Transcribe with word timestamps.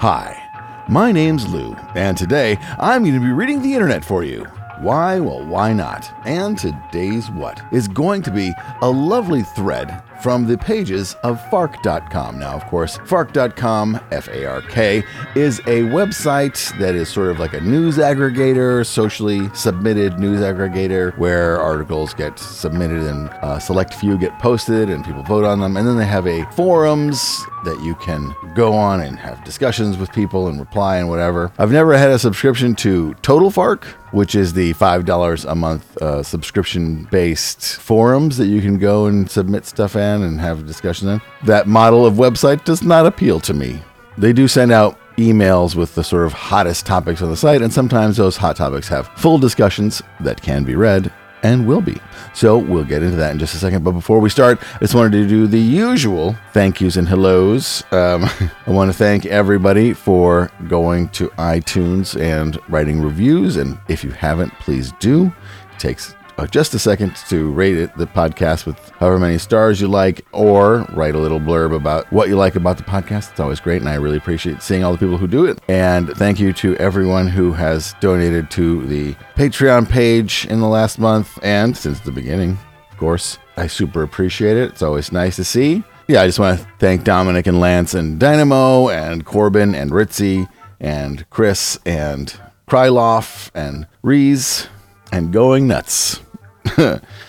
Hi, 0.00 0.36
my 0.88 1.12
name's 1.12 1.46
Lou, 1.46 1.76
and 1.94 2.18
today 2.18 2.58
I'm 2.80 3.04
going 3.04 3.14
to 3.14 3.20
be 3.20 3.30
reading 3.30 3.62
the 3.62 3.72
internet 3.72 4.04
for 4.04 4.24
you. 4.24 4.42
Why? 4.80 5.20
Well, 5.20 5.46
why 5.46 5.72
not? 5.72 6.12
And 6.24 6.58
today's 6.58 7.30
what 7.30 7.62
is 7.70 7.86
going 7.86 8.22
to 8.22 8.32
be 8.32 8.52
a 8.80 8.90
lovely 8.90 9.44
thread 9.44 10.02
from 10.22 10.46
the 10.46 10.56
pages 10.56 11.14
of 11.24 11.44
Fark.com. 11.50 12.38
Now, 12.38 12.52
of 12.54 12.64
course, 12.66 12.98
Fark.com, 13.06 13.98
F 14.10 14.28
A 14.28 14.46
R 14.46 14.62
K, 14.62 15.02
is 15.34 15.58
a 15.60 15.82
website 15.82 16.78
that 16.78 16.94
is 16.94 17.08
sort 17.08 17.28
of 17.28 17.40
like 17.40 17.54
a 17.54 17.60
news 17.60 17.98
aggregator, 17.98 18.86
socially 18.86 19.52
submitted 19.54 20.18
news 20.18 20.40
aggregator, 20.40 21.16
where 21.18 21.60
articles 21.60 22.14
get 22.14 22.38
submitted 22.38 23.02
and 23.02 23.28
a 23.42 23.60
select 23.60 23.94
few 23.94 24.16
get 24.16 24.38
posted 24.38 24.88
and 24.88 25.04
people 25.04 25.22
vote 25.22 25.44
on 25.44 25.60
them. 25.60 25.76
And 25.76 25.86
then 25.86 25.96
they 25.96 26.06
have 26.06 26.26
a 26.26 26.44
forums 26.52 27.44
that 27.64 27.80
you 27.82 27.94
can 27.94 28.34
go 28.54 28.74
on 28.74 29.00
and 29.00 29.18
have 29.18 29.42
discussions 29.44 29.96
with 29.96 30.12
people 30.12 30.48
and 30.48 30.58
reply 30.58 30.96
and 30.96 31.08
whatever. 31.08 31.52
I've 31.58 31.72
never 31.72 31.96
had 31.96 32.10
a 32.10 32.18
subscription 32.18 32.74
to 32.76 33.14
Total 33.22 33.50
Fark, 33.50 33.84
which 34.12 34.34
is 34.34 34.52
the 34.52 34.74
$5 34.74 35.50
a 35.50 35.54
month 35.54 35.96
uh, 35.98 36.22
subscription 36.22 37.04
based 37.10 37.76
forums 37.76 38.36
that 38.36 38.46
you 38.46 38.60
can 38.60 38.78
go 38.78 39.06
and 39.06 39.30
submit 39.30 39.64
stuff 39.64 39.96
in 39.96 40.11
and 40.20 40.38
have 40.40 40.60
a 40.60 40.62
discussion 40.62 41.08
in. 41.08 41.22
That 41.44 41.66
model 41.66 42.04
of 42.04 42.14
website 42.14 42.64
does 42.64 42.82
not 42.82 43.06
appeal 43.06 43.40
to 43.40 43.54
me. 43.54 43.80
They 44.18 44.34
do 44.34 44.46
send 44.46 44.72
out 44.72 44.98
emails 45.16 45.74
with 45.74 45.94
the 45.94 46.04
sort 46.04 46.26
of 46.26 46.32
hottest 46.32 46.84
topics 46.84 47.22
on 47.22 47.30
the 47.30 47.36
site, 47.36 47.62
and 47.62 47.72
sometimes 47.72 48.18
those 48.18 48.36
hot 48.36 48.56
topics 48.56 48.88
have 48.88 49.08
full 49.16 49.38
discussions 49.38 50.02
that 50.20 50.42
can 50.42 50.64
be 50.64 50.74
read 50.74 51.10
and 51.42 51.66
will 51.66 51.80
be. 51.80 51.98
So 52.34 52.56
we'll 52.56 52.84
get 52.84 53.02
into 53.02 53.16
that 53.16 53.32
in 53.32 53.38
just 53.38 53.54
a 53.54 53.58
second. 53.58 53.84
But 53.84 53.92
before 53.92 54.20
we 54.20 54.30
start, 54.30 54.62
I 54.76 54.78
just 54.78 54.94
wanted 54.94 55.12
to 55.12 55.28
do 55.28 55.46
the 55.46 55.58
usual 55.58 56.36
thank 56.52 56.80
yous 56.80 56.96
and 56.96 57.08
hellos. 57.08 57.82
Um, 57.90 58.24
I 58.66 58.70
want 58.70 58.90
to 58.90 58.96
thank 58.96 59.26
everybody 59.26 59.92
for 59.92 60.50
going 60.68 61.08
to 61.10 61.28
iTunes 61.30 62.20
and 62.20 62.58
writing 62.68 63.00
reviews. 63.00 63.56
And 63.56 63.78
if 63.88 64.04
you 64.04 64.10
haven't, 64.10 64.52
please 64.60 64.92
do. 65.00 65.32
It 65.72 65.78
takes 65.78 66.14
Uh, 66.38 66.46
just 66.46 66.74
a 66.74 66.78
second 66.78 67.14
to 67.28 67.52
rate 67.52 67.76
it, 67.76 67.96
the 67.96 68.06
podcast 68.06 68.66
with 68.66 68.78
however 68.98 69.18
many 69.18 69.38
stars 69.38 69.80
you 69.80 69.88
like, 69.88 70.24
or 70.32 70.86
write 70.92 71.14
a 71.14 71.18
little 71.18 71.38
blurb 71.40 71.74
about 71.74 72.10
what 72.12 72.28
you 72.28 72.36
like 72.36 72.56
about 72.56 72.78
the 72.78 72.82
podcast. 72.82 73.30
It's 73.30 73.40
always 73.40 73.60
great, 73.60 73.82
and 73.82 73.88
I 73.88 73.94
really 73.94 74.16
appreciate 74.16 74.62
seeing 74.62 74.82
all 74.82 74.92
the 74.92 74.98
people 74.98 75.18
who 75.18 75.26
do 75.26 75.44
it. 75.44 75.60
And 75.68 76.08
thank 76.16 76.40
you 76.40 76.52
to 76.54 76.76
everyone 76.76 77.28
who 77.28 77.52
has 77.52 77.94
donated 78.00 78.50
to 78.52 78.86
the 78.86 79.14
Patreon 79.36 79.88
page 79.88 80.46
in 80.46 80.60
the 80.60 80.68
last 80.68 80.98
month 80.98 81.38
and 81.42 81.76
since 81.76 82.00
the 82.00 82.12
beginning, 82.12 82.58
of 82.90 82.96
course. 82.96 83.38
I 83.56 83.66
super 83.66 84.02
appreciate 84.02 84.56
it. 84.56 84.70
It's 84.70 84.82
always 84.82 85.12
nice 85.12 85.36
to 85.36 85.44
see. 85.44 85.84
Yeah, 86.08 86.22
I 86.22 86.26
just 86.26 86.38
want 86.38 86.58
to 86.58 86.66
thank 86.78 87.04
Dominic 87.04 87.46
and 87.46 87.60
Lance 87.60 87.94
and 87.94 88.18
Dynamo 88.18 88.88
and 88.88 89.24
Corbin 89.24 89.74
and 89.74 89.90
Ritzy 89.90 90.48
and 90.80 91.28
Chris 91.30 91.78
and 91.86 92.34
Kryloff 92.68 93.50
and 93.54 93.86
Reese 94.02 94.66
and 95.12 95.32
Going 95.32 95.68
Nuts. 95.68 96.20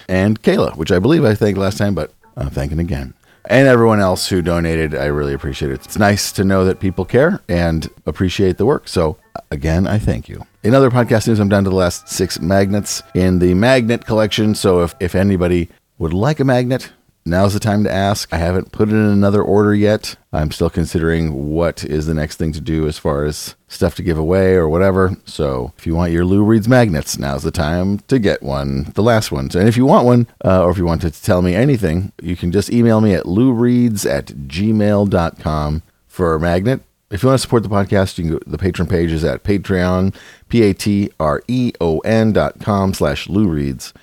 and 0.08 0.42
Kayla, 0.42 0.76
which 0.78 0.92
I 0.92 1.00
believe 1.00 1.24
I 1.26 1.36
thanked 1.36 1.60
last 1.60 1.78
time, 1.78 1.94
but 1.94 2.12
I'm 2.36 2.50
thanking 2.50 2.80
again. 2.80 3.14
And 3.46 3.68
everyone 3.68 4.00
else 4.00 4.30
who 4.30 4.42
donated, 4.42 4.96
I 4.96 5.06
really 5.06 5.34
appreciate 5.34 5.72
it. 5.72 5.86
It's 5.86 5.98
nice 5.98 6.32
to 6.32 6.46
know 6.46 6.64
that 6.64 6.80
people 6.80 7.04
care 7.04 7.42
and 7.50 7.90
appreciate 8.06 8.58
the 8.58 8.66
work. 8.66 8.88
So, 8.88 9.18
again, 9.52 9.86
I 9.86 10.00
thank 10.00 10.30
you. 10.30 10.46
In 10.64 10.74
other 10.74 10.90
podcast 10.90 11.28
news, 11.28 11.40
I'm 11.40 11.50
down 11.50 11.66
to 11.66 11.70
the 11.70 11.76
last 11.76 12.08
six 12.08 12.40
magnets 12.40 13.04
in 13.14 13.40
the 13.40 13.54
magnet 13.54 14.06
collection. 14.06 14.56
So, 14.56 14.82
if, 14.82 14.96
if 15.02 15.14
anybody 15.14 15.68
would 15.98 16.14
like 16.14 16.40
a 16.40 16.46
magnet, 16.46 16.94
now's 17.26 17.54
the 17.54 17.60
time 17.60 17.84
to 17.84 17.92
ask. 17.92 18.32
I 18.34 18.38
haven't 18.38 18.72
put 18.72 18.90
it 18.90 18.94
in 18.94 19.06
another 19.06 19.42
order 19.42 19.74
yet. 19.74 20.16
I'm 20.32 20.52
still 20.52 20.70
considering 20.70 21.52
what 21.52 21.84
is 21.84 22.06
the 22.06 22.14
next 22.14 22.38
thing 22.38 22.52
to 22.54 22.62
do 22.62 22.88
as 22.88 22.98
far 22.98 23.26
as 23.26 23.56
stuff 23.68 23.96
to 23.96 24.04
give 24.04 24.18
away 24.18 24.56
or 24.56 24.68
whatever. 24.70 25.16
So 25.26 25.74
if 25.78 25.86
you 25.86 25.96
want 25.96 26.12
your 26.12 26.26
Lou 26.26 26.44
Reads 26.44 26.68
magnets, 26.68 27.18
now's 27.18 27.44
the 27.44 27.52
time 27.52 28.00
to 28.08 28.20
get 28.20 28.44
one, 28.44 28.92
the 28.96 29.04
last 29.04 29.32
one. 29.32 29.50
And 29.56 29.68
if 29.68 29.78
you 29.78 29.86
want 29.86 30.06
one, 30.06 30.28
uh, 30.44 30.64
or 30.64 30.72
if 30.72 30.78
you 30.78 30.86
want 30.86 31.02
to 31.02 31.12
tell 31.12 31.42
me 31.42 31.56
anything, 31.56 32.12
you 32.22 32.36
can 32.36 32.52
just 32.52 32.72
email 32.72 33.02
me 33.02 33.14
at 33.14 33.26
loureads 33.26 34.10
at 34.10 34.28
gmail.com 34.28 35.84
for 36.08 36.36
a 36.36 36.40
magnet. 36.40 36.82
If 37.10 37.22
you 37.22 37.30
want 37.30 37.38
to 37.40 37.42
support 37.44 37.62
the 37.62 37.70
podcast, 37.70 38.18
you 38.18 38.24
can 38.24 38.34
go, 38.34 38.40
the 38.48 38.58
Patreon 38.58 38.90
page 38.90 39.12
is 39.12 39.24
at 39.24 39.44
Patreon, 39.44 40.16
P-A-T-R-E-O-N 40.50 42.34
dot 42.34 42.60
com 42.60 42.94
slash 42.96 43.30
Lou 43.30 43.48
Reads. 43.48 43.94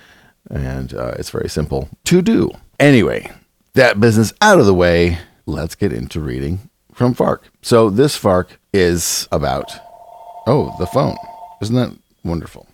And 0.49 0.93
uh, 0.93 1.15
it's 1.19 1.29
very 1.29 1.49
simple 1.49 1.89
to 2.05 2.21
do. 2.21 2.51
Anyway, 2.81 3.31
that 3.75 3.99
business 3.99 4.33
out 4.41 4.57
of 4.57 4.65
the 4.65 4.73
way, 4.73 5.19
let's 5.45 5.75
get 5.75 5.93
into 5.93 6.19
reading 6.19 6.67
from 6.91 7.13
Fark. 7.13 7.47
So 7.61 7.91
this 7.91 8.15
Fark 8.15 8.59
is 8.73 9.27
about, 9.31 9.71
oh, 10.47 10.75
the 10.79 10.87
phone. 10.87 11.15
Isn't 11.61 11.75
that 11.75 11.95
wonderful? 12.23 12.67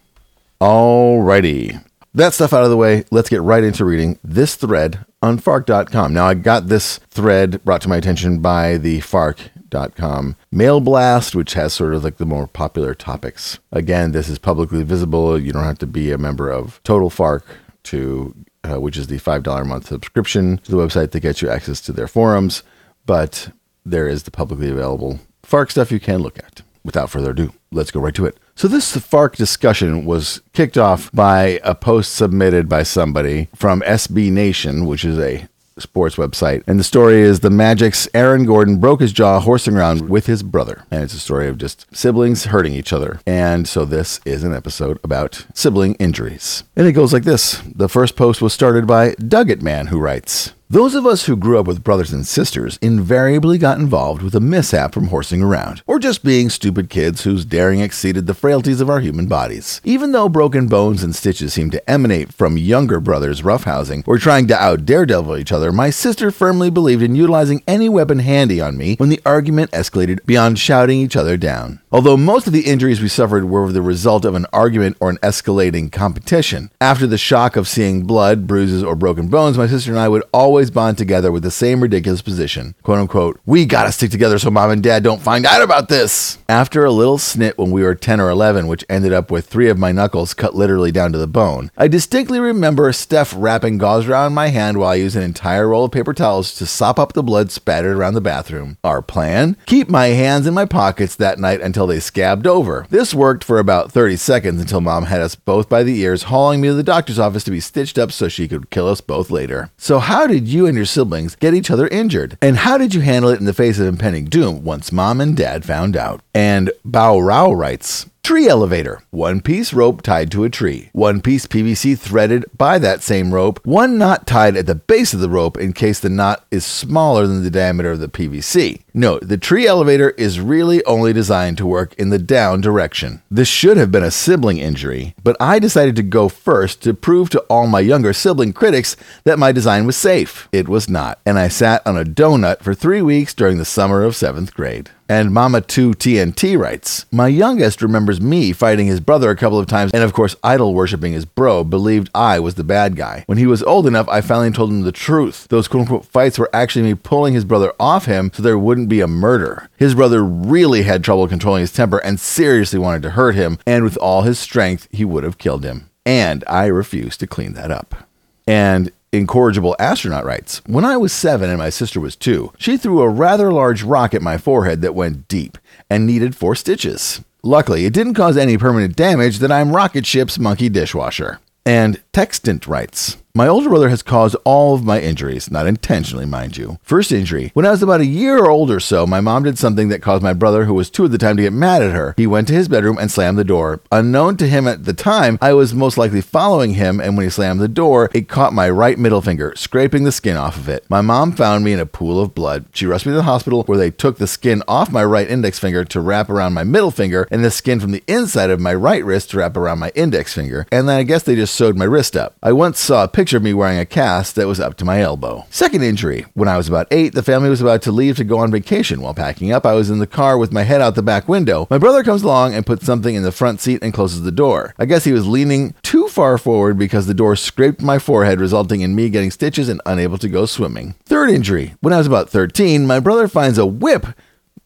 Alrighty. 0.61 1.83
That 2.13 2.33
stuff 2.33 2.53
out 2.53 2.63
of 2.63 2.69
the 2.69 2.77
way, 2.77 3.03
let's 3.11 3.27
get 3.27 3.41
right 3.41 3.65
into 3.65 3.83
reading 3.83 4.17
this 4.23 4.55
thread 4.55 5.05
on 5.21 5.39
Fark.com. 5.39 6.13
Now, 6.13 6.27
I 6.27 6.35
got 6.35 6.67
this 6.67 6.99
thread 7.09 7.61
brought 7.65 7.81
to 7.81 7.89
my 7.89 7.97
attention 7.97 8.39
by 8.39 8.77
the 8.77 9.01
Fark.com 9.01 10.37
mail 10.53 10.79
blast, 10.79 11.35
which 11.35 11.51
has 11.55 11.73
sort 11.73 11.93
of 11.93 12.05
like 12.05 12.15
the 12.15 12.25
more 12.25 12.47
popular 12.47 12.95
topics. 12.95 13.59
Again, 13.73 14.13
this 14.13 14.29
is 14.29 14.39
publicly 14.39 14.83
visible. 14.83 15.37
You 15.37 15.51
don't 15.51 15.65
have 15.65 15.79
to 15.79 15.85
be 15.85 16.13
a 16.13 16.17
member 16.17 16.49
of 16.49 16.79
Total 16.85 17.09
Fark 17.09 17.45
to, 17.83 18.33
uh, 18.67 18.79
which 18.79 18.97
is 18.97 19.07
the 19.07 19.17
$5 19.17 19.61
a 19.61 19.65
month 19.65 19.87
subscription 19.87 20.57
to 20.59 20.71
the 20.71 20.77
website 20.77 21.11
that 21.11 21.19
gets 21.21 21.41
you 21.41 21.49
access 21.49 21.81
to 21.81 21.91
their 21.91 22.07
forums, 22.07 22.63
but 23.05 23.49
there 23.85 24.07
is 24.07 24.23
the 24.23 24.31
publicly 24.31 24.69
available 24.69 25.19
Fark 25.47 25.71
stuff 25.71 25.93
you 25.93 25.99
can 26.01 26.19
look 26.19 26.37
at. 26.39 26.61
Without 26.83 27.09
further 27.09 27.31
ado, 27.31 27.53
let's 27.71 27.89
go 27.89 28.01
right 28.01 28.13
to 28.15 28.25
it. 28.25 28.37
So, 28.53 28.67
this 28.67 28.97
Fark 28.97 29.37
discussion 29.37 30.03
was 30.03 30.41
kicked 30.51 30.77
off 30.77 31.09
by 31.13 31.61
a 31.63 31.73
post 31.73 32.15
submitted 32.15 32.67
by 32.67 32.83
somebody 32.83 33.47
from 33.55 33.81
SB 33.81 34.29
Nation, 34.29 34.85
which 34.85 35.05
is 35.05 35.17
a 35.17 35.47
sports 35.79 36.15
website. 36.15 36.63
And 36.67 36.79
the 36.79 36.83
story 36.83 37.21
is 37.21 37.39
the 37.39 37.49
Magic's 37.49 38.07
Aaron 38.13 38.45
Gordon 38.45 38.77
broke 38.77 39.01
his 39.01 39.11
jaw 39.11 39.39
horsing 39.39 39.75
around 39.75 40.09
with 40.09 40.25
his 40.25 40.43
brother. 40.43 40.85
And 40.91 41.03
it's 41.03 41.13
a 41.13 41.19
story 41.19 41.47
of 41.47 41.57
just 41.57 41.85
siblings 41.95 42.45
hurting 42.45 42.73
each 42.73 42.93
other. 42.93 43.19
And 43.25 43.67
so 43.67 43.85
this 43.85 44.19
is 44.25 44.43
an 44.43 44.53
episode 44.53 44.99
about 45.03 45.45
sibling 45.53 45.95
injuries. 45.95 46.63
And 46.75 46.87
it 46.87 46.93
goes 46.93 47.13
like 47.13 47.23
this 47.23 47.61
The 47.75 47.89
first 47.89 48.15
post 48.15 48.41
was 48.41 48.53
started 48.53 48.87
by 48.87 49.11
Dugget 49.15 49.61
Man, 49.61 49.87
who 49.87 49.99
writes, 49.99 50.53
those 50.69 50.95
of 50.95 51.05
us 51.05 51.25
who 51.25 51.37
grew 51.37 51.57
up 51.57 51.65
with 51.65 51.81
brothers 51.81 52.11
and 52.11 52.27
sisters 52.27 52.77
invariably 52.81 53.57
got 53.57 53.79
involved 53.79 54.21
with 54.21 54.35
a 54.35 54.41
mishap 54.41 54.93
from 54.93 55.07
horsing 55.07 55.41
around, 55.41 55.81
or 55.87 55.97
just 55.97 56.25
being 56.25 56.49
stupid 56.49 56.89
kids 56.89 57.23
whose 57.23 57.45
daring 57.45 57.79
exceeded 57.79 58.27
the 58.27 58.33
frailties 58.33 58.81
of 58.81 58.89
our 58.89 58.99
human 58.99 59.27
bodies. 59.27 59.79
Even 59.85 60.11
though 60.11 60.27
broken 60.27 60.67
bones 60.67 61.03
and 61.03 61.15
stitches 61.15 61.53
seemed 61.53 61.71
to 61.71 61.89
emanate 61.89 62.33
from 62.33 62.57
younger 62.57 62.99
brothers 62.99 63.43
roughhousing 63.43 64.05
or 64.05 64.17
trying 64.17 64.45
to 64.45 64.61
out 64.61 64.85
daredevil 64.85 65.37
each 65.37 65.53
other, 65.53 65.71
my 65.71 65.89
sister 65.89 66.31
firmly 66.31 66.69
believed 66.69 67.01
in 67.01 67.15
utilizing 67.15 67.63
any 67.65 67.87
weapon 67.87 68.19
handy 68.19 68.59
on 68.59 68.77
me 68.77 68.95
when 68.95 69.07
the 69.07 69.21
argument 69.25 69.71
escalated 69.71 70.25
beyond 70.25 70.59
shouting 70.59 70.99
each 70.99 71.15
other 71.15 71.37
down. 71.37 71.79
Although 71.89 72.17
most 72.17 72.47
of 72.47 72.53
the 72.53 72.65
injuries 72.65 72.99
we 72.99 73.07
suffered 73.07 73.45
were 73.45 73.71
the 73.71 73.81
result 73.81 74.25
of 74.25 74.35
an 74.35 74.45
argument 74.51 74.97
or 74.99 75.09
an 75.09 75.19
escalating 75.23 75.89
competition, 75.89 76.69
after 76.81 77.07
the 77.07 77.17
shock 77.17 77.55
of 77.55 77.65
seeing 77.65 78.03
blood, 78.03 78.45
bruises, 78.45 78.83
or 78.83 78.93
broken 78.93 79.29
bones, 79.29 79.57
my 79.57 79.67
sister 79.67 79.91
and 79.91 79.99
I 79.99 80.09
would 80.09 80.23
always 80.33 80.69
bond 80.69 80.97
together 80.97 81.31
with 81.31 81.43
the 81.43 81.51
same 81.51 81.81
ridiculous 81.81 82.21
position. 82.21 82.75
Quote 82.83 82.99
unquote, 82.99 83.39
we 83.45 83.65
gotta 83.65 83.93
stick 83.93 84.11
together 84.11 84.37
so 84.37 84.51
mom 84.51 84.69
and 84.69 84.83
dad 84.83 85.01
don't 85.01 85.21
find 85.21 85.45
out 85.45 85.61
about 85.61 85.87
this. 85.87 86.39
After 86.49 86.83
a 86.83 86.91
little 86.91 87.17
snit 87.17 87.57
when 87.57 87.71
we 87.71 87.83
were 87.83 87.95
10 87.95 88.19
or 88.19 88.29
11, 88.29 88.67
which 88.67 88.83
ended 88.89 89.13
up 89.13 89.31
with 89.31 89.47
three 89.47 89.69
of 89.69 89.77
my 89.77 89.93
knuckles 89.93 90.33
cut 90.33 90.55
literally 90.55 90.91
down 90.91 91.13
to 91.13 91.17
the 91.17 91.25
bone, 91.25 91.71
I 91.77 91.87
distinctly 91.87 92.41
remember 92.41 92.91
Steph 92.91 93.33
wrapping 93.33 93.77
gauze 93.77 94.09
around 94.09 94.33
my 94.33 94.49
hand 94.49 94.77
while 94.77 94.89
I 94.89 94.95
used 94.95 95.15
an 95.15 95.23
entire 95.23 95.69
roll 95.69 95.85
of 95.85 95.93
paper 95.93 96.13
towels 96.13 96.53
to 96.55 96.65
sop 96.65 96.99
up 96.99 97.13
the 97.13 97.23
blood 97.23 97.49
spattered 97.49 97.95
around 97.95 98.15
the 98.15 98.21
bathroom. 98.21 98.77
Our 98.83 99.01
plan? 99.01 99.55
Keep 99.67 99.89
my 99.89 100.07
hands 100.07 100.47
in 100.47 100.53
my 100.53 100.65
pockets 100.65 101.15
that 101.15 101.39
night 101.39 101.61
until 101.61 101.86
they 101.87 101.99
scabbed 101.99 102.45
over. 102.45 102.85
This 102.89 103.13
worked 103.13 103.43
for 103.43 103.57
about 103.59 103.91
30 103.91 104.17
seconds 104.17 104.61
until 104.61 104.81
mom 104.81 105.05
had 105.05 105.21
us 105.21 105.35
both 105.35 105.67
by 105.67 105.83
the 105.83 105.99
ears, 105.99 106.23
hauling 106.23 106.61
me 106.61 106.67
to 106.67 106.73
the 106.73 106.83
doctor's 106.83 107.19
office 107.19 107.43
to 107.45 107.51
be 107.51 107.59
stitched 107.59 107.97
up 107.97 108.11
so 108.11 108.27
she 108.27 108.47
could 108.47 108.69
kill 108.69 108.87
us 108.87 109.01
both 109.01 109.31
later. 109.31 109.71
So, 109.77 109.99
how 109.99 110.27
did 110.27 110.47
you 110.47 110.67
and 110.67 110.75
your 110.75 110.85
siblings 110.85 111.35
get 111.35 111.53
each 111.53 111.71
other 111.71 111.87
injured? 111.87 112.37
And 112.41 112.57
how 112.57 112.77
did 112.77 112.93
you 112.93 113.01
handle 113.01 113.31
it 113.31 113.39
in 113.39 113.45
the 113.45 113.53
face 113.53 113.79
of 113.79 113.87
impending 113.87 114.25
doom 114.25 114.63
once 114.63 114.91
mom 114.91 115.19
and 115.19 115.35
dad 115.35 115.65
found 115.65 115.97
out? 115.97 116.21
And 116.33 116.71
Bao 116.85 117.25
Rao 117.25 117.51
writes, 117.51 118.05
Tree 118.27 118.49
elevator. 118.49 119.01
One 119.09 119.39
piece 119.39 119.71
rope 119.71 120.01
tied 120.01 120.31
to 120.31 120.43
a 120.43 120.49
tree. 120.49 120.89
One 120.91 121.21
piece 121.21 121.47
PVC 121.47 121.97
threaded 121.97 122.43
by 122.57 122.77
that 122.77 123.01
same 123.01 123.33
rope. 123.33 123.65
One 123.65 123.97
knot 123.97 124.27
tied 124.27 124.57
at 124.57 124.65
the 124.65 124.75
base 124.75 125.13
of 125.13 125.21
the 125.21 125.29
rope 125.29 125.57
in 125.57 125.71
case 125.71 126.01
the 126.01 126.09
knot 126.09 126.45
is 126.51 126.65
smaller 126.65 127.25
than 127.25 127.45
the 127.45 127.49
diameter 127.49 127.91
of 127.91 128.01
the 128.01 128.09
PVC. 128.09 128.81
Note, 128.97 129.27
the 129.27 129.37
tree 129.37 129.67
elevator 129.67 130.09
is 130.17 130.39
really 130.39 130.83
only 130.85 131.13
designed 131.13 131.55
to 131.59 131.67
work 131.67 131.93
in 131.99 132.09
the 132.09 132.17
down 132.17 132.61
direction. 132.61 133.21
This 133.29 133.47
should 133.47 133.77
have 133.77 133.91
been 133.91 134.03
a 134.03 134.09
sibling 134.09 134.57
injury, 134.57 135.13
but 135.23 135.37
I 135.39 135.59
decided 135.59 135.95
to 135.97 136.01
go 136.01 136.29
first 136.29 136.81
to 136.81 136.95
prove 136.95 137.29
to 137.29 137.41
all 137.41 137.67
my 137.67 137.79
younger 137.79 138.11
sibling 138.11 138.53
critics 138.53 138.97
that 139.23 139.37
my 139.37 139.51
design 139.51 139.85
was 139.85 139.95
safe. 139.95 140.49
It 140.51 140.67
was 140.67 140.89
not, 140.89 141.19
and 141.27 141.37
I 141.37 141.47
sat 141.47 141.85
on 141.85 141.95
a 141.95 142.03
donut 142.03 142.63
for 142.63 142.73
three 142.73 143.03
weeks 143.03 143.35
during 143.35 143.59
the 143.59 143.65
summer 143.65 144.01
of 144.01 144.15
seventh 144.15 144.55
grade. 144.55 144.89
And 145.09 145.33
Mama 145.33 145.61
2 145.61 145.91
TNT 145.91 146.59
writes 146.59 147.05
My 147.13 147.29
youngest 147.29 147.81
remembers 147.81 148.19
me 148.19 148.51
fighting 148.51 148.87
his 148.87 148.99
brother 148.99 149.29
a 149.29 149.37
couple 149.37 149.57
of 149.57 149.65
times, 149.65 149.91
and 149.93 150.03
of 150.03 150.11
course, 150.11 150.35
idol 150.43 150.73
worshipping 150.73 151.13
his 151.13 151.23
bro 151.23 151.63
believed 151.63 152.09
I 152.13 152.41
was 152.41 152.55
the 152.55 152.63
bad 152.65 152.97
guy. 152.97 153.23
When 153.25 153.37
he 153.37 153.47
was 153.47 153.63
old 153.63 153.87
enough, 153.87 154.09
I 154.09 154.19
finally 154.19 154.51
told 154.51 154.69
him 154.69 154.81
the 154.81 154.91
truth. 154.91 155.47
Those 155.47 155.69
quote 155.69 155.81
unquote 155.81 156.05
fights 156.05 156.37
were 156.37 156.49
actually 156.51 156.83
me 156.83 156.93
pulling 156.93 157.33
his 157.33 157.45
brother 157.45 157.71
off 157.79 158.05
him 158.05 158.31
so 158.33 158.43
there 158.43 158.57
wouldn't 158.57 158.86
be 158.87 159.01
a 159.01 159.07
murder. 159.07 159.69
His 159.77 159.95
brother 159.95 160.23
really 160.23 160.83
had 160.83 161.03
trouble 161.03 161.27
controlling 161.27 161.61
his 161.61 161.73
temper 161.73 161.97
and 161.99 162.19
seriously 162.19 162.79
wanted 162.79 163.03
to 163.03 163.11
hurt 163.11 163.35
him, 163.35 163.59
and 163.65 163.83
with 163.83 163.97
all 163.97 164.23
his 164.23 164.39
strength, 164.39 164.87
he 164.91 165.05
would 165.05 165.23
have 165.23 165.37
killed 165.37 165.63
him. 165.63 165.89
And 166.05 166.43
I 166.47 166.65
refused 166.67 167.19
to 167.19 167.27
clean 167.27 167.53
that 167.53 167.71
up. 167.71 168.07
And 168.47 168.91
incorrigible 169.11 169.75
astronaut 169.79 170.25
writes 170.25 170.61
When 170.65 170.85
I 170.85 170.97
was 170.97 171.11
seven 171.11 171.49
and 171.49 171.59
my 171.59 171.69
sister 171.69 171.99
was 171.99 172.15
two, 172.15 172.53
she 172.57 172.77
threw 172.77 173.01
a 173.01 173.09
rather 173.09 173.51
large 173.51 173.83
rock 173.83 174.13
at 174.13 174.21
my 174.21 174.37
forehead 174.37 174.81
that 174.81 174.95
went 174.95 175.27
deep 175.27 175.57
and 175.89 176.05
needed 176.05 176.35
four 176.35 176.55
stitches. 176.55 177.23
Luckily, 177.43 177.85
it 177.85 177.93
didn't 177.93 178.15
cause 178.15 178.37
any 178.37 178.57
permanent 178.57 178.95
damage 178.95 179.39
that 179.39 179.51
I'm 179.51 179.75
rocket 179.75 180.05
ship's 180.05 180.39
monkey 180.39 180.69
dishwasher. 180.69 181.39
And 181.65 182.01
Textant 182.13 182.67
writes 182.67 183.17
my 183.37 183.47
older 183.47 183.69
brother 183.69 183.89
has 183.89 184.01
caused 184.01 184.35
all 184.45 184.73
of 184.73 184.83
my 184.83 184.99
injuries, 184.99 185.51
not 185.51 185.67
intentionally, 185.67 186.25
mind 186.25 186.57
you. 186.57 186.79
First 186.81 187.11
injury. 187.11 187.51
When 187.53 187.67
I 187.67 187.69
was 187.69 187.83
about 187.83 188.01
a 188.01 188.05
year 188.07 188.47
old 188.47 188.71
or 188.71 188.79
so, 188.79 189.05
my 189.05 189.21
mom 189.21 189.43
did 189.43 189.59
something 189.59 189.89
that 189.89 190.01
caused 190.01 190.23
my 190.23 190.33
brother, 190.33 190.65
who 190.65 190.73
was 190.73 190.89
two 190.89 191.05
at 191.05 191.11
the 191.11 191.19
time, 191.19 191.37
to 191.37 191.43
get 191.43 191.53
mad 191.53 191.83
at 191.83 191.93
her. 191.93 192.15
He 192.17 192.25
went 192.25 192.47
to 192.47 192.55
his 192.55 192.67
bedroom 192.67 192.97
and 192.97 193.11
slammed 193.11 193.37
the 193.37 193.43
door. 193.43 193.79
Unknown 193.91 194.37
to 194.37 194.47
him 194.47 194.67
at 194.67 194.85
the 194.85 194.93
time, 194.93 195.37
I 195.39 195.53
was 195.53 195.75
most 195.75 195.99
likely 195.99 196.19
following 196.19 196.73
him, 196.73 196.99
and 196.99 197.15
when 197.15 197.27
he 197.27 197.29
slammed 197.29 197.59
the 197.59 197.67
door, 197.67 198.09
it 198.11 198.27
caught 198.27 198.53
my 198.53 198.71
right 198.71 198.97
middle 198.97 199.21
finger, 199.21 199.53
scraping 199.55 200.03
the 200.03 200.11
skin 200.11 200.35
off 200.35 200.57
of 200.57 200.67
it. 200.67 200.83
My 200.89 201.01
mom 201.01 201.31
found 201.31 201.63
me 201.63 201.73
in 201.73 201.79
a 201.79 201.85
pool 201.85 202.19
of 202.19 202.33
blood. 202.33 202.65
She 202.73 202.87
rushed 202.87 203.05
me 203.05 203.11
to 203.11 203.17
the 203.17 203.21
hospital 203.21 203.61
where 203.65 203.77
they 203.77 203.91
took 203.91 204.17
the 204.17 204.25
skin 204.25 204.63
off 204.67 204.91
my 204.91 205.05
right 205.05 205.29
index 205.29 205.59
finger 205.59 205.85
to 205.85 206.01
wrap 206.01 206.31
around 206.31 206.55
my 206.55 206.63
middle 206.63 206.89
finger, 206.89 207.27
and 207.29 207.45
the 207.45 207.51
skin 207.51 207.79
from 207.79 207.91
the 207.91 208.03
inside 208.07 208.49
of 208.49 208.59
my 208.59 208.73
right 208.73 209.05
wrist 209.05 209.29
to 209.29 209.37
wrap 209.37 209.55
around 209.55 209.77
my 209.77 209.91
index 209.93 210.33
finger. 210.33 210.65
And 210.71 210.89
then 210.89 210.97
I 210.97 211.03
guess 211.03 211.21
they 211.21 211.35
just 211.35 211.53
sewed 211.53 211.77
my 211.77 211.85
wrist 211.85 212.17
up. 212.17 212.35
I 212.41 212.51
once 212.51 212.79
saw 212.79 213.03
a 213.03 213.07
picture 213.07 213.26
of 213.33 213.43
me 213.43 213.53
wearing 213.53 213.79
a 213.79 213.85
cast 213.85 214.07
cast 214.07 214.35
that 214.35 214.47
was 214.47 214.59
up 214.59 214.77
to 214.77 214.85
my 214.85 215.01
elbow. 215.01 215.45
Second 215.49 215.83
injury. 215.83 216.25
When 216.33 216.47
I 216.47 216.57
was 216.57 216.67
about 216.67 216.87
eight, 216.91 217.13
the 217.13 217.21
family 217.21 217.49
was 217.49 217.61
about 217.61 217.81
to 217.83 217.91
leave 217.91 218.15
to 218.17 218.23
go 218.23 218.37
on 218.39 218.51
vacation. 218.51 219.01
While 219.01 219.13
packing 219.13 219.51
up, 219.51 219.65
I 219.65 219.73
was 219.73 219.89
in 219.89 219.99
the 219.99 220.07
car 220.07 220.37
with 220.37 220.53
my 220.53 220.63
head 220.63 220.81
out 220.81 220.95
the 220.95 221.01
back 221.01 221.27
window. 221.27 221.67
My 221.69 221.77
brother 221.77 222.03
comes 222.03 222.23
along 222.23 222.53
and 222.53 222.65
puts 222.65 222.85
something 222.85 223.15
in 223.15 223.23
the 223.23 223.31
front 223.31 223.59
seat 223.59 223.83
and 223.83 223.93
closes 223.93 224.21
the 224.23 224.31
door. 224.31 224.73
I 224.79 224.85
guess 224.85 225.03
he 225.03 225.11
was 225.11 225.27
leaning 225.27 225.75
too 225.83 226.07
far 226.07 226.37
forward 226.37 226.77
because 226.77 227.05
the 227.05 227.13
door 227.13 227.35
scraped 227.35 227.81
my 227.81 227.99
forehead, 227.99 228.39
resulting 228.39 228.81
in 228.81 228.95
me 228.95 229.09
getting 229.09 229.31
stitches 229.31 229.69
and 229.69 229.81
unable 229.85 230.17
to 230.17 230.29
go 230.29 230.45
swimming. 230.45 230.95
Third 231.05 231.29
injury. 231.29 231.75
When 231.81 231.93
I 231.93 231.97
was 231.97 232.07
about 232.07 232.29
13, 232.29 232.87
my 232.87 232.99
brother 232.99 233.27
finds 233.27 233.57
a 233.57 233.65
whip 233.65 234.07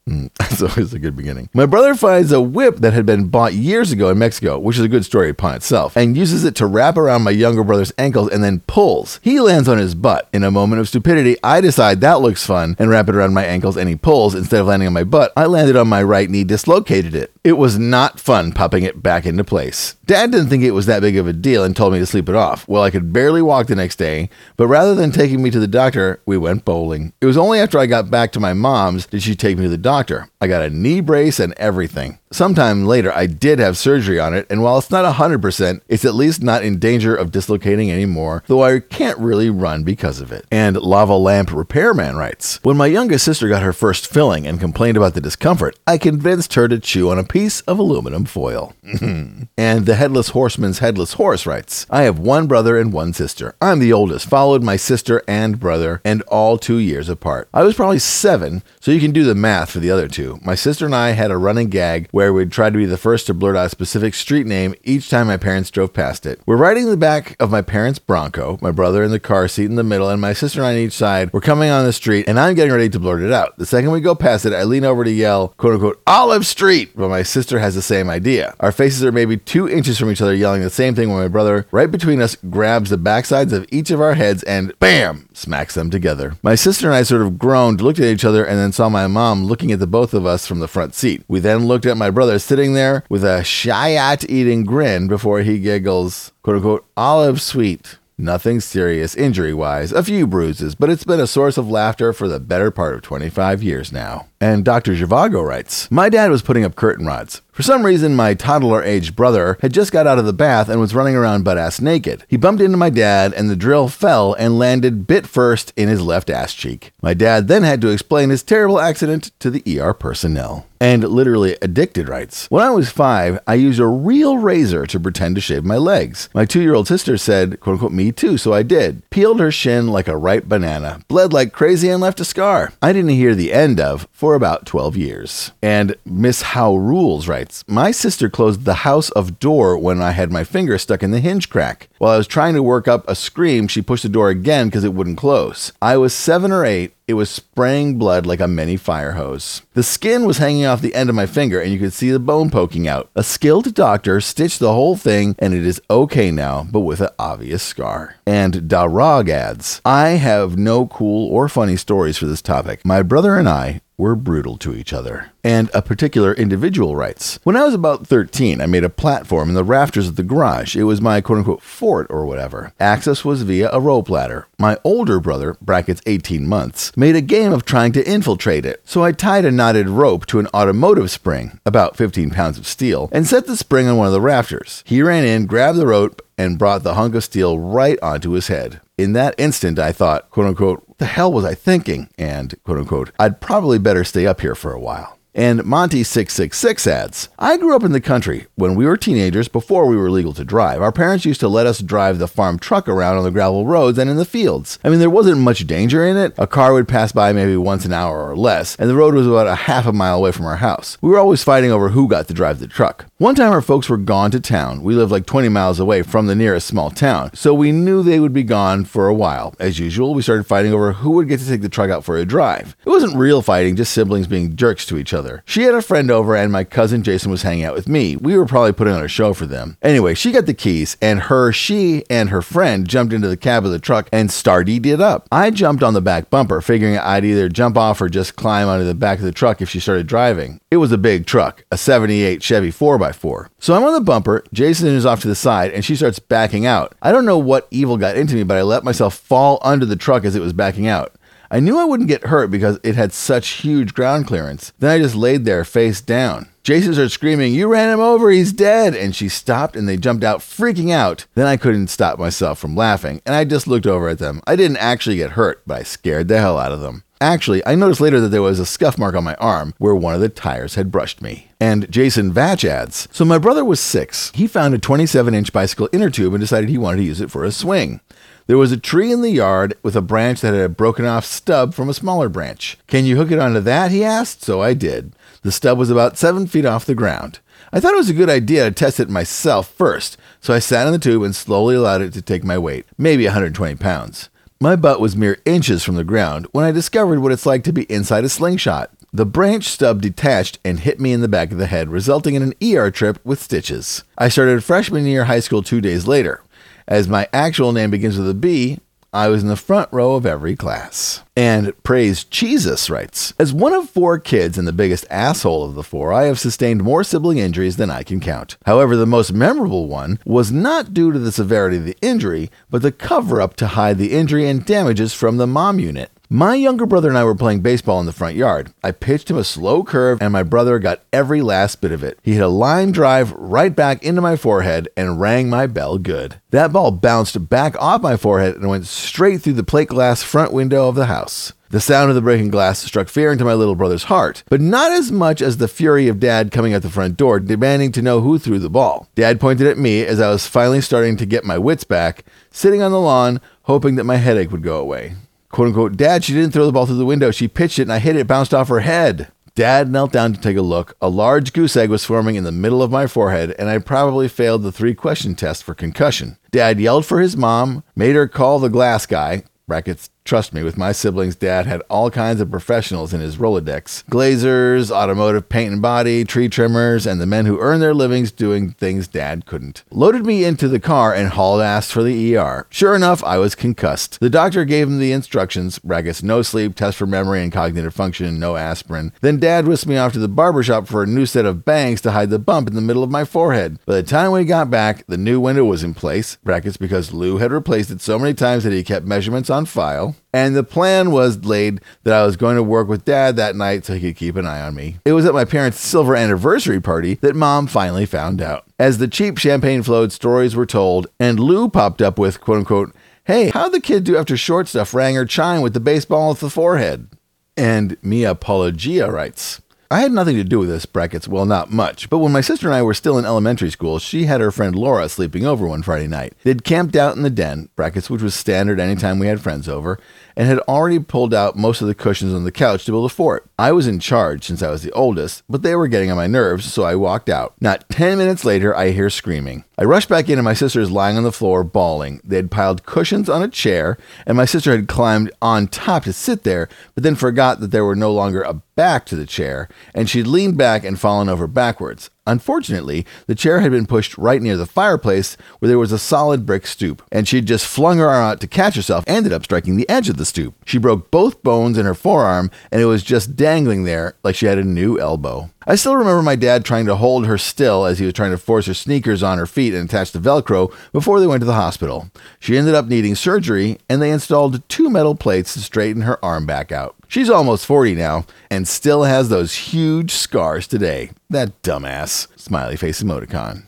Mm, 0.09 0.31
that's 0.37 0.61
always 0.61 0.93
a 0.93 0.99
good 0.99 1.15
beginning. 1.15 1.49
My 1.53 1.65
brother 1.65 1.93
finds 1.95 2.31
a 2.31 2.41
whip 2.41 2.77
that 2.77 2.93
had 2.93 3.05
been 3.05 3.27
bought 3.27 3.53
years 3.53 3.91
ago 3.91 4.09
in 4.09 4.17
Mexico, 4.17 4.57
which 4.57 4.77
is 4.77 4.83
a 4.83 4.89
good 4.89 5.05
story 5.05 5.29
upon 5.29 5.55
itself, 5.55 5.95
and 5.95 6.17
uses 6.17 6.43
it 6.43 6.55
to 6.55 6.65
wrap 6.65 6.97
around 6.97 7.21
my 7.21 7.31
younger 7.31 7.63
brother's 7.63 7.93
ankles 7.97 8.29
and 8.29 8.43
then 8.43 8.61
pulls. 8.61 9.19
He 9.21 9.39
lands 9.39 9.69
on 9.69 9.77
his 9.77 9.95
butt. 9.95 10.27
In 10.33 10.43
a 10.43 10.51
moment 10.51 10.79
of 10.79 10.87
stupidity, 10.87 11.37
I 11.43 11.61
decide 11.61 12.01
that 12.01 12.21
looks 12.21 12.45
fun 12.45 12.75
and 12.79 12.89
wrap 12.89 13.09
it 13.09 13.15
around 13.15 13.33
my 13.33 13.45
ankles 13.45 13.77
and 13.77 13.87
he 13.87 13.95
pulls. 13.95 14.33
Instead 14.33 14.61
of 14.61 14.67
landing 14.67 14.87
on 14.87 14.93
my 14.93 15.03
butt, 15.03 15.31
I 15.37 15.45
landed 15.45 15.75
on 15.75 15.87
my 15.87 16.01
right 16.01 16.29
knee, 16.29 16.43
dislocated 16.43 17.13
it. 17.13 17.31
It 17.43 17.53
was 17.53 17.77
not 17.77 18.19
fun 18.19 18.51
popping 18.51 18.83
it 18.83 19.01
back 19.01 19.25
into 19.25 19.43
place. 19.43 19.95
Dad 20.05 20.31
didn't 20.31 20.49
think 20.49 20.63
it 20.63 20.71
was 20.71 20.87
that 20.87 21.01
big 21.01 21.17
of 21.17 21.27
a 21.27 21.33
deal 21.33 21.63
and 21.63 21.75
told 21.75 21.93
me 21.93 21.99
to 21.99 22.05
sleep 22.05 22.27
it 22.27 22.35
off. 22.35 22.67
Well, 22.67 22.83
I 22.83 22.91
could 22.91 23.13
barely 23.13 23.41
walk 23.41 23.67
the 23.67 23.75
next 23.75 23.95
day, 23.95 24.29
but 24.57 24.67
rather 24.67 24.93
than 24.93 25.11
taking 25.11 25.41
me 25.41 25.51
to 25.51 25.59
the 25.59 25.67
doctor, 25.67 26.21
we 26.25 26.37
went 26.37 26.65
bowling. 26.65 27.13
It 27.21 27.25
was 27.27 27.37
only 27.37 27.59
after 27.59 27.79
I 27.79 27.85
got 27.85 28.11
back 28.11 28.31
to 28.33 28.39
my 28.39 28.53
mom's 28.53 29.05
did 29.05 29.23
she 29.23 29.35
take 29.35 29.57
me 29.57 29.63
to 29.63 29.69
the 29.69 29.77
doctor. 29.77 29.90
I 30.39 30.47
got 30.47 30.61
a 30.63 30.69
knee 30.69 31.01
brace 31.01 31.37
and 31.37 31.51
everything. 31.57 32.17
Sometime 32.33 32.85
later, 32.85 33.11
I 33.13 33.25
did 33.25 33.59
have 33.59 33.77
surgery 33.77 34.17
on 34.17 34.33
it, 34.33 34.47
and 34.49 34.63
while 34.63 34.77
it's 34.77 34.89
not 34.89 35.15
100%, 35.15 35.81
it's 35.89 36.05
at 36.05 36.15
least 36.15 36.41
not 36.41 36.63
in 36.63 36.79
danger 36.79 37.13
of 37.13 37.29
dislocating 37.29 37.91
anymore, 37.91 38.41
though 38.47 38.63
I 38.63 38.79
can't 38.79 39.17
really 39.19 39.49
run 39.49 39.83
because 39.83 40.21
of 40.21 40.31
it. 40.31 40.45
And 40.49 40.77
Lava 40.77 41.17
Lamp 41.17 41.51
Repairman 41.51 42.15
writes 42.15 42.59
When 42.63 42.77
my 42.77 42.85
youngest 42.85 43.25
sister 43.25 43.49
got 43.49 43.63
her 43.63 43.73
first 43.73 44.07
filling 44.07 44.47
and 44.47 44.61
complained 44.61 44.95
about 44.95 45.13
the 45.13 45.19
discomfort, 45.19 45.77
I 45.85 45.97
convinced 45.97 46.53
her 46.53 46.69
to 46.69 46.79
chew 46.79 47.09
on 47.09 47.19
a 47.19 47.25
piece 47.25 47.59
of 47.61 47.77
aluminum 47.77 48.23
foil. 48.23 48.73
and 49.01 49.85
the 49.85 49.95
Headless 49.95 50.29
Horseman's 50.29 50.79
Headless 50.79 51.13
Horse 51.13 51.45
writes 51.45 51.85
I 51.89 52.03
have 52.03 52.17
one 52.17 52.47
brother 52.47 52.79
and 52.79 52.93
one 52.93 53.11
sister. 53.11 53.55
I'm 53.61 53.79
the 53.79 53.91
oldest, 53.91 54.29
followed 54.29 54.63
my 54.63 54.77
sister 54.77 55.21
and 55.27 55.59
brother, 55.59 55.99
and 56.05 56.21
all 56.23 56.57
two 56.57 56.77
years 56.77 57.09
apart. 57.09 57.49
I 57.53 57.63
was 57.63 57.75
probably 57.75 57.99
seven, 57.99 58.63
so 58.79 58.91
you 58.91 59.01
can 59.01 59.11
do 59.11 59.25
the 59.25 59.35
math 59.35 59.71
for 59.71 59.79
the 59.79 59.91
other 59.91 60.07
two. 60.07 60.39
My 60.45 60.55
sister 60.55 60.85
and 60.85 60.95
I 60.95 61.09
had 61.09 61.29
a 61.29 61.37
running 61.37 61.67
gag 61.67 62.07
where 62.11 62.20
we'd 62.29 62.51
try 62.51 62.69
to 62.69 62.77
be 62.77 62.85
the 62.85 62.97
first 62.97 63.27
to 63.27 63.33
blurt 63.33 63.55
out 63.55 63.67
a 63.67 63.69
specific 63.69 64.13
street 64.13 64.45
name 64.45 64.75
each 64.83 65.09
time 65.09 65.27
my 65.27 65.37
parents 65.37 65.71
drove 65.71 65.93
past 65.93 66.25
it. 66.25 66.41
We're 66.45 66.57
riding 66.57 66.83
in 66.83 66.89
the 66.89 66.97
back 66.97 67.35
of 67.39 67.49
my 67.49 67.61
parents' 67.61 67.99
Bronco, 67.99 68.57
my 68.61 68.71
brother 68.71 69.03
in 69.03 69.11
the 69.11 69.19
car 69.19 69.47
seat 69.47 69.65
in 69.65 69.75
the 69.75 69.83
middle, 69.83 70.09
and 70.09 70.19
my 70.19 70.33
sister 70.33 70.63
on 70.63 70.75
each 70.75 70.93
side. 70.93 71.31
We're 71.31 71.41
coming 71.41 71.69
on 71.69 71.85
the 71.85 71.93
street, 71.93 72.25
and 72.27 72.39
I'm 72.39 72.55
getting 72.55 72.73
ready 72.73 72.89
to 72.89 72.99
blurt 72.99 73.21
it 73.21 73.31
out. 73.31 73.57
The 73.57 73.65
second 73.65 73.91
we 73.91 74.01
go 74.01 74.13
past 74.13 74.45
it, 74.45 74.53
I 74.53 74.63
lean 74.63 74.83
over 74.83 75.03
to 75.03 75.11
yell, 75.11 75.49
quote 75.57 75.75
unquote, 75.75 76.01
Olive 76.05 76.45
Street, 76.45 76.91
but 76.95 77.09
my 77.09 77.23
sister 77.23 77.59
has 77.59 77.75
the 77.75 77.81
same 77.81 78.09
idea. 78.09 78.53
Our 78.59 78.71
faces 78.71 79.03
are 79.03 79.11
maybe 79.11 79.37
two 79.37 79.69
inches 79.69 79.97
from 79.97 80.11
each 80.11 80.21
other, 80.21 80.35
yelling 80.35 80.61
the 80.61 80.69
same 80.69 80.93
thing 80.93 81.09
when 81.09 81.19
my 81.19 81.27
brother, 81.27 81.65
right 81.71 81.89
between 81.89 82.21
us, 82.21 82.35
grabs 82.49 82.89
the 82.89 82.97
backsides 82.97 83.53
of 83.53 83.65
each 83.71 83.89
of 83.89 84.01
our 84.01 84.15
heads 84.15 84.43
and 84.43 84.77
BAM! 84.79 85.29
smacks 85.33 85.75
them 85.75 85.89
together. 85.89 86.35
My 86.43 86.55
sister 86.55 86.87
and 86.87 86.95
I 86.95 87.03
sort 87.03 87.21
of 87.23 87.39
groaned, 87.39 87.81
looked 87.81 87.99
at 87.99 88.05
each 88.05 88.25
other, 88.25 88.45
and 88.45 88.59
then 88.59 88.71
saw 88.71 88.89
my 88.89 89.07
mom 89.07 89.45
looking 89.45 89.71
at 89.71 89.79
the 89.79 89.87
both 89.87 90.13
of 90.13 90.25
us 90.25 90.45
from 90.45 90.59
the 90.59 90.67
front 90.67 90.93
seat. 90.93 91.23
We 91.27 91.39
then 91.39 91.65
looked 91.65 91.85
at 91.85 91.97
my 91.97 92.10
brother 92.11 92.39
sitting 92.39 92.73
there 92.73 93.03
with 93.09 93.23
a 93.23 93.41
shyat 93.43 94.29
eating 94.29 94.63
grin 94.63 95.07
before 95.07 95.41
he 95.41 95.59
giggles, 95.59 96.31
quote 96.43 96.57
unquote, 96.57 96.85
olive 96.95 97.41
sweet. 97.41 97.97
Nothing 98.21 98.59
serious 98.59 99.15
injury 99.15 99.51
wise, 99.51 99.91
a 99.91 100.03
few 100.03 100.27
bruises, 100.27 100.75
but 100.75 100.91
it's 100.91 101.03
been 101.03 101.19
a 101.19 101.25
source 101.25 101.57
of 101.57 101.71
laughter 101.71 102.13
for 102.13 102.27
the 102.27 102.39
better 102.39 102.69
part 102.69 102.93
of 102.93 103.01
25 103.01 103.63
years 103.63 103.91
now. 103.91 104.27
And 104.39 104.63
Dr. 104.63 104.93
Zhivago 104.93 105.43
writes 105.43 105.89
My 105.89 106.07
dad 106.07 106.29
was 106.29 106.43
putting 106.43 106.63
up 106.63 106.75
curtain 106.75 107.07
rods. 107.07 107.41
For 107.51 107.63
some 107.63 107.83
reason, 107.83 108.15
my 108.15 108.35
toddler 108.35 108.83
aged 108.83 109.15
brother 109.15 109.57
had 109.61 109.73
just 109.73 109.91
got 109.91 110.05
out 110.05 110.19
of 110.19 110.25
the 110.25 110.33
bath 110.33 110.69
and 110.69 110.79
was 110.79 110.93
running 110.93 111.15
around 111.15 111.43
butt 111.43 111.57
ass 111.57 111.81
naked. 111.81 112.23
He 112.27 112.37
bumped 112.37 112.61
into 112.61 112.77
my 112.77 112.91
dad, 112.91 113.33
and 113.33 113.49
the 113.49 113.55
drill 113.55 113.87
fell 113.87 114.35
and 114.35 114.59
landed 114.59 115.07
bit 115.07 115.25
first 115.25 115.73
in 115.75 115.89
his 115.89 116.01
left 116.01 116.29
ass 116.29 116.53
cheek. 116.53 116.91
My 117.01 117.15
dad 117.15 117.47
then 117.47 117.63
had 117.63 117.81
to 117.81 117.89
explain 117.89 118.29
his 118.29 118.43
terrible 118.43 118.79
accident 118.79 119.31
to 119.39 119.49
the 119.49 119.79
ER 119.79 119.95
personnel. 119.95 120.67
And 120.81 121.03
literally 121.03 121.55
addicted 121.61 122.09
writes 122.09 122.47
When 122.49 122.63
I 122.63 122.71
was 122.71 122.89
five, 122.89 123.37
I 123.45 123.53
used 123.53 123.79
a 123.79 123.85
real 123.85 124.39
razor 124.39 124.87
to 124.87 124.99
pretend 124.99 125.35
to 125.35 125.41
shave 125.41 125.63
my 125.63 125.77
legs. 125.77 126.27
My 126.33 126.43
two 126.43 126.59
year 126.59 126.73
old 126.73 126.87
sister 126.87 127.19
said, 127.19 127.59
quote 127.59 127.73
unquote, 127.75 127.91
me 127.91 128.11
too, 128.11 128.35
so 128.35 128.51
I 128.51 128.63
did. 128.63 129.07
Peeled 129.11 129.39
her 129.39 129.51
shin 129.51 129.89
like 129.89 130.07
a 130.07 130.17
ripe 130.17 130.45
banana, 130.45 131.01
bled 131.07 131.33
like 131.33 131.53
crazy, 131.53 131.87
and 131.87 132.01
left 132.01 132.19
a 132.19 132.25
scar. 132.25 132.73
I 132.81 132.93
didn't 132.93 133.11
hear 133.11 133.35
the 133.35 133.53
end 133.53 133.79
of 133.79 134.07
for 134.11 134.33
about 134.33 134.65
12 134.65 134.97
years. 134.97 135.51
And 135.61 135.95
Miss 136.03 136.41
How 136.41 136.75
Rules 136.75 137.27
writes 137.27 137.63
My 137.67 137.91
sister 137.91 138.27
closed 138.27 138.65
the 138.65 138.81
house 138.81 139.11
of 139.11 139.37
door 139.37 139.77
when 139.77 140.01
I 140.01 140.11
had 140.11 140.31
my 140.31 140.43
finger 140.43 140.79
stuck 140.79 141.03
in 141.03 141.11
the 141.11 141.19
hinge 141.19 141.47
crack. 141.47 141.89
While 141.99 142.13
I 142.13 142.17
was 142.17 142.25
trying 142.25 142.55
to 142.55 142.63
work 142.63 142.87
up 142.87 143.07
a 143.07 143.13
scream, 143.13 143.67
she 143.67 143.83
pushed 143.83 144.01
the 144.01 144.09
door 144.09 144.29
again 144.29 144.69
because 144.69 144.83
it 144.83 144.95
wouldn't 144.95 145.19
close. 145.19 145.73
I 145.79 145.97
was 145.97 146.15
seven 146.15 146.51
or 146.51 146.65
eight. 146.65 146.95
It 147.07 147.15
was 147.15 147.29
spraying 147.29 147.97
blood 147.97 148.25
like 148.25 148.39
a 148.39 148.47
mini 148.47 148.77
fire 148.77 149.13
hose. 149.13 149.63
The 149.73 149.83
skin 149.83 150.25
was 150.25 150.37
hanging 150.37 150.65
off 150.65 150.81
the 150.81 150.95
end 150.95 151.09
of 151.09 151.15
my 151.15 151.25
finger 151.25 151.59
and 151.59 151.71
you 151.71 151.79
could 151.79 151.93
see 151.93 152.11
the 152.11 152.19
bone 152.19 152.49
poking 152.49 152.87
out. 152.87 153.09
A 153.15 153.23
skilled 153.23 153.73
doctor 153.73 154.21
stitched 154.21 154.59
the 154.59 154.73
whole 154.73 154.95
thing 154.95 155.35
and 155.39 155.53
it 155.53 155.65
is 155.65 155.81
okay 155.89 156.31
now, 156.31 156.65
but 156.71 156.81
with 156.81 157.01
an 157.01 157.09
obvious 157.19 157.63
scar. 157.63 158.15
And 158.25 158.53
Darog 158.69 159.29
adds, 159.29 159.81
I 159.83 160.09
have 160.09 160.57
no 160.57 160.87
cool 160.87 161.29
or 161.31 161.49
funny 161.49 161.75
stories 161.75 162.17
for 162.17 162.27
this 162.27 162.41
topic. 162.41 162.85
My 162.85 163.01
brother 163.01 163.37
and 163.37 163.49
I 163.49 163.81
were 164.01 164.15
brutal 164.15 164.57
to 164.57 164.73
each 164.73 164.91
other. 164.91 165.31
And 165.43 165.69
a 165.75 165.81
particular 165.83 166.33
individual 166.33 166.95
writes 166.95 167.39
When 167.43 167.55
I 167.55 167.63
was 167.63 167.75
about 167.75 168.07
13, 168.07 168.59
I 168.59 168.65
made 168.65 168.83
a 168.83 168.89
platform 168.89 169.49
in 169.49 169.55
the 169.55 169.63
rafters 169.63 170.07
of 170.07 170.15
the 170.15 170.23
garage. 170.23 170.75
It 170.75 170.83
was 170.83 170.99
my 170.99 171.21
quote 171.21 171.37
unquote 171.37 171.61
fort 171.61 172.07
or 172.09 172.25
whatever. 172.25 172.73
Access 172.79 173.23
was 173.23 173.43
via 173.43 173.69
a 173.71 173.79
rope 173.79 174.09
ladder. 174.09 174.47
My 174.57 174.77
older 174.83 175.19
brother, 175.19 175.55
brackets 175.61 176.01
18 176.07 176.47
months, 176.47 176.91
made 176.97 177.15
a 177.15 177.21
game 177.21 177.53
of 177.53 177.63
trying 177.63 177.91
to 177.91 178.07
infiltrate 178.09 178.65
it. 178.65 178.81
So 178.85 179.03
I 179.03 179.11
tied 179.11 179.45
a 179.45 179.51
knotted 179.51 179.87
rope 179.87 180.25
to 180.27 180.39
an 180.39 180.47
automotive 180.47 181.11
spring, 181.11 181.59
about 181.63 181.95
15 181.95 182.31
pounds 182.31 182.57
of 182.57 182.65
steel, 182.65 183.07
and 183.11 183.27
set 183.27 183.45
the 183.45 183.55
spring 183.55 183.87
on 183.87 183.97
one 183.97 184.07
of 184.07 184.13
the 184.13 184.21
rafters. 184.21 184.83
He 184.87 185.03
ran 185.03 185.25
in, 185.25 185.45
grabbed 185.45 185.77
the 185.77 185.87
rope, 185.87 186.23
and 186.39 186.57
brought 186.57 186.81
the 186.81 186.95
hunk 186.95 187.13
of 187.13 187.23
steel 187.23 187.59
right 187.59 187.99
onto 188.01 188.31
his 188.31 188.47
head. 188.47 188.81
In 188.97 189.13
that 189.13 189.35
instant, 189.37 189.77
I 189.77 189.91
thought, 189.91 190.29
quote 190.31 190.47
unquote, 190.47 190.83
The 191.01 191.07
hell 191.07 191.33
was 191.33 191.45
I 191.45 191.55
thinking? 191.55 192.09
And, 192.19 192.53
quote 192.63 192.77
unquote, 192.77 193.11
I'd 193.17 193.41
probably 193.41 193.79
better 193.79 194.03
stay 194.03 194.27
up 194.27 194.41
here 194.41 194.53
for 194.53 194.71
a 194.71 194.79
while. 194.79 195.17
And 195.33 195.61
Monty666 195.61 196.85
adds 196.85 197.29
I 197.39 197.57
grew 197.57 197.75
up 197.75 197.83
in 197.83 197.91
the 197.91 197.99
country. 197.99 198.45
When 198.53 198.75
we 198.75 198.85
were 198.85 198.97
teenagers, 198.97 199.47
before 199.47 199.87
we 199.87 199.95
were 199.95 200.11
legal 200.11 200.33
to 200.33 200.43
drive, 200.43 200.79
our 200.79 200.91
parents 200.91 201.25
used 201.25 201.39
to 201.39 201.47
let 201.47 201.65
us 201.65 201.79
drive 201.79 202.19
the 202.19 202.27
farm 202.27 202.59
truck 202.59 202.87
around 202.87 203.17
on 203.17 203.23
the 203.23 203.31
gravel 203.31 203.65
roads 203.65 203.97
and 203.97 204.11
in 204.11 204.17
the 204.17 204.25
fields. 204.25 204.77
I 204.83 204.89
mean, 204.89 204.99
there 204.99 205.09
wasn't 205.09 205.39
much 205.39 205.65
danger 205.65 206.05
in 206.05 206.17
it. 206.17 206.35
A 206.37 206.45
car 206.45 206.71
would 206.73 206.87
pass 206.87 207.11
by 207.11 207.33
maybe 207.33 207.57
once 207.57 207.83
an 207.83 207.93
hour 207.93 208.29
or 208.29 208.35
less, 208.35 208.75
and 208.75 208.87
the 208.87 208.95
road 208.95 209.15
was 209.15 209.25
about 209.25 209.47
a 209.47 209.55
half 209.55 209.87
a 209.87 209.93
mile 209.93 210.17
away 210.17 210.31
from 210.31 210.45
our 210.45 210.57
house. 210.57 210.99
We 211.01 211.09
were 211.09 211.17
always 211.17 211.43
fighting 211.43 211.71
over 211.71 211.89
who 211.89 212.07
got 212.07 212.27
to 212.27 212.33
drive 212.35 212.59
the 212.59 212.67
truck. 212.67 213.05
One 213.21 213.35
time, 213.35 213.51
our 213.51 213.61
folks 213.61 213.87
were 213.87 213.97
gone 213.97 214.31
to 214.31 214.39
town. 214.39 214.81
We 214.81 214.95
lived 214.95 215.11
like 215.11 215.27
20 215.27 215.47
miles 215.47 215.79
away 215.79 216.01
from 216.01 216.25
the 216.25 216.33
nearest 216.33 216.65
small 216.65 216.89
town, 216.89 217.29
so 217.35 217.53
we 217.53 217.71
knew 217.71 218.01
they 218.01 218.19
would 218.19 218.33
be 218.33 218.41
gone 218.41 218.83
for 218.83 219.07
a 219.07 219.13
while. 219.13 219.53
As 219.59 219.77
usual, 219.77 220.15
we 220.15 220.23
started 220.23 220.47
fighting 220.47 220.73
over 220.73 220.93
who 220.93 221.11
would 221.11 221.27
get 221.27 221.39
to 221.39 221.47
take 221.47 221.61
the 221.61 221.69
truck 221.69 221.91
out 221.91 222.03
for 222.03 222.17
a 222.17 222.25
drive. 222.25 222.75
It 222.83 222.89
wasn't 222.89 223.15
real 223.15 223.43
fighting, 223.43 223.75
just 223.75 223.93
siblings 223.93 224.25
being 224.25 224.55
jerks 224.55 224.87
to 224.87 224.97
each 224.97 225.13
other. 225.13 225.43
She 225.45 225.61
had 225.61 225.75
a 225.75 225.83
friend 225.83 226.09
over, 226.09 226.35
and 226.35 226.51
my 226.51 226.63
cousin 226.63 227.03
Jason 227.03 227.29
was 227.29 227.43
hanging 227.43 227.63
out 227.63 227.75
with 227.75 227.87
me. 227.87 228.15
We 228.15 228.35
were 228.35 228.47
probably 228.47 228.73
putting 228.73 228.95
on 228.95 229.03
a 229.03 229.07
show 229.07 229.35
for 229.35 229.45
them. 229.45 229.77
Anyway, 229.83 230.15
she 230.15 230.31
got 230.31 230.47
the 230.47 230.55
keys, 230.55 230.97
and 230.99 231.19
her, 231.19 231.51
she, 231.51 232.03
and 232.09 232.31
her 232.31 232.41
friend 232.41 232.87
jumped 232.87 233.13
into 233.13 233.27
the 233.27 233.37
cab 233.37 233.65
of 233.65 233.71
the 233.71 233.77
truck 233.77 234.09
and 234.11 234.31
started 234.31 234.83
it 234.83 234.99
up. 234.99 235.27
I 235.31 235.51
jumped 235.51 235.83
on 235.83 235.93
the 235.93 236.01
back 236.01 236.31
bumper, 236.31 236.59
figuring 236.59 236.97
I'd 236.97 237.23
either 237.23 237.49
jump 237.49 237.77
off 237.77 238.01
or 238.01 238.09
just 238.09 238.35
climb 238.35 238.67
onto 238.67 238.83
the 238.83 238.95
back 238.95 239.19
of 239.19 239.25
the 239.25 239.31
truck 239.31 239.61
if 239.61 239.69
she 239.69 239.79
started 239.79 240.07
driving. 240.07 240.59
It 240.71 240.77
was 240.77 240.91
a 240.91 240.97
big 240.97 241.27
truck, 241.27 241.65
a 241.71 241.77
78 241.77 242.41
Chevy 242.41 242.71
4x4. 243.11 243.49
So 243.59 243.73
I'm 243.73 243.83
on 243.83 243.93
the 243.93 244.01
bumper, 244.01 244.43
Jason 244.53 244.87
is 244.89 245.05
off 245.05 245.21
to 245.21 245.27
the 245.27 245.35
side, 245.35 245.71
and 245.71 245.83
she 245.83 245.95
starts 245.95 246.19
backing 246.19 246.65
out. 246.65 246.95
I 247.01 247.11
don't 247.11 247.25
know 247.25 247.37
what 247.37 247.67
evil 247.71 247.97
got 247.97 248.17
into 248.17 248.35
me, 248.35 248.43
but 248.43 248.57
I 248.57 248.61
let 248.61 248.83
myself 248.83 249.15
fall 249.15 249.59
under 249.61 249.85
the 249.85 249.95
truck 249.95 250.25
as 250.25 250.35
it 250.35 250.41
was 250.41 250.53
backing 250.53 250.87
out. 250.87 251.13
I 251.53 251.59
knew 251.59 251.77
I 251.77 251.83
wouldn't 251.83 252.07
get 252.07 252.27
hurt 252.27 252.49
because 252.49 252.79
it 252.81 252.95
had 252.95 253.11
such 253.11 253.61
huge 253.61 253.93
ground 253.93 254.25
clearance. 254.25 254.71
Then 254.79 254.89
I 254.89 254.99
just 254.99 255.15
laid 255.15 255.43
there 255.43 255.65
face 255.65 255.99
down. 255.99 256.47
Jason 256.63 256.93
started 256.93 257.09
screaming, 257.09 257.53
You 257.53 257.67
ran 257.67 257.91
him 257.91 257.99
over, 257.99 258.29
he's 258.29 258.53
dead. 258.53 258.95
And 258.95 259.13
she 259.13 259.27
stopped 259.27 259.75
and 259.75 259.87
they 259.87 259.97
jumped 259.97 260.23
out, 260.23 260.39
freaking 260.39 260.91
out. 260.91 261.25
Then 261.35 261.47
I 261.47 261.57
couldn't 261.57 261.87
stop 261.87 262.17
myself 262.17 262.57
from 262.57 262.75
laughing, 262.77 263.21
and 263.25 263.35
I 263.35 263.43
just 263.43 263.67
looked 263.67 263.85
over 263.85 264.07
at 264.07 264.19
them. 264.19 264.41
I 264.47 264.55
didn't 264.55 264.77
actually 264.77 265.17
get 265.17 265.31
hurt, 265.31 265.61
but 265.67 265.79
I 265.79 265.83
scared 265.83 266.29
the 266.29 266.39
hell 266.39 266.57
out 266.57 266.71
of 266.71 266.79
them. 266.79 267.03
Actually, 267.21 267.63
I 267.67 267.75
noticed 267.75 268.01
later 268.01 268.19
that 268.19 268.29
there 268.29 268.41
was 268.41 268.59
a 268.59 268.65
scuff 268.65 268.97
mark 268.97 269.13
on 269.13 269.23
my 269.23 269.35
arm 269.35 269.75
where 269.77 269.93
one 269.93 270.15
of 270.15 270.21
the 270.21 270.27
tires 270.27 270.73
had 270.73 270.91
brushed 270.91 271.21
me. 271.21 271.49
And 271.59 271.89
Jason 271.91 272.33
Vatch 272.33 272.67
adds 272.67 273.07
So 273.11 273.23
my 273.23 273.37
brother 273.37 273.63
was 273.63 273.79
six. 273.79 274.31
He 274.33 274.47
found 274.47 274.73
a 274.73 274.79
27 274.79 275.35
inch 275.35 275.53
bicycle 275.53 275.87
inner 275.91 276.09
tube 276.09 276.33
and 276.33 276.41
decided 276.41 276.69
he 276.69 276.79
wanted 276.79 276.97
to 276.97 277.03
use 277.03 277.21
it 277.21 277.29
for 277.29 277.43
a 277.43 277.51
swing. 277.51 278.01
There 278.47 278.57
was 278.57 278.71
a 278.71 278.77
tree 278.77 279.11
in 279.11 279.21
the 279.21 279.29
yard 279.29 279.77
with 279.83 279.95
a 279.95 280.01
branch 280.01 280.41
that 280.41 280.55
had 280.55 280.63
a 280.63 280.67
broken 280.67 281.05
off 281.05 281.23
stub 281.23 281.75
from 281.75 281.89
a 281.89 281.93
smaller 281.93 282.27
branch. 282.27 282.79
Can 282.87 283.05
you 283.05 283.17
hook 283.17 283.29
it 283.29 283.37
onto 283.37 283.59
that? 283.59 283.91
he 283.91 284.03
asked. 284.03 284.41
So 284.41 284.63
I 284.63 284.73
did. 284.73 285.13
The 285.43 285.51
stub 285.51 285.77
was 285.77 285.91
about 285.91 286.17
seven 286.17 286.47
feet 286.47 286.65
off 286.65 286.85
the 286.85 286.95
ground. 286.95 287.39
I 287.71 287.79
thought 287.79 287.93
it 287.93 287.97
was 287.97 288.09
a 288.09 288.15
good 288.15 288.29
idea 288.31 288.63
to 288.63 288.71
test 288.71 288.99
it 288.99 289.09
myself 289.11 289.69
first, 289.69 290.17
so 290.41 290.55
I 290.55 290.59
sat 290.59 290.87
in 290.87 290.91
the 290.91 290.99
tube 290.99 291.21
and 291.21 291.35
slowly 291.35 291.75
allowed 291.75 292.01
it 292.01 292.13
to 292.13 292.21
take 292.21 292.43
my 292.43 292.57
weight, 292.57 292.87
maybe 292.97 293.25
120 293.25 293.75
pounds. 293.75 294.30
My 294.63 294.75
butt 294.75 295.01
was 295.01 295.15
mere 295.15 295.39
inches 295.43 295.83
from 295.83 295.95
the 295.95 296.03
ground 296.03 296.45
when 296.51 296.63
I 296.63 296.71
discovered 296.71 297.17
what 297.17 297.31
it's 297.31 297.47
like 297.47 297.63
to 297.63 297.73
be 297.73 297.91
inside 297.91 298.23
a 298.25 298.29
slingshot. 298.29 298.91
The 299.11 299.25
branch 299.25 299.63
stub 299.63 300.03
detached 300.03 300.59
and 300.63 300.79
hit 300.79 300.99
me 300.99 301.13
in 301.13 301.21
the 301.21 301.27
back 301.27 301.51
of 301.51 301.57
the 301.57 301.65
head, 301.65 301.89
resulting 301.89 302.35
in 302.35 302.43
an 302.43 302.53
ER 302.63 302.91
trip 302.91 303.17
with 303.25 303.41
stitches. 303.41 304.03
I 304.19 304.29
started 304.29 304.63
freshman 304.63 305.07
year 305.07 305.25
high 305.25 305.39
school 305.39 305.63
two 305.63 305.81
days 305.81 306.05
later. 306.05 306.43
As 306.87 307.07
my 307.07 307.27
actual 307.33 307.71
name 307.71 307.89
begins 307.89 308.19
with 308.19 308.29
a 308.29 308.35
B, 308.35 308.77
I 309.13 309.27
was 309.27 309.43
in 309.43 309.49
the 309.49 309.57
front 309.57 309.89
row 309.91 310.15
of 310.15 310.25
every 310.25 310.55
class. 310.55 311.23
And 311.35 311.73
Praise 311.83 312.23
Jesus 312.23 312.89
writes 312.89 313.33
As 313.37 313.51
one 313.51 313.73
of 313.73 313.89
four 313.89 314.17
kids 314.19 314.57
and 314.57 314.65
the 314.65 314.71
biggest 314.71 315.05
asshole 315.09 315.65
of 315.65 315.75
the 315.75 315.83
four, 315.83 316.13
I 316.13 316.23
have 316.23 316.39
sustained 316.39 316.81
more 316.81 317.03
sibling 317.03 317.37
injuries 317.37 317.75
than 317.75 317.89
I 317.89 318.03
can 318.03 318.21
count. 318.21 318.55
However, 318.65 318.95
the 318.95 319.05
most 319.05 319.33
memorable 319.33 319.89
one 319.89 320.19
was 320.25 320.53
not 320.53 320.93
due 320.93 321.11
to 321.11 321.19
the 321.19 321.33
severity 321.33 321.75
of 321.75 321.83
the 321.83 321.97
injury, 322.01 322.49
but 322.69 322.83
the 322.83 322.91
cover 322.93 323.41
up 323.41 323.57
to 323.57 323.67
hide 323.67 323.97
the 323.97 324.13
injury 324.13 324.47
and 324.47 324.65
damages 324.65 325.13
from 325.13 325.35
the 325.35 325.47
mom 325.47 325.77
unit. 325.77 326.11
My 326.33 326.55
younger 326.55 326.85
brother 326.85 327.09
and 327.09 327.17
I 327.17 327.25
were 327.25 327.35
playing 327.35 327.59
baseball 327.59 327.99
in 327.99 328.05
the 328.05 328.13
front 328.13 328.37
yard. 328.37 328.71
I 328.81 328.91
pitched 328.91 329.29
him 329.29 329.35
a 329.35 329.43
slow 329.43 329.83
curve, 329.83 330.21
and 330.21 330.31
my 330.31 330.43
brother 330.43 330.79
got 330.79 331.03
every 331.11 331.41
last 331.41 331.81
bit 331.81 331.91
of 331.91 332.05
it. 332.05 332.19
He 332.23 332.35
hit 332.35 332.41
a 332.41 332.47
line 332.47 332.93
drive 332.93 333.33
right 333.33 333.75
back 333.75 334.01
into 334.01 334.21
my 334.21 334.37
forehead 334.37 334.87
and 334.95 335.19
rang 335.19 335.49
my 335.49 335.67
bell 335.67 335.97
good. 335.97 336.39
That 336.51 336.71
ball 336.71 336.91
bounced 336.91 337.49
back 337.49 337.75
off 337.79 338.01
my 338.01 338.15
forehead 338.15 338.55
and 338.55 338.69
went 338.69 338.85
straight 338.85 339.41
through 339.41 339.55
the 339.59 339.65
plate 339.65 339.89
glass 339.89 340.23
front 340.23 340.53
window 340.53 340.87
of 340.87 340.95
the 340.95 341.07
house. 341.07 341.51
The 341.69 341.81
sound 341.81 342.07
of 342.07 342.15
the 342.15 342.21
breaking 342.21 342.47
glass 342.47 342.79
struck 342.79 343.09
fear 343.09 343.33
into 343.33 343.43
my 343.43 343.53
little 343.53 343.75
brother's 343.75 344.05
heart, 344.05 344.43
but 344.47 344.61
not 344.61 344.93
as 344.93 345.11
much 345.11 345.41
as 345.41 345.57
the 345.57 345.67
fury 345.67 346.07
of 346.07 346.21
Dad 346.21 346.49
coming 346.49 346.73
at 346.73 346.81
the 346.81 346.89
front 346.89 347.17
door, 347.17 347.41
demanding 347.41 347.91
to 347.91 348.01
know 348.01 348.21
who 348.21 348.39
threw 348.39 348.57
the 348.57 348.69
ball. 348.69 349.09
Dad 349.15 349.41
pointed 349.41 349.67
at 349.67 349.77
me 349.77 350.05
as 350.05 350.21
I 350.21 350.29
was 350.29 350.47
finally 350.47 350.79
starting 350.79 351.17
to 351.17 351.25
get 351.25 351.43
my 351.43 351.57
wits 351.57 351.83
back, 351.83 352.23
sitting 352.51 352.81
on 352.81 352.93
the 352.93 353.01
lawn, 353.01 353.41
hoping 353.63 353.95
that 353.95 354.05
my 354.05 354.15
headache 354.15 354.51
would 354.51 354.63
go 354.63 354.79
away 354.79 355.15
quote 355.51 355.67
unquote, 355.67 355.97
Dad, 355.97 356.23
she 356.23 356.33
didn't 356.33 356.51
throw 356.51 356.65
the 356.65 356.71
ball 356.71 356.85
through 356.85 356.95
the 356.97 357.05
window. 357.05 357.31
She 357.31 357.47
pitched 357.47 357.79
it 357.79 357.83
and 357.83 357.93
I 357.93 357.99
hit 357.99 358.15
it, 358.15 358.27
bounced 358.27 358.53
off 358.53 358.69
her 358.69 358.79
head. 358.79 359.31
Dad 359.53 359.91
knelt 359.91 360.13
down 360.13 360.33
to 360.33 360.39
take 360.39 360.55
a 360.55 360.61
look. 360.61 360.95
A 361.01 361.09
large 361.09 361.51
goose 361.51 361.75
egg 361.75 361.89
was 361.89 362.05
forming 362.05 362.35
in 362.35 362.45
the 362.45 362.53
middle 362.53 362.81
of 362.81 362.89
my 362.89 363.05
forehead, 363.05 363.53
and 363.59 363.67
I 363.67 363.79
probably 363.79 364.29
failed 364.29 364.63
the 364.63 364.71
three 364.71 364.93
question 364.93 365.35
test 365.35 365.63
for 365.63 365.75
concussion. 365.75 366.37
Dad 366.51 366.79
yelled 366.79 367.05
for 367.05 367.19
his 367.19 367.35
mom, 367.35 367.83
made 367.93 368.15
her 368.15 368.29
call 368.29 368.59
the 368.59 368.69
glass 368.69 369.05
guy, 369.05 369.43
brackets 369.67 370.09
Trust 370.23 370.53
me, 370.53 370.63
with 370.63 370.77
my 370.77 370.91
siblings, 370.91 371.35
dad 371.35 371.65
had 371.65 371.81
all 371.89 372.09
kinds 372.09 372.39
of 372.39 372.51
professionals 372.51 373.13
in 373.13 373.21
his 373.21 373.37
Rolodex 373.37 374.05
glazers, 374.05 374.91
automotive 374.91 375.49
paint 375.49 375.73
and 375.73 375.81
body, 375.81 376.23
tree 376.23 376.47
trimmers, 376.47 377.05
and 377.05 377.19
the 377.19 377.25
men 377.25 377.45
who 377.45 377.59
earn 377.59 377.79
their 377.79 377.93
livings 377.93 378.31
doing 378.31 378.71
things 378.71 379.07
dad 379.07 379.45
couldn't. 379.45 379.83
Loaded 379.91 380.25
me 380.25 380.45
into 380.45 380.67
the 380.67 380.79
car 380.79 381.13
and 381.13 381.29
hauled 381.29 381.61
ass 381.61 381.91
for 381.91 382.03
the 382.03 382.37
ER. 382.37 382.67
Sure 382.69 382.95
enough, 382.95 383.23
I 383.23 383.37
was 383.39 383.55
concussed. 383.55 384.19
The 384.19 384.29
doctor 384.29 384.63
gave 384.63 384.87
him 384.87 384.99
the 384.99 385.11
instructions 385.11 385.79
Ragus, 385.79 386.23
no 386.23 386.41
sleep, 386.41 386.75
test 386.75 386.97
for 386.97 387.05
memory 387.07 387.43
and 387.43 387.51
cognitive 387.51 387.93
function, 387.93 388.39
no 388.39 388.55
aspirin. 388.55 389.11
Then 389.21 389.39
dad 389.39 389.67
whisked 389.67 389.87
me 389.87 389.97
off 389.97 390.13
to 390.13 390.19
the 390.19 390.27
barbershop 390.27 390.87
for 390.87 391.03
a 391.03 391.07
new 391.07 391.25
set 391.25 391.45
of 391.45 391.65
bangs 391.65 391.99
to 392.01 392.11
hide 392.11 392.29
the 392.29 392.39
bump 392.39 392.67
in 392.69 392.75
the 392.75 392.81
middle 392.81 393.03
of 393.03 393.11
my 393.11 393.25
forehead. 393.25 393.79
By 393.85 393.95
the 393.95 394.03
time 394.03 394.31
we 394.31 394.45
got 394.45 394.69
back, 394.69 395.05
the 395.07 395.17
new 395.17 395.39
window 395.39 395.65
was 395.65 395.83
in 395.83 395.93
place, 395.93 396.37
brackets, 396.43 396.77
because 396.77 397.11
Lou 397.11 397.37
had 397.37 397.51
replaced 397.51 397.91
it 397.91 398.01
so 398.01 398.17
many 398.17 398.33
times 398.33 398.63
that 398.63 398.73
he 398.73 398.83
kept 398.83 399.05
measurements 399.05 399.49
on 399.49 399.65
file. 399.65 400.10
And 400.33 400.55
the 400.55 400.63
plan 400.63 401.11
was 401.11 401.43
laid 401.45 401.81
that 402.03 402.13
I 402.13 402.25
was 402.25 402.37
going 402.37 402.55
to 402.55 402.63
work 402.63 402.87
with 402.87 403.05
dad 403.05 403.35
that 403.35 403.55
night 403.55 403.85
so 403.85 403.93
he 403.93 403.99
could 404.01 404.15
keep 404.15 404.35
an 404.35 404.45
eye 404.45 404.61
on 404.61 404.75
me. 404.75 404.97
It 405.05 405.13
was 405.13 405.25
at 405.25 405.33
my 405.33 405.45
parents' 405.45 405.79
silver 405.79 406.15
anniversary 406.15 406.81
party 406.81 407.15
that 407.15 407.35
mom 407.35 407.67
finally 407.67 408.05
found 408.05 408.41
out. 408.41 408.65
As 408.79 408.97
the 408.97 409.07
cheap 409.07 409.37
champagne 409.37 409.83
flowed, 409.83 410.11
stories 410.11 410.55
were 410.55 410.65
told, 410.65 411.07
and 411.19 411.39
Lou 411.39 411.69
popped 411.69 412.01
up 412.01 412.17
with, 412.17 412.41
quote 412.41 412.57
unquote, 412.59 412.95
Hey, 413.25 413.49
how'd 413.49 413.71
the 413.71 413.79
kid 413.79 414.03
do 414.03 414.17
after 414.17 414.35
short 414.35 414.67
stuff 414.67 414.93
rang 414.93 415.15
her 415.15 415.25
chime 415.25 415.61
with 415.61 415.73
the 415.73 415.79
baseball 415.79 416.31
at 416.31 416.37
the 416.37 416.49
forehead? 416.49 417.07
And 417.55 417.97
Mia 418.01 418.31
Apologia 418.31 419.11
writes, 419.11 419.60
I 419.91 419.99
had 419.99 420.13
nothing 420.13 420.37
to 420.37 420.45
do 420.45 420.59
with 420.59 420.69
this, 420.69 420.85
brackets, 420.85 421.27
well, 421.27 421.45
not 421.45 421.69
much, 421.69 422.09
but 422.09 422.19
when 422.19 422.31
my 422.31 422.39
sister 422.39 422.65
and 422.65 422.73
I 422.73 422.81
were 422.81 422.93
still 422.93 423.19
in 423.19 423.25
elementary 423.25 423.69
school, 423.69 423.99
she 423.99 424.23
had 424.23 424.39
her 424.39 424.49
friend 424.49 424.73
Laura 424.73 425.09
sleeping 425.09 425.45
over 425.45 425.67
one 425.67 425.83
Friday 425.83 426.07
night. 426.07 426.31
They'd 426.43 426.63
camped 426.63 426.95
out 426.95 427.17
in 427.17 427.23
the 427.23 427.29
den, 427.29 427.67
brackets, 427.75 428.09
which 428.09 428.21
was 428.21 428.33
standard 428.33 428.79
anytime 428.79 429.19
we 429.19 429.27
had 429.27 429.41
friends 429.41 429.67
over, 429.67 429.99
and 430.35 430.47
had 430.47 430.59
already 430.59 430.99
pulled 430.99 431.33
out 431.33 431.55
most 431.55 431.81
of 431.81 431.87
the 431.87 431.95
cushions 431.95 432.33
on 432.33 432.43
the 432.43 432.51
couch 432.51 432.85
to 432.85 432.91
build 432.91 433.09
a 433.09 433.13
fort. 433.13 433.49
I 433.57 433.71
was 433.71 433.87
in 433.87 433.99
charge 433.99 434.45
since 434.45 434.61
I 434.61 434.69
was 434.69 434.83
the 434.83 434.91
oldest, 434.91 435.43
but 435.49 435.61
they 435.61 435.75
were 435.75 435.87
getting 435.87 436.09
on 436.11 436.17
my 436.17 436.27
nerves, 436.27 436.71
so 436.71 436.83
I 436.83 436.95
walked 436.95 437.29
out. 437.29 437.53
Not 437.59 437.87
10 437.89 438.17
minutes 438.17 438.45
later, 438.45 438.75
I 438.75 438.91
hear 438.91 439.09
screaming. 439.09 439.65
I 439.77 439.83
rush 439.83 440.05
back 440.05 440.29
in, 440.29 440.37
and 440.37 440.45
my 440.45 440.53
sister 440.53 440.79
is 440.79 440.91
lying 440.91 441.17
on 441.17 441.23
the 441.23 441.31
floor, 441.31 441.63
bawling. 441.63 442.21
They 442.23 442.35
had 442.35 442.51
piled 442.51 442.85
cushions 442.85 443.29
on 443.29 443.41
a 443.41 443.47
chair, 443.47 443.97
and 444.25 444.37
my 444.37 444.45
sister 444.45 444.75
had 444.75 444.87
climbed 444.87 445.31
on 445.41 445.67
top 445.67 446.03
to 446.03 446.13
sit 446.13 446.43
there, 446.43 446.69
but 446.93 447.03
then 447.03 447.15
forgot 447.15 447.59
that 447.59 447.71
there 447.71 447.85
were 447.85 447.95
no 447.95 448.13
longer 448.13 448.41
a 448.41 448.61
back 448.75 449.05
to 449.05 449.15
the 449.15 449.25
chair, 449.25 449.67
and 449.93 450.09
she'd 450.09 450.27
leaned 450.27 450.57
back 450.57 450.83
and 450.83 450.99
fallen 450.99 451.29
over 451.29 451.47
backwards. 451.47 452.09
Unfortunately, 452.27 453.05
the 453.25 453.33
chair 453.33 453.61
had 453.61 453.71
been 453.71 453.87
pushed 453.87 454.15
right 454.15 454.41
near 454.41 454.55
the 454.55 454.67
fireplace 454.67 455.35
where 455.57 455.67
there 455.67 455.79
was 455.79 455.91
a 455.91 455.97
solid 455.97 456.45
brick 456.45 456.67
stoop, 456.67 457.01
and 457.11 457.27
she'd 457.27 457.47
just 457.47 457.65
flung 457.65 457.97
her 457.97 458.07
arm 458.07 458.23
out 458.23 458.41
to 458.41 458.47
catch 458.47 458.75
herself, 458.75 459.03
and 459.07 459.17
ended 459.17 459.33
up 459.33 459.43
striking 459.43 459.75
the 459.75 459.89
edge 459.89 460.07
of 460.07 460.17
the 460.17 460.25
stoop. 460.25 460.53
She 460.65 460.77
broke 460.77 461.09
both 461.09 461.41
bones 461.41 461.79
in 461.79 461.85
her 461.85 461.95
forearm, 461.95 462.51
and 462.71 462.79
it 462.79 462.85
was 462.85 463.03
just 463.03 463.35
dangling 463.35 463.85
there 463.85 464.15
like 464.23 464.35
she 464.35 464.45
had 464.45 464.59
a 464.59 464.63
new 464.63 464.99
elbow. 464.99 465.49
I 465.65 465.75
still 465.75 465.95
remember 465.95 466.21
my 466.21 466.35
dad 466.35 466.63
trying 466.63 466.85
to 466.87 466.95
hold 466.95 467.25
her 467.25 467.37
still 467.37 467.85
as 467.85 467.97
he 467.97 468.05
was 468.05 468.13
trying 468.13 468.31
to 468.31 468.37
force 468.37 468.67
her 468.67 468.73
sneakers 468.73 469.23
on 469.23 469.37
her 469.37 469.47
feet 469.47 469.73
and 469.73 469.89
attach 469.89 470.11
the 470.11 470.19
Velcro 470.19 470.73
before 470.91 471.19
they 471.19 471.27
went 471.27 471.41
to 471.41 471.45
the 471.45 471.53
hospital. 471.53 472.09
She 472.39 472.57
ended 472.57 472.75
up 472.75 472.85
needing 472.87 473.15
surgery, 473.15 473.79
and 473.89 474.01
they 474.01 474.11
installed 474.11 474.67
two 474.69 474.89
metal 474.89 475.15
plates 475.15 475.53
to 475.53 475.59
straighten 475.59 476.03
her 476.03 476.23
arm 476.23 476.45
back 476.45 476.71
out. 476.71 476.95
She's 477.11 477.29
almost 477.29 477.65
40 477.65 477.95
now 477.95 478.25
and 478.49 478.65
still 478.65 479.03
has 479.03 479.27
those 479.27 479.53
huge 479.53 480.13
scars 480.13 480.65
today. 480.65 481.11
That 481.29 481.61
dumbass. 481.61 482.27
Smiley 482.39 482.77
face 482.77 483.03
emoticon. 483.03 483.63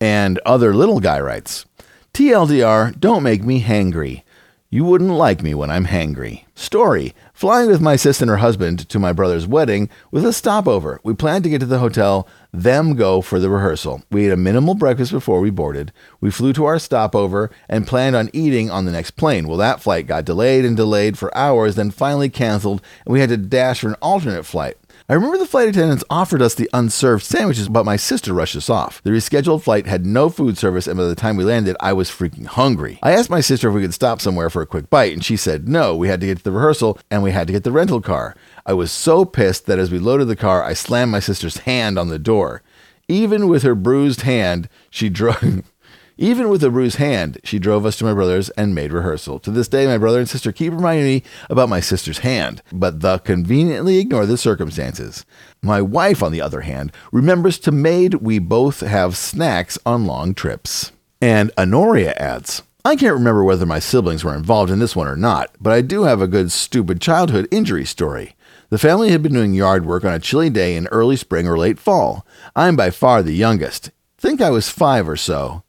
And 0.00 0.40
other 0.44 0.74
little 0.74 0.98
guy 0.98 1.20
writes 1.20 1.66
TLDR, 2.14 2.98
don't 2.98 3.22
make 3.22 3.44
me 3.44 3.62
hangry. 3.62 4.24
You 4.70 4.84
wouldn't 4.84 5.12
like 5.12 5.40
me 5.40 5.54
when 5.54 5.70
I'm 5.70 5.86
hangry. 5.86 6.46
Story 6.56 7.14
Flying 7.34 7.68
with 7.68 7.80
my 7.80 7.96
sister 7.96 8.22
and 8.22 8.30
her 8.30 8.36
husband 8.36 8.88
to 8.88 8.98
my 9.00 9.12
brother's 9.12 9.44
wedding 9.44 9.90
with 10.12 10.24
a 10.24 10.32
stopover. 10.32 11.00
We 11.02 11.14
planned 11.14 11.42
to 11.42 11.50
get 11.50 11.58
to 11.58 11.66
the 11.66 11.80
hotel, 11.80 12.28
them 12.52 12.94
go 12.94 13.20
for 13.20 13.40
the 13.40 13.50
rehearsal. 13.50 14.04
We 14.08 14.26
ate 14.26 14.32
a 14.32 14.36
minimal 14.36 14.76
breakfast 14.76 15.10
before 15.10 15.40
we 15.40 15.50
boarded. 15.50 15.92
We 16.20 16.30
flew 16.30 16.52
to 16.52 16.64
our 16.64 16.78
stopover 16.78 17.50
and 17.68 17.88
planned 17.88 18.14
on 18.14 18.30
eating 18.32 18.70
on 18.70 18.84
the 18.84 18.92
next 18.92 19.16
plane. 19.16 19.48
Well, 19.48 19.58
that 19.58 19.80
flight 19.80 20.06
got 20.06 20.24
delayed 20.24 20.64
and 20.64 20.76
delayed 20.76 21.18
for 21.18 21.36
hours, 21.36 21.74
then 21.74 21.90
finally 21.90 22.28
canceled, 22.28 22.80
and 23.04 23.12
we 23.12 23.18
had 23.18 23.30
to 23.30 23.36
dash 23.36 23.80
for 23.80 23.88
an 23.88 23.96
alternate 24.00 24.44
flight. 24.44 24.76
I 25.06 25.12
remember 25.12 25.36
the 25.36 25.44
flight 25.44 25.68
attendants 25.68 26.02
offered 26.08 26.40
us 26.40 26.54
the 26.54 26.70
unserved 26.72 27.24
sandwiches, 27.24 27.68
but 27.68 27.84
my 27.84 27.96
sister 27.96 28.32
rushed 28.32 28.56
us 28.56 28.70
off. 28.70 29.02
The 29.02 29.10
rescheduled 29.10 29.62
flight 29.62 29.86
had 29.86 30.06
no 30.06 30.30
food 30.30 30.56
service, 30.56 30.86
and 30.86 30.96
by 30.96 31.04
the 31.04 31.14
time 31.14 31.36
we 31.36 31.44
landed, 31.44 31.76
I 31.78 31.92
was 31.92 32.08
freaking 32.08 32.46
hungry. 32.46 33.00
I 33.02 33.12
asked 33.12 33.28
my 33.28 33.42
sister 33.42 33.68
if 33.68 33.74
we 33.74 33.82
could 33.82 33.92
stop 33.92 34.22
somewhere 34.22 34.48
for 34.48 34.62
a 34.62 34.66
quick 34.66 34.88
bite, 34.88 35.12
and 35.12 35.22
she 35.22 35.36
said 35.36 35.68
no, 35.68 35.94
we 35.94 36.08
had 36.08 36.22
to 36.22 36.26
get 36.26 36.38
to 36.38 36.44
the 36.44 36.52
rehearsal 36.52 36.98
and 37.10 37.22
we 37.22 37.32
had 37.32 37.46
to 37.48 37.52
get 37.52 37.64
the 37.64 37.72
rental 37.72 38.00
car. 38.00 38.34
I 38.64 38.72
was 38.72 38.90
so 38.90 39.26
pissed 39.26 39.66
that 39.66 39.78
as 39.78 39.90
we 39.90 39.98
loaded 39.98 40.28
the 40.28 40.36
car, 40.36 40.64
I 40.64 40.72
slammed 40.72 41.12
my 41.12 41.20
sister's 41.20 41.58
hand 41.58 41.98
on 41.98 42.08
the 42.08 42.18
door. 42.18 42.62
Even 43.06 43.46
with 43.48 43.62
her 43.62 43.74
bruised 43.74 44.22
hand, 44.22 44.70
she 44.88 45.08
drove. 45.10 45.70
Even 46.16 46.48
with 46.48 46.62
a 46.62 46.70
bruised 46.70 46.98
hand, 46.98 47.38
she 47.42 47.58
drove 47.58 47.84
us 47.84 47.96
to 47.96 48.04
my 48.04 48.14
brother's 48.14 48.48
and 48.50 48.72
made 48.72 48.92
rehearsal. 48.92 49.40
To 49.40 49.50
this 49.50 49.66
day, 49.66 49.84
my 49.86 49.98
brother 49.98 50.20
and 50.20 50.28
sister 50.28 50.52
keep 50.52 50.72
reminding 50.72 51.06
me 51.06 51.22
about 51.50 51.68
my 51.68 51.80
sister's 51.80 52.18
hand, 52.18 52.62
but 52.70 53.00
the 53.00 53.18
conveniently 53.18 53.98
ignore 53.98 54.24
the 54.24 54.36
circumstances. 54.36 55.26
My 55.60 55.82
wife, 55.82 56.22
on 56.22 56.30
the 56.30 56.40
other 56.40 56.60
hand, 56.60 56.92
remembers 57.10 57.58
to 57.60 57.72
maid 57.72 58.14
we 58.14 58.38
both 58.38 58.78
have 58.80 59.16
snacks 59.16 59.76
on 59.84 60.06
long 60.06 60.34
trips. 60.34 60.92
And 61.20 61.50
Honoria 61.58 62.14
adds, 62.16 62.62
I 62.84 62.94
can't 62.94 63.14
remember 63.14 63.42
whether 63.42 63.66
my 63.66 63.80
siblings 63.80 64.22
were 64.22 64.36
involved 64.36 64.70
in 64.70 64.78
this 64.78 64.94
one 64.94 65.08
or 65.08 65.16
not, 65.16 65.50
but 65.60 65.72
I 65.72 65.80
do 65.80 66.04
have 66.04 66.20
a 66.20 66.28
good 66.28 66.52
stupid 66.52 67.00
childhood 67.00 67.48
injury 67.50 67.84
story. 67.84 68.36
The 68.70 68.78
family 68.78 69.10
had 69.10 69.22
been 69.22 69.32
doing 69.32 69.52
yard 69.52 69.84
work 69.84 70.04
on 70.04 70.14
a 70.14 70.20
chilly 70.20 70.50
day 70.50 70.76
in 70.76 70.86
early 70.88 71.16
spring 71.16 71.48
or 71.48 71.58
late 71.58 71.80
fall. 71.80 72.24
I'm 72.54 72.76
by 72.76 72.90
far 72.90 73.20
the 73.20 73.32
youngest. 73.32 73.90
Think 74.16 74.40
I 74.40 74.50
was 74.50 74.68
five 74.68 75.08
or 75.08 75.16
so 75.16 75.63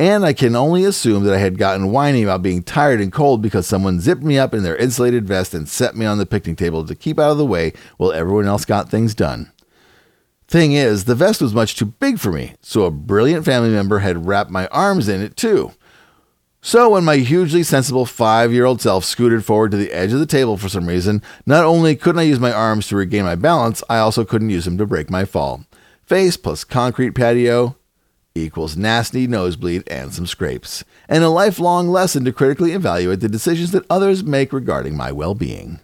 and 0.00 0.24
I 0.24 0.32
can 0.32 0.56
only 0.56 0.84
assume 0.84 1.24
that 1.24 1.34
I 1.34 1.38
had 1.40 1.58
gotten 1.58 1.92
whiny 1.92 2.22
about 2.22 2.40
being 2.40 2.62
tired 2.62 3.02
and 3.02 3.12
cold 3.12 3.42
because 3.42 3.66
someone 3.66 4.00
zipped 4.00 4.22
me 4.22 4.38
up 4.38 4.54
in 4.54 4.62
their 4.62 4.76
insulated 4.76 5.26
vest 5.26 5.52
and 5.52 5.68
set 5.68 5.94
me 5.94 6.06
on 6.06 6.16
the 6.16 6.24
picnic 6.24 6.56
table 6.56 6.86
to 6.86 6.94
keep 6.94 7.18
out 7.18 7.32
of 7.32 7.36
the 7.36 7.44
way 7.44 7.74
while 7.98 8.10
everyone 8.10 8.46
else 8.46 8.64
got 8.64 8.88
things 8.88 9.14
done. 9.14 9.52
Thing 10.48 10.72
is, 10.72 11.04
the 11.04 11.14
vest 11.14 11.42
was 11.42 11.52
much 11.52 11.76
too 11.76 11.84
big 11.84 12.18
for 12.18 12.32
me, 12.32 12.54
so 12.62 12.84
a 12.84 12.90
brilliant 12.90 13.44
family 13.44 13.68
member 13.68 13.98
had 13.98 14.26
wrapped 14.26 14.50
my 14.50 14.68
arms 14.68 15.06
in 15.06 15.20
it 15.20 15.36
too. 15.36 15.72
So, 16.62 16.88
when 16.88 17.04
my 17.04 17.16
hugely 17.16 17.62
sensible 17.62 18.06
five 18.06 18.54
year 18.54 18.64
old 18.64 18.80
self 18.80 19.04
scooted 19.04 19.44
forward 19.44 19.70
to 19.72 19.76
the 19.76 19.92
edge 19.92 20.14
of 20.14 20.18
the 20.18 20.24
table 20.24 20.56
for 20.56 20.70
some 20.70 20.86
reason, 20.86 21.22
not 21.44 21.64
only 21.64 21.94
couldn't 21.94 22.20
I 22.20 22.22
use 22.22 22.40
my 22.40 22.52
arms 22.52 22.88
to 22.88 22.96
regain 22.96 23.24
my 23.24 23.34
balance, 23.34 23.82
I 23.90 23.98
also 23.98 24.24
couldn't 24.24 24.48
use 24.48 24.64
them 24.64 24.78
to 24.78 24.86
break 24.86 25.10
my 25.10 25.26
fall. 25.26 25.66
Face 26.06 26.38
plus 26.38 26.64
concrete 26.64 27.10
patio, 27.10 27.76
equals 28.34 28.76
nasty 28.76 29.26
nosebleed 29.26 29.82
and 29.88 30.12
some 30.14 30.26
scrapes, 30.26 30.84
and 31.08 31.24
a 31.24 31.28
lifelong 31.28 31.88
lesson 31.88 32.24
to 32.24 32.32
critically 32.32 32.72
evaluate 32.72 33.20
the 33.20 33.28
decisions 33.28 33.72
that 33.72 33.86
others 33.90 34.24
make 34.24 34.52
regarding 34.52 34.96
my 34.96 35.12
well 35.12 35.34
being. 35.34 35.80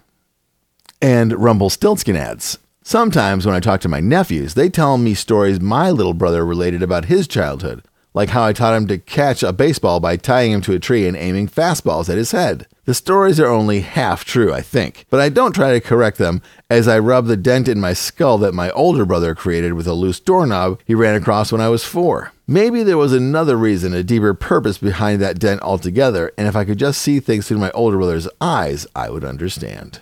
And 1.01 1.33
Rumpelstiltskin 1.33 2.15
adds 2.15 2.57
Sometimes 2.83 3.45
when 3.45 3.53
I 3.53 3.59
talk 3.59 3.81
to 3.81 3.89
my 3.89 3.99
nephews, 3.99 4.53
they 4.53 4.69
tell 4.69 4.97
me 4.97 5.13
stories 5.13 5.59
my 5.59 5.91
little 5.91 6.13
brother 6.13 6.45
related 6.45 6.81
about 6.81 7.05
his 7.05 7.27
childhood, 7.27 7.83
like 8.13 8.29
how 8.29 8.45
I 8.45 8.53
taught 8.53 8.77
him 8.77 8.87
to 8.87 8.97
catch 8.97 9.43
a 9.43 9.51
baseball 9.51 9.99
by 9.99 10.15
tying 10.15 10.53
him 10.53 10.61
to 10.61 10.73
a 10.73 10.79
tree 10.79 11.05
and 11.05 11.17
aiming 11.17 11.49
fastballs 11.49 12.09
at 12.09 12.17
his 12.17 12.31
head. 12.31 12.65
The 12.87 12.93
stories 12.93 13.37
are 13.37 13.47
only 13.47 13.81
half 13.81 14.23
true, 14.23 14.53
I 14.53 14.61
think, 14.61 15.07
but 15.09 15.19
I 15.19 15.27
don't 15.27 15.51
try 15.51 15.73
to 15.73 15.81
correct 15.81 16.17
them 16.17 16.41
as 16.69 16.87
I 16.87 16.99
rub 16.99 17.25
the 17.25 17.35
dent 17.35 17.67
in 17.67 17.81
my 17.81 17.91
skull 17.91 18.37
that 18.37 18.53
my 18.53 18.71
older 18.71 19.05
brother 19.05 19.35
created 19.35 19.73
with 19.73 19.87
a 19.87 19.93
loose 19.93 20.21
doorknob 20.21 20.79
he 20.85 20.95
ran 20.95 21.15
across 21.15 21.51
when 21.51 21.59
I 21.59 21.67
was 21.67 21.83
four. 21.83 22.31
Maybe 22.47 22.83
there 22.83 22.97
was 22.97 23.11
another 23.11 23.57
reason, 23.57 23.93
a 23.93 24.03
deeper 24.03 24.33
purpose 24.33 24.77
behind 24.77 25.21
that 25.21 25.37
dent 25.37 25.61
altogether, 25.63 26.31
and 26.37 26.47
if 26.47 26.55
I 26.55 26.63
could 26.63 26.79
just 26.79 27.01
see 27.01 27.19
things 27.19 27.45
through 27.45 27.57
my 27.57 27.71
older 27.71 27.97
brother's 27.97 28.29
eyes, 28.39 28.87
I 28.95 29.09
would 29.09 29.25
understand. 29.25 29.99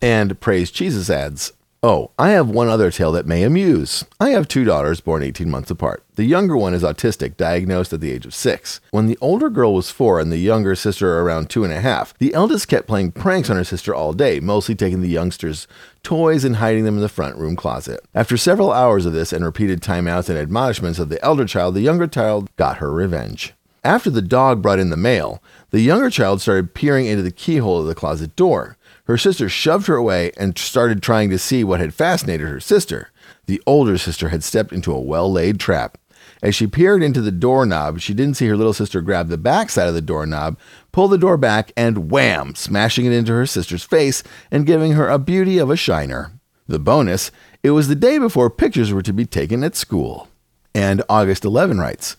And 0.00 0.38
Praise 0.38 0.70
Jesus 0.70 1.10
adds, 1.10 1.52
Oh, 1.80 2.10
I 2.18 2.30
have 2.30 2.50
one 2.50 2.66
other 2.66 2.90
tale 2.90 3.12
that 3.12 3.26
may 3.26 3.44
amuse. 3.44 4.04
I 4.18 4.30
have 4.30 4.48
two 4.48 4.64
daughters 4.64 5.00
born 5.00 5.22
18 5.22 5.48
months 5.48 5.70
apart. 5.70 6.02
The 6.16 6.24
younger 6.24 6.56
one 6.56 6.74
is 6.74 6.82
autistic, 6.82 7.36
diagnosed 7.36 7.92
at 7.92 8.00
the 8.00 8.10
age 8.10 8.26
of 8.26 8.34
six. 8.34 8.80
When 8.90 9.06
the 9.06 9.16
older 9.20 9.48
girl 9.48 9.74
was 9.74 9.88
four 9.88 10.18
and 10.18 10.32
the 10.32 10.38
younger 10.38 10.74
sister 10.74 11.20
around 11.20 11.48
two 11.48 11.62
and 11.62 11.72
a 11.72 11.80
half, 11.80 12.18
the 12.18 12.34
eldest 12.34 12.66
kept 12.66 12.88
playing 12.88 13.12
pranks 13.12 13.48
on 13.48 13.56
her 13.56 13.62
sister 13.62 13.94
all 13.94 14.12
day, 14.12 14.40
mostly 14.40 14.74
taking 14.74 15.02
the 15.02 15.08
youngster's 15.08 15.68
toys 16.02 16.42
and 16.42 16.56
hiding 16.56 16.82
them 16.82 16.96
in 16.96 17.00
the 17.00 17.08
front 17.08 17.36
room 17.36 17.54
closet. 17.54 18.00
After 18.12 18.36
several 18.36 18.72
hours 18.72 19.06
of 19.06 19.12
this 19.12 19.32
and 19.32 19.44
repeated 19.44 19.80
timeouts 19.80 20.28
and 20.28 20.36
admonishments 20.36 20.98
of 20.98 21.10
the 21.10 21.22
elder 21.24 21.44
child, 21.44 21.76
the 21.76 21.80
younger 21.80 22.08
child 22.08 22.50
got 22.56 22.78
her 22.78 22.90
revenge. 22.90 23.54
After 23.84 24.10
the 24.10 24.20
dog 24.20 24.60
brought 24.60 24.80
in 24.80 24.90
the 24.90 24.96
mail, 24.96 25.40
the 25.70 25.80
younger 25.80 26.10
child 26.10 26.40
started 26.40 26.74
peering 26.74 27.06
into 27.06 27.22
the 27.22 27.30
keyhole 27.30 27.80
of 27.80 27.86
the 27.86 27.94
closet 27.94 28.34
door. 28.34 28.76
Her 29.08 29.16
sister 29.16 29.48
shoved 29.48 29.86
her 29.86 29.96
away 29.96 30.32
and 30.36 30.56
started 30.58 31.02
trying 31.02 31.30
to 31.30 31.38
see 31.38 31.64
what 31.64 31.80
had 31.80 31.94
fascinated 31.94 32.46
her 32.46 32.60
sister. 32.60 33.10
The 33.46 33.62
older 33.66 33.96
sister 33.96 34.28
had 34.28 34.44
stepped 34.44 34.70
into 34.70 34.92
a 34.92 35.00
well 35.00 35.32
laid 35.32 35.58
trap. 35.58 35.96
As 36.42 36.54
she 36.54 36.66
peered 36.66 37.02
into 37.02 37.22
the 37.22 37.32
doorknob, 37.32 38.00
she 38.00 38.12
didn't 38.12 38.36
see 38.36 38.46
her 38.46 38.56
little 38.56 38.74
sister 38.74 39.00
grab 39.00 39.28
the 39.28 39.38
back 39.38 39.70
side 39.70 39.88
of 39.88 39.94
the 39.94 40.02
doorknob, 40.02 40.58
pull 40.92 41.08
the 41.08 41.18
door 41.18 41.38
back, 41.38 41.72
and 41.74 42.10
wham, 42.10 42.54
smashing 42.54 43.06
it 43.06 43.12
into 43.12 43.32
her 43.32 43.46
sister's 43.46 43.82
face 43.82 44.22
and 44.50 44.66
giving 44.66 44.92
her 44.92 45.08
a 45.08 45.18
beauty 45.18 45.56
of 45.56 45.70
a 45.70 45.76
shiner. 45.76 46.32
The 46.66 46.78
bonus, 46.78 47.30
it 47.62 47.70
was 47.70 47.88
the 47.88 47.94
day 47.94 48.18
before 48.18 48.50
pictures 48.50 48.92
were 48.92 49.02
to 49.02 49.12
be 49.14 49.24
taken 49.24 49.64
at 49.64 49.74
school. 49.74 50.28
And 50.74 51.02
August 51.08 51.46
11 51.46 51.80
writes, 51.80 52.16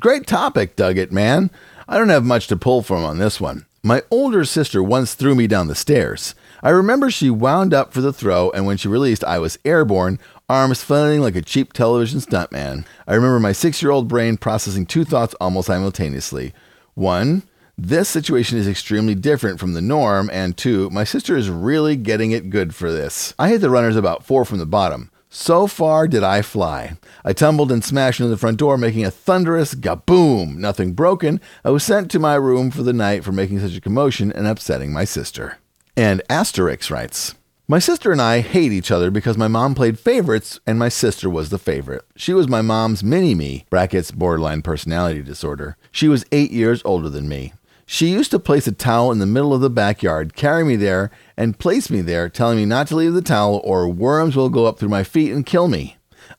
Great 0.00 0.26
topic, 0.26 0.74
Dug 0.74 0.96
it, 0.96 1.12
man. 1.12 1.50
I 1.86 1.98
don't 1.98 2.08
have 2.08 2.24
much 2.24 2.46
to 2.46 2.56
pull 2.56 2.82
from 2.82 3.04
on 3.04 3.18
this 3.18 3.40
one. 3.40 3.66
My 3.82 4.02
older 4.10 4.44
sister 4.44 4.82
once 4.82 5.14
threw 5.14 5.34
me 5.34 5.46
down 5.46 5.68
the 5.68 5.74
stairs. 5.74 6.34
I 6.62 6.68
remember 6.68 7.10
she 7.10 7.30
wound 7.30 7.72
up 7.72 7.94
for 7.94 8.02
the 8.02 8.12
throw, 8.12 8.50
and 8.50 8.66
when 8.66 8.76
she 8.76 8.88
released, 8.88 9.24
I 9.24 9.38
was 9.38 9.58
airborne, 9.64 10.18
arms 10.50 10.82
flailing 10.82 11.22
like 11.22 11.34
a 11.34 11.40
cheap 11.40 11.72
television 11.72 12.20
stuntman. 12.20 12.84
I 13.08 13.14
remember 13.14 13.40
my 13.40 13.52
six 13.52 13.80
year 13.80 13.90
old 13.90 14.06
brain 14.06 14.36
processing 14.36 14.84
two 14.84 15.06
thoughts 15.06 15.34
almost 15.40 15.68
simultaneously. 15.68 16.52
One, 16.92 17.42
this 17.78 18.10
situation 18.10 18.58
is 18.58 18.68
extremely 18.68 19.14
different 19.14 19.58
from 19.58 19.72
the 19.72 19.80
norm, 19.80 20.28
and 20.30 20.58
two, 20.58 20.90
my 20.90 21.04
sister 21.04 21.34
is 21.34 21.48
really 21.48 21.96
getting 21.96 22.32
it 22.32 22.50
good 22.50 22.74
for 22.74 22.92
this. 22.92 23.32
I 23.38 23.48
hit 23.48 23.62
the 23.62 23.70
runners 23.70 23.96
about 23.96 24.26
four 24.26 24.44
from 24.44 24.58
the 24.58 24.66
bottom. 24.66 25.10
So 25.32 25.68
far 25.68 26.08
did 26.08 26.24
I 26.24 26.42
fly. 26.42 26.96
I 27.24 27.32
tumbled 27.32 27.70
and 27.70 27.84
smashed 27.84 28.18
into 28.18 28.30
the 28.30 28.36
front 28.36 28.58
door, 28.58 28.76
making 28.76 29.04
a 29.04 29.12
thunderous 29.12 29.76
gaboom. 29.76 30.56
Nothing 30.56 30.92
broken. 30.92 31.40
I 31.64 31.70
was 31.70 31.84
sent 31.84 32.10
to 32.10 32.18
my 32.18 32.34
room 32.34 32.72
for 32.72 32.82
the 32.82 32.92
night 32.92 33.22
for 33.22 33.30
making 33.30 33.60
such 33.60 33.76
a 33.76 33.80
commotion 33.80 34.32
and 34.32 34.48
upsetting 34.48 34.92
my 34.92 35.04
sister. 35.04 35.58
And 35.96 36.20
Asterix 36.28 36.90
writes, 36.90 37.36
my 37.68 37.78
sister 37.78 38.10
and 38.10 38.20
I 38.20 38.40
hate 38.40 38.72
each 38.72 38.90
other 38.90 39.12
because 39.12 39.38
my 39.38 39.46
mom 39.46 39.76
played 39.76 40.00
favorites 40.00 40.58
and 40.66 40.76
my 40.76 40.88
sister 40.88 41.30
was 41.30 41.50
the 41.50 41.58
favorite. 41.58 42.02
She 42.16 42.32
was 42.32 42.48
my 42.48 42.62
mom's 42.62 43.04
mini 43.04 43.36
me, 43.36 43.66
brackets 43.70 44.10
borderline 44.10 44.62
personality 44.62 45.22
disorder. 45.22 45.76
She 45.92 46.08
was 46.08 46.24
eight 46.32 46.50
years 46.50 46.82
older 46.84 47.08
than 47.08 47.28
me. 47.28 47.52
She 47.92 48.06
used 48.06 48.30
to 48.30 48.38
place 48.38 48.68
a 48.68 48.72
towel 48.72 49.10
in 49.10 49.18
the 49.18 49.26
middle 49.26 49.52
of 49.52 49.62
the 49.62 49.68
backyard, 49.68 50.36
carry 50.36 50.62
me 50.62 50.76
there, 50.76 51.10
and 51.36 51.58
place 51.58 51.90
me 51.90 52.02
there, 52.02 52.28
telling 52.28 52.56
me 52.56 52.64
not 52.64 52.86
to 52.86 52.94
leave 52.94 53.14
the 53.14 53.20
towel 53.20 53.60
or 53.64 53.88
worms 53.88 54.36
will 54.36 54.48
go 54.48 54.66
up 54.66 54.78
through 54.78 54.90
my 54.90 55.02
feet 55.02 55.32
and 55.32 55.44
kill 55.44 55.66
me. 55.66 55.96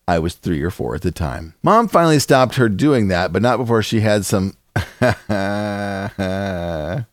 I 0.08 0.18
was 0.18 0.36
three 0.36 0.62
or 0.62 0.72
four 0.72 0.96
at 0.96 1.02
the 1.02 1.12
time. 1.12 1.56
Mom 1.62 1.90
finally 1.90 2.20
stopped 2.20 2.56
her 2.56 2.70
doing 2.70 3.10
that, 3.10 3.34
but 3.34 3.42
not 3.42 3.58
before 3.58 3.84
she 3.84 4.00
had 4.00 4.26
some. 4.26 4.56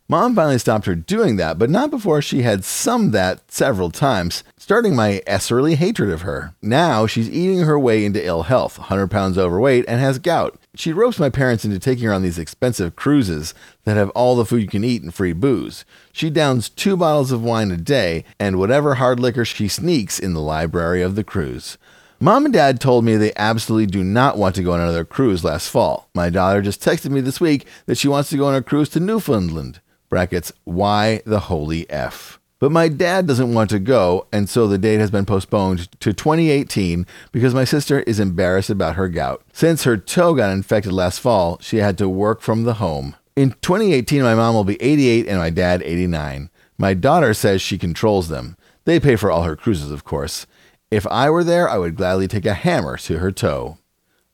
Mom 0.09 0.37
finally 0.37 0.59
stopped 0.59 0.87
her 0.87 0.95
doing 0.95 1.35
that, 1.35 1.59
but 1.59 1.69
not 1.69 1.91
before 1.91 2.23
she 2.23 2.43
had 2.43 2.65
summed 2.65 3.13
that 3.13 3.51
several 3.51 3.91
times, 3.91 4.45
starting 4.57 4.95
my 4.95 5.21
esserly 5.27 5.75
hatred 5.75 6.11
of 6.11 6.23
her. 6.23 6.55
Now 6.63 7.09
she's 7.09 7.29
eating 7.29 7.65
her 7.65 7.77
way 7.77 8.05
into 8.05 8.25
ill 8.25 8.45
health, 8.45 8.79
100 8.79 9.09
pounds 9.09 9.37
overweight, 9.37 9.85
and 9.89 10.01
has 10.01 10.21
gout. 10.21 10.61
She 10.79 10.93
ropes 10.93 11.19
my 11.19 11.29
parents 11.29 11.65
into 11.65 11.81
taking 11.81 12.05
her 12.05 12.13
on 12.13 12.23
these 12.23 12.39
expensive 12.39 12.95
cruises 12.95 13.53
that 13.83 13.97
have 13.97 14.11
all 14.11 14.37
the 14.37 14.45
food 14.45 14.63
you 14.63 14.69
can 14.69 14.85
eat 14.85 15.03
and 15.03 15.13
free 15.13 15.33
booze. 15.33 15.85
She 16.13 16.31
downs 16.31 16.69
two 16.69 16.97
bottles 16.97 17.33
of 17.33 17.43
wine 17.43 17.73
a 17.73 17.77
day 17.77 18.25
and 18.39 18.61
whatever 18.61 18.95
hard 18.95 19.19
liquor 19.19 19.45
she 19.45 19.67
sneaks 19.67 20.21
in 20.21 20.35
the 20.35 20.41
library 20.41 21.03
of 21.03 21.17
the 21.17 21.25
cruise. 21.25 21.79
Mom 22.21 22.45
and 22.45 22.55
Dad 22.55 22.81
told 22.81 23.05
me 23.05 23.17
they 23.17 23.33
absolutely 23.35 23.87
do 23.87 24.05
not 24.05 24.39
want 24.39 24.55
to 24.55 24.63
go 24.63 24.73
on 24.73 24.81
another 24.81 25.05
cruise 25.05 25.43
last 25.43 25.69
fall. 25.69 26.09
My 26.15 26.31
daughter 26.31 26.63
just 26.63 26.81
texted 26.81 27.11
me 27.11 27.23
this 27.23 27.41
week 27.41 27.67
that 27.87 27.99
she 27.99 28.07
wants 28.07 28.31
to 28.31 28.37
go 28.37 28.47
on 28.47 28.55
a 28.55 28.63
cruise 28.63 28.89
to 28.91 29.01
Newfoundland. 29.01 29.81
Brackets, 30.09 30.53
why 30.63 31.23
the 31.27 31.41
holy 31.41 31.91
F? 31.91 32.38
But 32.59 32.73
my 32.73 32.89
dad 32.89 33.27
doesn't 33.27 33.55
want 33.55 33.71
to 33.71 33.79
go, 33.79 34.27
and 34.33 34.49
so 34.49 34.67
the 34.67 34.79
date 34.79 34.99
has 34.99 35.13
been 35.13 35.27
postponed 35.27 35.91
to 36.01 36.13
2018 36.13 37.07
because 37.31 37.55
my 37.55 37.65
sister 37.65 38.01
is 38.01 38.19
embarrassed 38.19 38.71
about 38.71 38.97
her 38.97 39.09
gout. 39.09 39.43
Since 39.53 39.85
her 39.85 39.97
toe 39.97 40.35
got 40.35 40.51
infected 40.51 40.93
last 40.93 41.21
fall, 41.21 41.59
she 41.61 41.77
had 41.77 41.97
to 41.99 42.09
work 42.09 42.41
from 42.41 42.65
the 42.65 42.75
home. 42.75 43.15
In 43.37 43.51
2018, 43.63 44.23
my 44.23 44.35
mom 44.35 44.57
will 44.57 44.65
be 44.65 44.83
88 44.83 45.29
and 45.29 45.39
my 45.39 45.51
dad 45.51 45.83
89. 45.85 46.51
My 46.77 46.95
daughter 46.95 47.33
says 47.33 47.63
she 47.63 47.79
controls 47.79 48.29
them. 48.29 48.57
They 48.85 48.99
pay 48.99 49.15
for 49.15 49.31
all 49.31 49.43
her 49.43 49.55
cruises, 49.55 49.93
of 49.93 50.05
course. 50.05 50.47
If 50.91 51.07
I 51.07 51.31
were 51.31 51.45
there, 51.45 51.69
I 51.69 51.79
would 51.79 51.97
gladly 51.97 52.27
take 52.27 52.47
a 52.47 52.55
hammer 52.55 52.97
to 52.99 53.19
her 53.19 53.31
toe. 53.31 53.79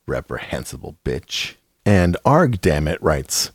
Reprehensible 0.07 0.97
bitch. 1.05 1.57
And 1.85 2.17
Arg 2.25 2.63
Dammit 2.63 2.99
writes 3.03 3.51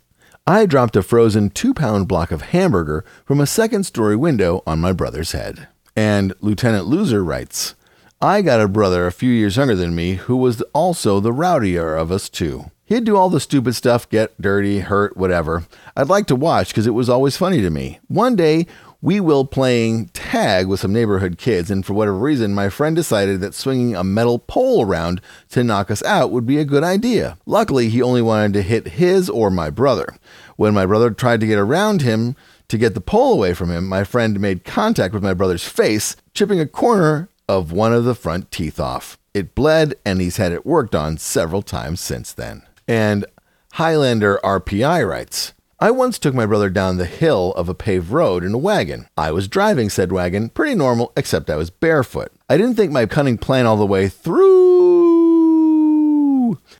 I 0.47 0.65
dropped 0.65 0.95
a 0.95 1.03
frozen 1.03 1.49
two 1.49 1.73
pound 1.73 2.07
block 2.07 2.31
of 2.31 2.41
hamburger 2.41 3.05
from 3.25 3.39
a 3.39 3.45
second 3.45 3.83
story 3.83 4.15
window 4.15 4.63
on 4.65 4.79
my 4.79 4.91
brother's 4.91 5.33
head. 5.33 5.67
And 5.95 6.33
Lieutenant 6.41 6.85
Loser 6.85 7.23
writes 7.23 7.75
I 8.21 8.41
got 8.41 8.59
a 8.59 8.67
brother 8.67 9.07
a 9.07 9.11
few 9.11 9.31
years 9.31 9.57
younger 9.57 9.75
than 9.75 9.95
me 9.95 10.15
who 10.15 10.35
was 10.35 10.61
also 10.73 11.19
the 11.19 11.31
rowdier 11.31 11.95
of 11.95 12.11
us 12.11 12.29
two. 12.29 12.71
He'd 12.83 13.03
do 13.03 13.15
all 13.15 13.29
the 13.29 13.39
stupid 13.39 13.75
stuff, 13.75 14.09
get 14.09 14.41
dirty, 14.41 14.79
hurt, 14.79 15.15
whatever. 15.15 15.65
I'd 15.95 16.09
like 16.09 16.25
to 16.27 16.35
watch 16.35 16.69
because 16.69 16.87
it 16.87 16.95
was 16.95 17.07
always 17.07 17.37
funny 17.37 17.61
to 17.61 17.69
me. 17.69 17.99
One 18.07 18.35
day, 18.35 18.65
we 19.01 19.19
will 19.19 19.45
playing 19.45 20.07
tag 20.09 20.67
with 20.67 20.81
some 20.81 20.91
neighborhood 20.91 21.37
kids, 21.37 21.71
and 21.71 21.85
for 21.85 21.93
whatever 21.93 22.17
reason, 22.17 22.53
my 22.53 22.69
friend 22.69 22.95
decided 22.95 23.39
that 23.39 23.55
swinging 23.55 23.95
a 23.95 24.03
metal 24.03 24.39
pole 24.39 24.85
around 24.85 25.21
to 25.49 25.63
knock 25.63 25.89
us 25.89 26.03
out 26.03 26.31
would 26.31 26.45
be 26.45 26.57
a 26.57 26.65
good 26.65 26.83
idea. 26.83 27.37
Luckily, 27.45 27.89
he 27.89 28.01
only 28.01 28.21
wanted 28.21 28.53
to 28.53 28.61
hit 28.61 28.87
his 28.87 29.29
or 29.29 29.49
my 29.49 29.69
brother. 29.69 30.15
When 30.57 30.73
my 30.73 30.85
brother 30.85 31.11
tried 31.11 31.39
to 31.39 31.47
get 31.47 31.57
around 31.57 32.01
him 32.01 32.35
to 32.67 32.77
get 32.77 32.93
the 32.93 33.01
pole 33.01 33.33
away 33.33 33.53
from 33.53 33.71
him, 33.71 33.87
my 33.87 34.03
friend 34.03 34.39
made 34.39 34.65
contact 34.65 35.13
with 35.13 35.23
my 35.23 35.33
brother's 35.33 35.67
face, 35.67 36.17
chipping 36.33 36.59
a 36.59 36.67
corner 36.67 37.29
of 37.47 37.71
one 37.71 37.93
of 37.93 38.03
the 38.03 38.15
front 38.15 38.51
teeth 38.51 38.79
off. 38.79 39.17
It 39.33 39.55
bled, 39.55 39.95
and 40.05 40.19
he's 40.19 40.37
had 40.37 40.51
it 40.51 40.65
worked 40.65 40.93
on 40.93 41.17
several 41.17 41.61
times 41.61 42.01
since 42.01 42.33
then. 42.33 42.63
And 42.87 43.25
Highlander 43.73 44.39
RPI 44.43 45.07
writes, 45.07 45.53
I 45.81 45.91
once 45.91 46.19
took 46.19 46.35
my 46.35 46.45
brother 46.45 46.69
down 46.69 46.97
the 46.97 47.05
hill 47.05 47.53
of 47.53 47.69
a 47.69 47.73
paved 47.73 48.11
road 48.11 48.43
in 48.43 48.53
a 48.53 48.57
wagon. 48.57 49.07
I 49.17 49.31
was 49.31 49.47
driving 49.47 49.89
said 49.89 50.11
wagon, 50.11 50.49
pretty 50.49 50.75
normal, 50.75 51.13
except 51.15 51.49
I 51.49 51.55
was 51.55 51.69
barefoot. 51.69 52.33
I 52.49 52.57
didn't 52.57 52.75
think 52.75 52.91
my 52.91 53.05
cunning 53.05 53.37
plan 53.37 53.65
all 53.65 53.77
the 53.77 53.85
way 53.85 54.09
through. 54.09 54.49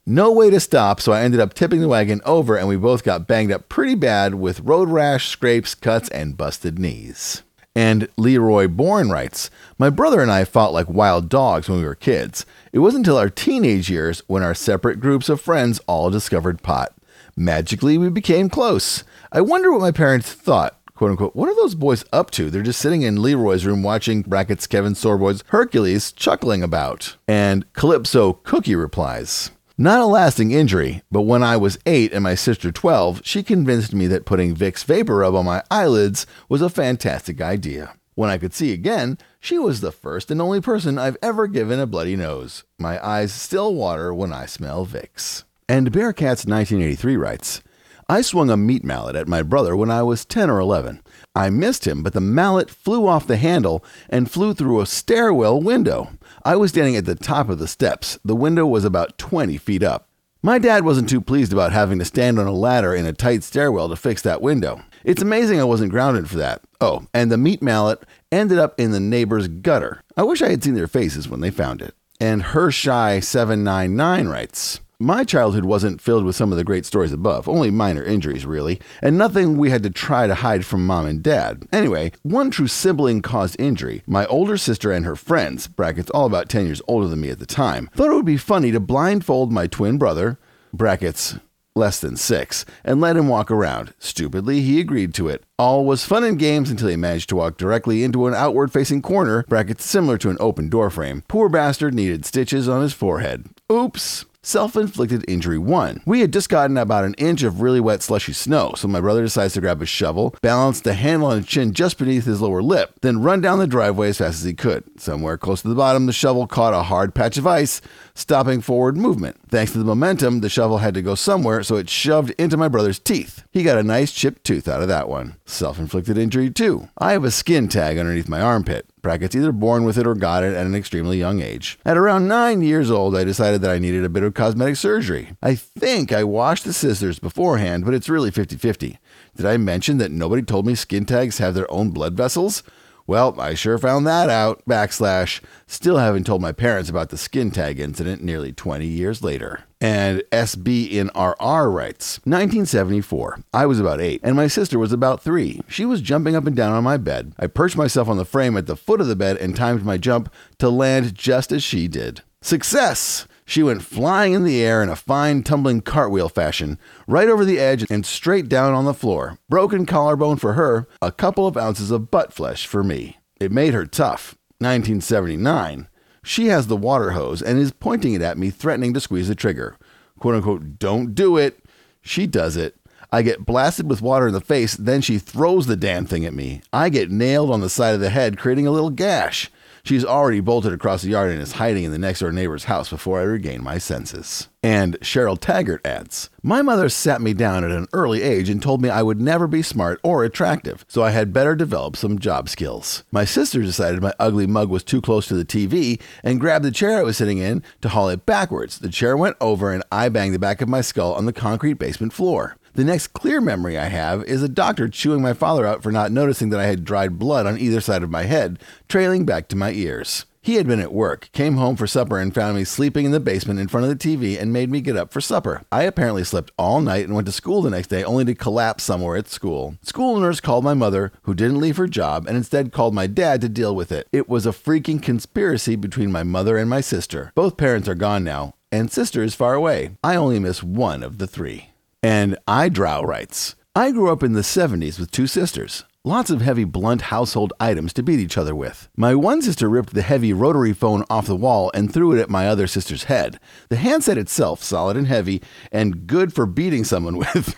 No 0.05 0.33
way 0.33 0.49
to 0.49 0.59
stop, 0.59 0.99
so 0.99 1.13
I 1.13 1.21
ended 1.21 1.39
up 1.39 1.53
tipping 1.53 1.79
the 1.79 1.87
wagon 1.87 2.19
over, 2.25 2.57
and 2.57 2.67
we 2.67 2.75
both 2.75 3.05
got 3.05 3.25
banged 3.25 3.53
up 3.53 3.69
pretty 3.69 3.95
bad 3.95 4.35
with 4.35 4.59
road 4.59 4.89
rash, 4.89 5.29
scrapes, 5.29 5.75
cuts, 5.75 6.09
and 6.09 6.35
busted 6.35 6.77
knees. 6.77 7.43
And 7.73 8.09
Leroy 8.17 8.67
Bourne 8.67 9.09
writes 9.09 9.49
My 9.77 9.89
brother 9.89 10.19
and 10.19 10.29
I 10.29 10.43
fought 10.43 10.73
like 10.73 10.89
wild 10.89 11.29
dogs 11.29 11.69
when 11.69 11.79
we 11.79 11.85
were 11.85 11.95
kids. 11.95 12.45
It 12.73 12.79
wasn't 12.79 13.05
until 13.05 13.17
our 13.17 13.29
teenage 13.29 13.89
years 13.89 14.23
when 14.27 14.43
our 14.43 14.53
separate 14.53 14.99
groups 14.99 15.29
of 15.29 15.39
friends 15.39 15.79
all 15.87 16.09
discovered 16.09 16.61
pot. 16.61 16.93
Magically, 17.39 17.97
we 17.97 18.09
became 18.09 18.49
close. 18.49 19.05
I 19.31 19.39
wonder 19.39 19.71
what 19.71 19.79
my 19.79 19.91
parents 19.91 20.33
thought. 20.33 20.77
Quote 20.93 21.11
unquote, 21.11 21.37
what 21.37 21.47
are 21.47 21.55
those 21.55 21.73
boys 21.73 22.03
up 22.11 22.31
to? 22.31 22.49
They're 22.49 22.61
just 22.61 22.81
sitting 22.81 23.03
in 23.03 23.21
Leroy's 23.21 23.65
room 23.65 23.81
watching 23.81 24.23
brackets 24.23 24.67
Kevin 24.67 24.93
Sorbo's 24.93 25.41
Hercules 25.47 26.11
chuckling 26.11 26.61
about. 26.61 27.15
And 27.29 27.71
Calypso 27.71 28.33
Cookie 28.33 28.75
replies, 28.75 29.51
not 29.77 30.01
a 30.01 30.05
lasting 30.05 30.51
injury, 30.51 31.01
but 31.09 31.21
when 31.21 31.41
I 31.41 31.55
was 31.55 31.79
8 31.85 32.11
and 32.11 32.23
my 32.23 32.35
sister 32.35 32.73
12, 32.73 33.21
she 33.23 33.41
convinced 33.41 33.93
me 33.93 34.07
that 34.07 34.25
putting 34.25 34.53
Vicks 34.53 34.83
VapoRub 34.83 35.33
on 35.33 35.45
my 35.45 35.63
eyelids 35.71 36.27
was 36.49 36.61
a 36.61 36.69
fantastic 36.69 37.39
idea. 37.39 37.93
When 38.15 38.29
I 38.29 38.37
could 38.37 38.53
see 38.53 38.73
again, 38.73 39.17
she 39.39 39.57
was 39.57 39.79
the 39.79 39.93
first 39.93 40.29
and 40.29 40.41
only 40.41 40.59
person 40.59 40.97
I've 40.97 41.15
ever 41.21 41.47
given 41.47 41.79
a 41.79 41.87
bloody 41.87 42.17
nose. 42.17 42.65
My 42.77 43.01
eyes 43.01 43.31
still 43.31 43.73
water 43.73 44.13
when 44.13 44.33
I 44.33 44.45
smell 44.45 44.85
Vicks. 44.85 45.45
And 45.69 45.91
Bearcats 45.91 46.47
1983 46.47 47.15
writes, 47.15 47.61
I 48.09 48.21
swung 48.21 48.49
a 48.49 48.57
meat 48.57 48.83
mallet 48.83 49.15
at 49.15 49.27
my 49.27 49.43
brother 49.43 49.75
when 49.75 49.91
I 49.91 50.01
was 50.01 50.25
10 50.25 50.49
or 50.49 50.59
11. 50.59 51.03
I 51.35 51.51
missed 51.51 51.85
him, 51.85 52.01
but 52.01 52.13
the 52.13 52.19
mallet 52.19 52.71
flew 52.71 53.05
off 53.05 53.27
the 53.27 53.37
handle 53.37 53.85
and 54.09 54.31
flew 54.31 54.55
through 54.55 54.81
a 54.81 54.87
stairwell 54.87 55.61
window. 55.61 56.09
I 56.43 56.55
was 56.55 56.71
standing 56.71 56.95
at 56.95 57.05
the 57.05 57.13
top 57.13 57.49
of 57.49 57.59
the 57.59 57.67
steps. 57.67 58.17
The 58.25 58.35
window 58.35 58.65
was 58.65 58.83
about 58.83 59.19
20 59.19 59.57
feet 59.57 59.83
up. 59.83 60.09
My 60.41 60.57
dad 60.57 60.85
wasn't 60.85 61.07
too 61.07 61.21
pleased 61.21 61.53
about 61.53 61.71
having 61.71 61.99
to 61.99 62.05
stand 62.05 62.39
on 62.39 62.47
a 62.47 62.51
ladder 62.51 62.95
in 62.95 63.05
a 63.05 63.13
tight 63.13 63.43
stairwell 63.43 63.89
to 63.89 63.95
fix 63.95 64.23
that 64.23 64.41
window. 64.41 64.81
It's 65.03 65.21
amazing 65.21 65.59
I 65.59 65.65
wasn't 65.65 65.91
grounded 65.91 66.31
for 66.31 66.37
that. 66.37 66.63
Oh, 66.81 67.05
and 67.13 67.31
the 67.31 67.37
meat 67.37 67.61
mallet 67.61 68.01
ended 68.31 68.57
up 68.57 68.79
in 68.79 68.89
the 68.89 68.99
neighbor's 68.99 69.47
gutter. 69.47 70.01
I 70.17 70.23
wish 70.23 70.41
I 70.41 70.49
had 70.49 70.63
seen 70.63 70.73
their 70.73 70.87
faces 70.87 71.29
when 71.29 71.41
they 71.41 71.51
found 71.51 71.83
it. 71.83 71.93
And 72.19 72.41
Hershai799 72.41 74.31
writes, 74.31 74.79
my 75.01 75.23
childhood 75.23 75.63
wasn't 75.63 76.01
filled 76.01 76.25
with 76.25 76.35
some 76.35 76.51
of 76.51 76.57
the 76.57 76.63
great 76.65 76.85
stories 76.85 77.13
above, 77.13 77.47
only 77.47 77.71
minor 77.71 78.03
injuries, 78.03 78.45
really, 78.45 78.81
and 79.01 79.17
nothing 79.17 79.57
we 79.57 79.69
had 79.69 79.81
to 79.83 79.89
try 79.89 80.27
to 80.27 80.35
hide 80.35 80.65
from 80.65 80.85
mom 80.85 81.05
and 81.05 81.23
dad. 81.23 81.65
Anyway, 81.71 82.11
one 82.23 82.51
true 82.51 82.67
sibling 82.67 83.21
caused 83.21 83.59
injury. 83.59 84.03
My 84.05 84.25
older 84.25 84.57
sister 84.57 84.91
and 84.91 85.05
her 85.05 85.15
friends, 85.15 85.67
brackets 85.67 86.09
all 86.09 86.25
about 86.25 86.49
10 86.49 86.65
years 86.65 86.81
older 86.85 87.07
than 87.07 87.21
me 87.21 87.29
at 87.29 87.39
the 87.39 87.45
time, 87.45 87.89
thought 87.93 88.11
it 88.11 88.15
would 88.15 88.25
be 88.25 88.35
funny 88.35 88.71
to 88.71 88.79
blindfold 88.81 89.53
my 89.53 89.67
twin 89.67 89.97
brother, 89.97 90.37
brackets 90.73 91.37
less 91.75 92.01
than 92.01 92.17
six, 92.17 92.65
and 92.83 92.99
let 92.99 93.15
him 93.15 93.29
walk 93.29 93.49
around. 93.49 93.93
Stupidly, 93.99 94.59
he 94.59 94.81
agreed 94.81 95.13
to 95.13 95.29
it. 95.29 95.45
All 95.57 95.85
was 95.85 96.03
fun 96.03 96.25
and 96.25 96.37
games 96.37 96.69
until 96.69 96.89
he 96.89 96.97
managed 96.97 97.29
to 97.29 97.37
walk 97.37 97.57
directly 97.57 98.03
into 98.03 98.27
an 98.27 98.33
outward 98.33 98.73
facing 98.73 99.01
corner, 99.01 99.43
brackets 99.47 99.85
similar 99.85 100.17
to 100.17 100.29
an 100.29 100.37
open 100.41 100.67
door 100.67 100.89
frame. 100.89 101.23
Poor 101.29 101.47
bastard 101.47 101.93
needed 101.93 102.25
stitches 102.25 102.67
on 102.67 102.81
his 102.81 102.91
forehead. 102.91 103.45
Oops. 103.71 104.25
Self 104.41 104.77
inflicted 104.77 105.25
injury 105.27 105.57
1. 105.57 106.03
We 106.05 106.21
had 106.21 106.31
just 106.31 106.47
gotten 106.47 106.77
about 106.77 107.03
an 107.03 107.13
inch 107.15 107.43
of 107.43 107.59
really 107.59 107.81
wet, 107.81 108.01
slushy 108.01 108.31
snow, 108.31 108.71
so 108.77 108.87
my 108.87 109.01
brother 109.01 109.21
decides 109.21 109.55
to 109.55 109.59
grab 109.59 109.81
a 109.81 109.85
shovel, 109.85 110.33
balance 110.41 110.79
the 110.79 110.93
handle 110.93 111.27
on 111.27 111.39
his 111.39 111.45
chin 111.45 111.73
just 111.73 111.97
beneath 111.97 112.23
his 112.23 112.39
lower 112.39 112.63
lip, 112.63 112.93
then 113.01 113.21
run 113.21 113.41
down 113.41 113.59
the 113.59 113.67
driveway 113.67 114.07
as 114.07 114.19
fast 114.19 114.39
as 114.39 114.45
he 114.45 114.53
could. 114.53 114.85
Somewhere 114.97 115.37
close 115.37 115.61
to 115.63 115.67
the 115.67 115.75
bottom, 115.75 116.05
the 116.05 116.13
shovel 116.13 116.47
caught 116.47 116.73
a 116.73 116.83
hard 116.83 117.13
patch 117.13 117.37
of 117.37 117.45
ice, 117.45 117.81
stopping 118.19 118.61
forward 118.61 118.97
movement. 118.97 119.37
Thanks 119.47 119.71
to 119.71 119.77
the 119.77 119.85
momentum, 119.85 120.41
the 120.41 120.49
shovel 120.49 120.79
had 120.79 120.93
to 120.93 121.01
go 121.01 121.15
somewhere, 121.15 121.63
so 121.63 121.75
it 121.75 121.89
shoved 121.89 122.31
into 122.31 122.57
my 122.57 122.67
brother's 122.67 122.99
teeth. 122.99 123.43
He 123.51 123.63
got 123.63 123.77
a 123.77 123.83
nice 123.83 124.11
chipped 124.11 124.43
tooth 124.43 124.67
out 124.67 124.81
of 124.81 124.87
that 124.87 125.09
one. 125.09 125.35
Self 125.45 125.79
inflicted 125.79 126.17
injury 126.17 126.49
too. 126.49 126.89
I 126.97 127.13
have 127.13 127.23
a 127.23 127.31
skin 127.31 127.67
tag 127.67 127.97
underneath 127.97 128.29
my 128.29 128.41
armpit 128.41 128.85
brackets 129.01 129.35
either 129.35 129.51
born 129.51 129.83
with 129.83 129.97
it 129.97 130.05
or 130.05 130.15
got 130.15 130.43
it 130.43 130.53
at 130.53 130.65
an 130.65 130.75
extremely 130.75 131.17
young 131.17 131.41
age. 131.41 131.79
At 131.85 131.97
around 131.97 132.27
nine 132.27 132.61
years 132.61 132.91
old, 132.91 133.15
I 133.15 133.23
decided 133.23 133.61
that 133.61 133.71
I 133.71 133.79
needed 133.79 134.03
a 134.03 134.09
bit 134.09 134.23
of 134.23 134.33
cosmetic 134.33 134.75
surgery. 134.75 135.35
I 135.41 135.55
think 135.55 136.11
I 136.11 136.23
washed 136.23 136.65
the 136.65 136.73
scissors 136.73 137.19
beforehand, 137.19 137.85
but 137.85 137.93
it's 137.93 138.09
really 138.09 138.31
50 138.31 138.57
50. 138.57 138.99
Did 139.35 139.45
I 139.45 139.57
mention 139.57 139.97
that 139.99 140.11
nobody 140.11 140.41
told 140.41 140.65
me 140.65 140.75
skin 140.75 141.05
tags 141.05 141.37
have 141.37 141.53
their 141.53 141.71
own 141.71 141.91
blood 141.91 142.15
vessels? 142.15 142.63
Well, 143.09 143.41
I 143.41 143.55
sure 143.55 143.79
found 143.79 144.05
that 144.05 144.29
out. 144.29 144.61
Backslash. 144.69 145.41
Still 145.65 145.97
haven't 145.97 146.27
told 146.27 146.43
my 146.43 146.51
parents 146.51 146.91
about 146.91 147.09
the 147.09 147.17
skin 147.17 147.49
tag 147.49 147.79
incident 147.79 148.21
nearly 148.21 148.51
20 148.51 148.85
years 148.85 149.23
later. 149.23 149.63
And 149.81 150.21
SB 150.31 150.91
in 150.91 151.07
RR 151.15 151.71
writes 151.71 152.19
1974. 152.25 153.39
I 153.51 153.65
was 153.65 153.79
about 153.79 153.99
eight, 153.99 154.21
and 154.23 154.35
my 154.35 154.45
sister 154.45 154.77
was 154.77 154.91
about 154.91 155.23
three. 155.23 155.59
She 155.67 155.85
was 155.85 156.01
jumping 156.01 156.35
up 156.35 156.45
and 156.45 156.55
down 156.55 156.73
on 156.73 156.83
my 156.83 156.97
bed. 156.97 157.33
I 157.39 157.47
perched 157.47 157.75
myself 157.75 158.07
on 158.07 158.17
the 158.17 158.25
frame 158.25 158.55
at 158.55 158.67
the 158.67 158.75
foot 158.75 159.01
of 159.01 159.07
the 159.07 159.15
bed 159.15 159.37
and 159.37 159.55
timed 159.55 159.83
my 159.83 159.97
jump 159.97 160.31
to 160.59 160.69
land 160.69 161.15
just 161.15 161.51
as 161.51 161.63
she 161.63 161.87
did. 161.87 162.21
Success! 162.43 163.25
She 163.49 163.63
went 163.63 163.81
flying 163.81 164.33
in 164.33 164.43
the 164.43 164.61
air 164.61 164.83
in 164.83 164.89
a 164.89 164.95
fine 164.95 165.41
tumbling 165.41 165.81
cartwheel 165.81 166.29
fashion, 166.29 166.77
right 167.07 167.27
over 167.27 167.43
the 167.43 167.57
edge 167.57 167.83
and 167.89 168.05
straight 168.05 168.47
down 168.47 168.75
on 168.75 168.85
the 168.85 168.93
floor. 168.93 169.39
Broken 169.49 169.87
collarbone 169.87 170.37
for 170.37 170.53
her, 170.53 170.87
a 171.01 171.11
couple 171.11 171.47
of 171.47 171.57
ounces 171.57 171.89
of 171.89 172.11
butt 172.11 172.31
flesh 172.31 172.67
for 172.67 172.83
me. 172.83 173.17
It 173.39 173.51
made 173.51 173.73
her 173.73 173.87
tough. 173.87 174.35
1979. 174.59 175.87
She 176.23 176.45
has 176.45 176.67
the 176.67 176.77
water 176.77 177.11
hose 177.11 177.41
and 177.41 177.57
is 177.57 177.71
pointing 177.71 178.13
it 178.13 178.21
at 178.21 178.37
me, 178.37 178.51
threatening 178.51 178.93
to 178.93 178.99
squeeze 178.99 179.29
the 179.29 179.33
trigger. 179.33 179.77
Quote 180.19 180.35
unquote, 180.35 180.77
don't 180.77 181.15
do 181.15 181.35
it. 181.35 181.57
She 182.03 182.27
does 182.27 182.55
it. 182.55 182.75
I 183.11 183.23
get 183.23 183.47
blasted 183.47 183.89
with 183.89 184.03
water 184.03 184.27
in 184.27 184.33
the 184.33 184.41
face, 184.41 184.75
then 184.75 185.01
she 185.01 185.17
throws 185.17 185.65
the 185.65 185.75
damn 185.75 186.05
thing 186.05 186.23
at 186.23 186.35
me. 186.35 186.61
I 186.71 186.89
get 186.89 187.09
nailed 187.09 187.49
on 187.49 187.61
the 187.61 187.69
side 187.69 187.95
of 187.95 187.99
the 187.99 188.11
head, 188.11 188.37
creating 188.37 188.67
a 188.67 188.71
little 188.71 188.91
gash. 188.91 189.49
She's 189.89 190.05
already 190.05 190.39
bolted 190.39 190.71
across 190.71 191.01
the 191.01 191.09
yard 191.09 191.31
and 191.31 191.41
is 191.41 191.53
hiding 191.53 191.83
in 191.83 191.91
the 191.91 191.97
next 191.97 192.19
door 192.19 192.31
neighbor's 192.31 192.65
house 192.65 192.91
before 192.91 193.19
I 193.19 193.23
regain 193.23 193.63
my 193.63 193.79
senses. 193.79 194.47
And 194.61 194.99
Cheryl 194.99 195.35
Taggart 195.39 195.83
adds 195.83 196.29
My 196.43 196.61
mother 196.61 196.89
sat 196.89 197.21
me 197.21 197.33
down 197.33 197.63
at 197.63 197.71
an 197.71 197.87
early 197.91 198.21
age 198.21 198.49
and 198.49 198.61
told 198.61 198.83
me 198.83 198.91
I 198.91 199.01
would 199.01 199.19
never 199.19 199.47
be 199.47 199.63
smart 199.63 199.99
or 200.03 200.23
attractive, 200.23 200.85
so 200.87 201.01
I 201.01 201.09
had 201.09 201.33
better 201.33 201.55
develop 201.55 201.95
some 201.95 202.19
job 202.19 202.49
skills. 202.49 203.03
My 203.11 203.25
sister 203.25 203.63
decided 203.63 204.03
my 204.03 204.13
ugly 204.19 204.45
mug 204.45 204.69
was 204.69 204.83
too 204.83 205.01
close 205.01 205.25
to 205.25 205.33
the 205.33 205.43
TV 205.43 205.99
and 206.23 206.39
grabbed 206.39 206.65
the 206.65 206.69
chair 206.69 206.99
I 206.99 207.03
was 207.03 207.17
sitting 207.17 207.39
in 207.39 207.63
to 207.81 207.89
haul 207.89 208.09
it 208.09 208.27
backwards. 208.27 208.77
The 208.77 208.89
chair 208.89 209.17
went 209.17 209.37
over 209.41 209.73
and 209.73 209.81
I 209.91 210.09
banged 210.09 210.35
the 210.35 210.39
back 210.39 210.61
of 210.61 210.69
my 210.69 210.81
skull 210.81 211.15
on 211.15 211.25
the 211.25 211.33
concrete 211.33 211.79
basement 211.79 212.13
floor. 212.13 212.57
The 212.73 212.83
next 212.83 213.07
clear 213.13 213.41
memory 213.41 213.77
I 213.77 213.85
have 213.85 214.23
is 214.23 214.43
a 214.43 214.49
doctor 214.49 214.87
chewing 214.87 215.21
my 215.21 215.33
father 215.33 215.65
out 215.65 215.83
for 215.83 215.91
not 215.91 216.11
noticing 216.11 216.49
that 216.49 216.59
I 216.59 216.67
had 216.67 216.85
dried 216.85 217.19
blood 217.19 217.45
on 217.45 217.57
either 217.57 217.81
side 217.81 218.03
of 218.03 218.11
my 218.11 218.23
head, 218.23 218.59
trailing 218.87 219.25
back 219.25 219.47
to 219.49 219.55
my 219.55 219.71
ears. 219.71 220.25
He 220.41 220.55
had 220.55 220.67
been 220.67 220.79
at 220.79 220.93
work, 220.93 221.29
came 221.33 221.57
home 221.57 221.75
for 221.75 221.85
supper, 221.85 222.17
and 222.17 222.33
found 222.33 222.55
me 222.55 222.63
sleeping 222.63 223.05
in 223.05 223.11
the 223.11 223.19
basement 223.19 223.59
in 223.59 223.67
front 223.67 223.85
of 223.85 223.89
the 223.89 224.17
TV 224.17 224.39
and 224.39 224.53
made 224.53 224.69
me 224.69 224.79
get 224.79 224.95
up 224.95 225.11
for 225.11 225.19
supper. 225.19 225.63
I 225.71 225.83
apparently 225.83 226.23
slept 226.23 226.51
all 226.57 226.79
night 226.79 227.05
and 227.05 227.13
went 227.13 227.25
to 227.27 227.33
school 227.33 227.61
the 227.61 227.69
next 227.69 227.87
day 227.87 228.03
only 228.03 228.23
to 228.25 228.35
collapse 228.35 228.85
somewhere 228.85 229.17
at 229.17 229.27
school. 229.27 229.75
School 229.81 230.19
nurse 230.19 230.39
called 230.39 230.63
my 230.63 230.73
mother, 230.73 231.11
who 231.23 231.33
didn't 231.33 231.59
leave 231.59 231.77
her 231.77 231.87
job, 231.87 232.25
and 232.25 232.37
instead 232.37 232.71
called 232.71 232.93
my 232.93 233.05
dad 233.05 233.41
to 233.41 233.49
deal 233.49 233.75
with 233.75 233.91
it. 233.91 234.07
It 234.13 234.29
was 234.29 234.45
a 234.45 234.51
freaking 234.51 235.03
conspiracy 235.03 235.75
between 235.75 236.11
my 236.11 236.23
mother 236.23 236.57
and 236.57 236.69
my 236.69 236.81
sister. 236.81 237.31
Both 237.35 237.57
parents 237.57 237.89
are 237.89 237.95
gone 237.95 238.23
now, 238.23 238.53
and 238.71 238.91
sister 238.91 239.21
is 239.21 239.35
far 239.35 239.55
away. 239.55 239.97
I 240.03 240.15
only 240.15 240.39
miss 240.39 240.63
one 240.63 241.03
of 241.03 241.17
the 241.17 241.27
three. 241.27 241.69
And 242.01 242.37
Eyedrow 242.47 243.05
writes 243.05 243.55
I 243.75 243.91
grew 243.91 244.11
up 244.11 244.23
in 244.23 244.33
the 244.33 244.41
70s 244.41 244.99
with 244.99 245.11
two 245.11 245.27
sisters. 245.27 245.85
Lots 246.05 246.29
of 246.29 246.39
heavy, 246.39 246.63
blunt 246.63 247.03
household 247.03 247.51
items 247.59 247.91
to 247.93 248.03
beat 248.03 248.19
each 248.19 248.37
other 248.37 248.55
with. 248.55 248.87
My 248.95 249.13
one 249.13 249.41
sister 249.41 249.69
ripped 249.69 249.93
the 249.93 250.01
heavy 250.01 250.31
rotary 250.31 250.71
phone 250.71 251.03
off 251.09 251.27
the 251.27 251.35
wall 251.35 251.69
and 251.73 251.93
threw 251.93 252.13
it 252.13 252.21
at 252.21 252.29
my 252.29 252.47
other 252.47 252.67
sister's 252.67 253.03
head. 253.05 253.37
The 253.67 253.75
handset 253.75 254.17
itself, 254.17 254.63
solid 254.63 254.95
and 254.95 255.07
heavy, 255.07 255.41
and 255.73 256.07
good 256.07 256.33
for 256.33 256.45
beating 256.45 256.85
someone 256.85 257.17
with. 257.33 257.55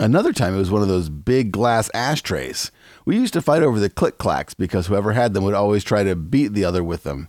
Another 0.00 0.32
time 0.32 0.54
it 0.54 0.58
was 0.58 0.70
one 0.70 0.82
of 0.82 0.88
those 0.88 1.08
big 1.08 1.52
glass 1.52 1.90
ashtrays. 1.94 2.72
We 3.04 3.16
used 3.16 3.32
to 3.34 3.40
fight 3.40 3.62
over 3.62 3.78
the 3.78 3.88
click 3.88 4.18
clacks 4.18 4.52
because 4.52 4.88
whoever 4.88 5.12
had 5.12 5.32
them 5.32 5.44
would 5.44 5.54
always 5.54 5.84
try 5.84 6.02
to 6.02 6.16
beat 6.16 6.54
the 6.54 6.64
other 6.64 6.82
with 6.82 7.04
them. 7.04 7.28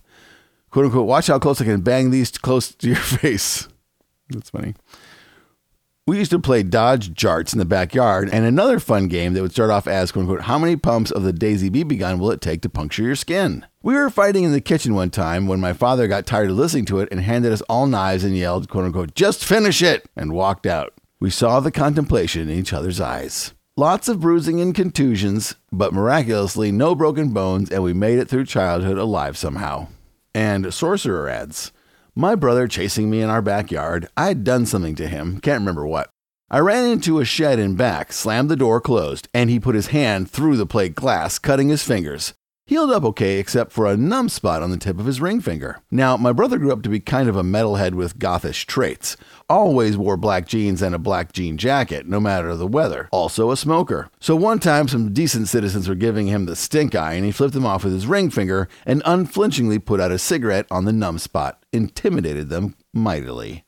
Quote 0.72 0.86
unquote, 0.86 1.08
watch 1.08 1.28
how 1.28 1.38
close 1.38 1.62
I 1.62 1.66
can 1.66 1.82
bang 1.82 2.10
these 2.10 2.32
close 2.32 2.74
to 2.74 2.88
your 2.88 2.96
face. 2.98 3.70
That's 4.30 4.50
funny. 4.50 4.74
We 6.08 6.20
used 6.20 6.32
to 6.32 6.40
play 6.40 6.64
dodge 6.64 7.14
jarts 7.16 7.52
in 7.52 7.60
the 7.60 7.66
backyard, 7.66 8.30
and 8.32 8.46
another 8.46 8.80
fun 8.80 9.10
game 9.10 9.34
that 9.34 9.42
would 9.42 9.52
start 9.52 9.72
off 9.72 9.88
as, 9.88 10.10
quote 10.10 10.22
unquote, 10.22 10.44
how 10.44 10.58
many 10.58 10.78
pumps 10.78 11.12
of 11.12 11.24
the 11.24 11.34
Daisy 11.34 11.70
BB 11.70 12.00
gun 12.00 12.18
will 12.18 12.32
it 12.32 12.40
take 12.40 12.62
to 12.62 12.70
puncture 12.70 13.04
your 13.04 13.18
skin? 13.18 13.66
We 13.84 13.94
were 13.94 14.10
fighting 14.10 14.46
in 14.46 14.54
the 14.54 14.62
kitchen 14.62 14.96
one 14.96 15.10
time 15.10 15.48
when 15.48 15.60
my 15.60 15.74
father 15.74 16.08
got 16.08 16.26
tired 16.26 16.50
of 16.50 16.56
listening 16.56 16.86
to 16.86 17.00
it 17.00 17.10
and 17.12 17.20
handed 17.20 17.52
us 17.52 17.60
all 17.64 17.88
knives 17.88 18.24
and 18.24 18.38
yelled, 18.38 18.70
quote 18.70 18.86
unquote, 18.86 19.16
just 19.16 19.44
finish 19.44 19.82
it, 19.82 20.10
and 20.16 20.32
walked 20.32 20.66
out. 20.66 20.94
We 21.20 21.30
saw 21.30 21.60
the 21.60 21.72
contemplation 21.72 22.44
in 22.44 22.58
each 22.58 22.72
other's 22.72 23.02
eyes. 23.02 23.54
Lots 23.76 24.08
of 24.08 24.22
bruising 24.22 24.62
and 24.62 24.74
contusions, 24.74 25.56
but 25.74 25.94
miraculously 25.94 26.72
no 26.72 26.96
broken 26.96 27.34
bones, 27.34 27.70
and 27.70 27.84
we 27.84 27.92
made 27.92 28.18
it 28.18 28.30
through 28.30 28.46
childhood 28.46 28.98
alive 28.98 29.38
somehow. 29.38 29.90
And 30.34 30.74
Sorcerer 30.74 31.28
adds, 31.28 31.74
my 32.18 32.34
brother 32.34 32.68
chasing 32.68 33.12
me 33.12 33.22
in 33.22 33.30
our 33.30 33.44
backyard. 33.44 34.08
I 34.18 34.30
had 34.30 34.44
done 34.44 34.66
something 34.66 34.96
to 34.96 35.08
him, 35.08 35.40
can't 35.40 35.62
remember 35.62 35.86
what. 35.86 36.10
I 36.50 36.60
ran 36.60 36.90
into 36.90 37.20
a 37.20 37.26
shed 37.26 37.60
in 37.60 37.76
back, 37.76 38.12
slammed 38.12 38.50
the 38.50 38.56
door 38.56 38.82
closed, 38.82 39.28
and 39.36 39.52
he 39.52 39.60
put 39.60 39.76
his 39.76 39.88
hand 39.88 40.32
through 40.32 40.58
the 40.58 40.66
plate 40.66 40.96
glass, 40.96 41.38
cutting 41.38 41.70
his 41.70 41.84
fingers. 41.84 42.34
Healed 42.70 42.92
up 42.92 43.06
okay, 43.06 43.40
except 43.40 43.72
for 43.72 43.86
a 43.86 43.96
numb 43.96 44.28
spot 44.28 44.62
on 44.62 44.72
the 44.72 44.78
tip 44.78 45.00
of 45.00 45.06
his 45.06 45.22
ring 45.22 45.40
finger. 45.40 45.80
Now, 45.90 46.18
my 46.18 46.34
brother 46.34 46.58
grew 46.58 46.74
up 46.74 46.82
to 46.82 46.90
be 46.90 47.00
kind 47.00 47.30
of 47.30 47.38
a 47.38 47.42
metalhead 47.42 47.94
with 47.94 48.20
gothish 48.20 48.66
traits. 48.66 49.16
Always 49.50 49.96
wore 49.96 50.18
black 50.18 50.50
jeans 50.50 50.82
and 50.82 50.94
a 50.94 51.00
black 51.00 51.32
jean 51.32 51.56
jacket, 51.56 52.08
no 52.08 52.20
matter 52.20 52.54
the 52.58 52.68
weather. 52.68 53.08
Also 53.10 53.52
a 53.52 53.56
smoker. 53.56 54.10
So 54.20 54.36
one 54.36 54.60
time, 54.60 54.90
some 54.90 55.14
decent 55.14 55.48
citizens 55.48 55.88
were 55.88 55.96
giving 55.96 56.28
him 56.28 56.46
the 56.46 56.58
stink 56.58 56.94
eye, 56.94 57.14
and 57.14 57.24
he 57.24 57.32
flipped 57.32 57.54
them 57.54 57.66
off 57.66 57.86
with 57.86 57.94
his 57.94 58.06
ring 58.06 58.30
finger 58.30 58.68
and 58.86 59.02
unflinchingly 59.06 59.80
put 59.80 60.02
out 60.02 60.12
a 60.12 60.20
cigarette 60.20 60.68
on 60.70 60.84
the 60.84 60.92
numb 60.92 61.20
spot, 61.20 61.64
intimidated 61.72 62.50
them 62.50 62.76
mightily. 62.94 63.64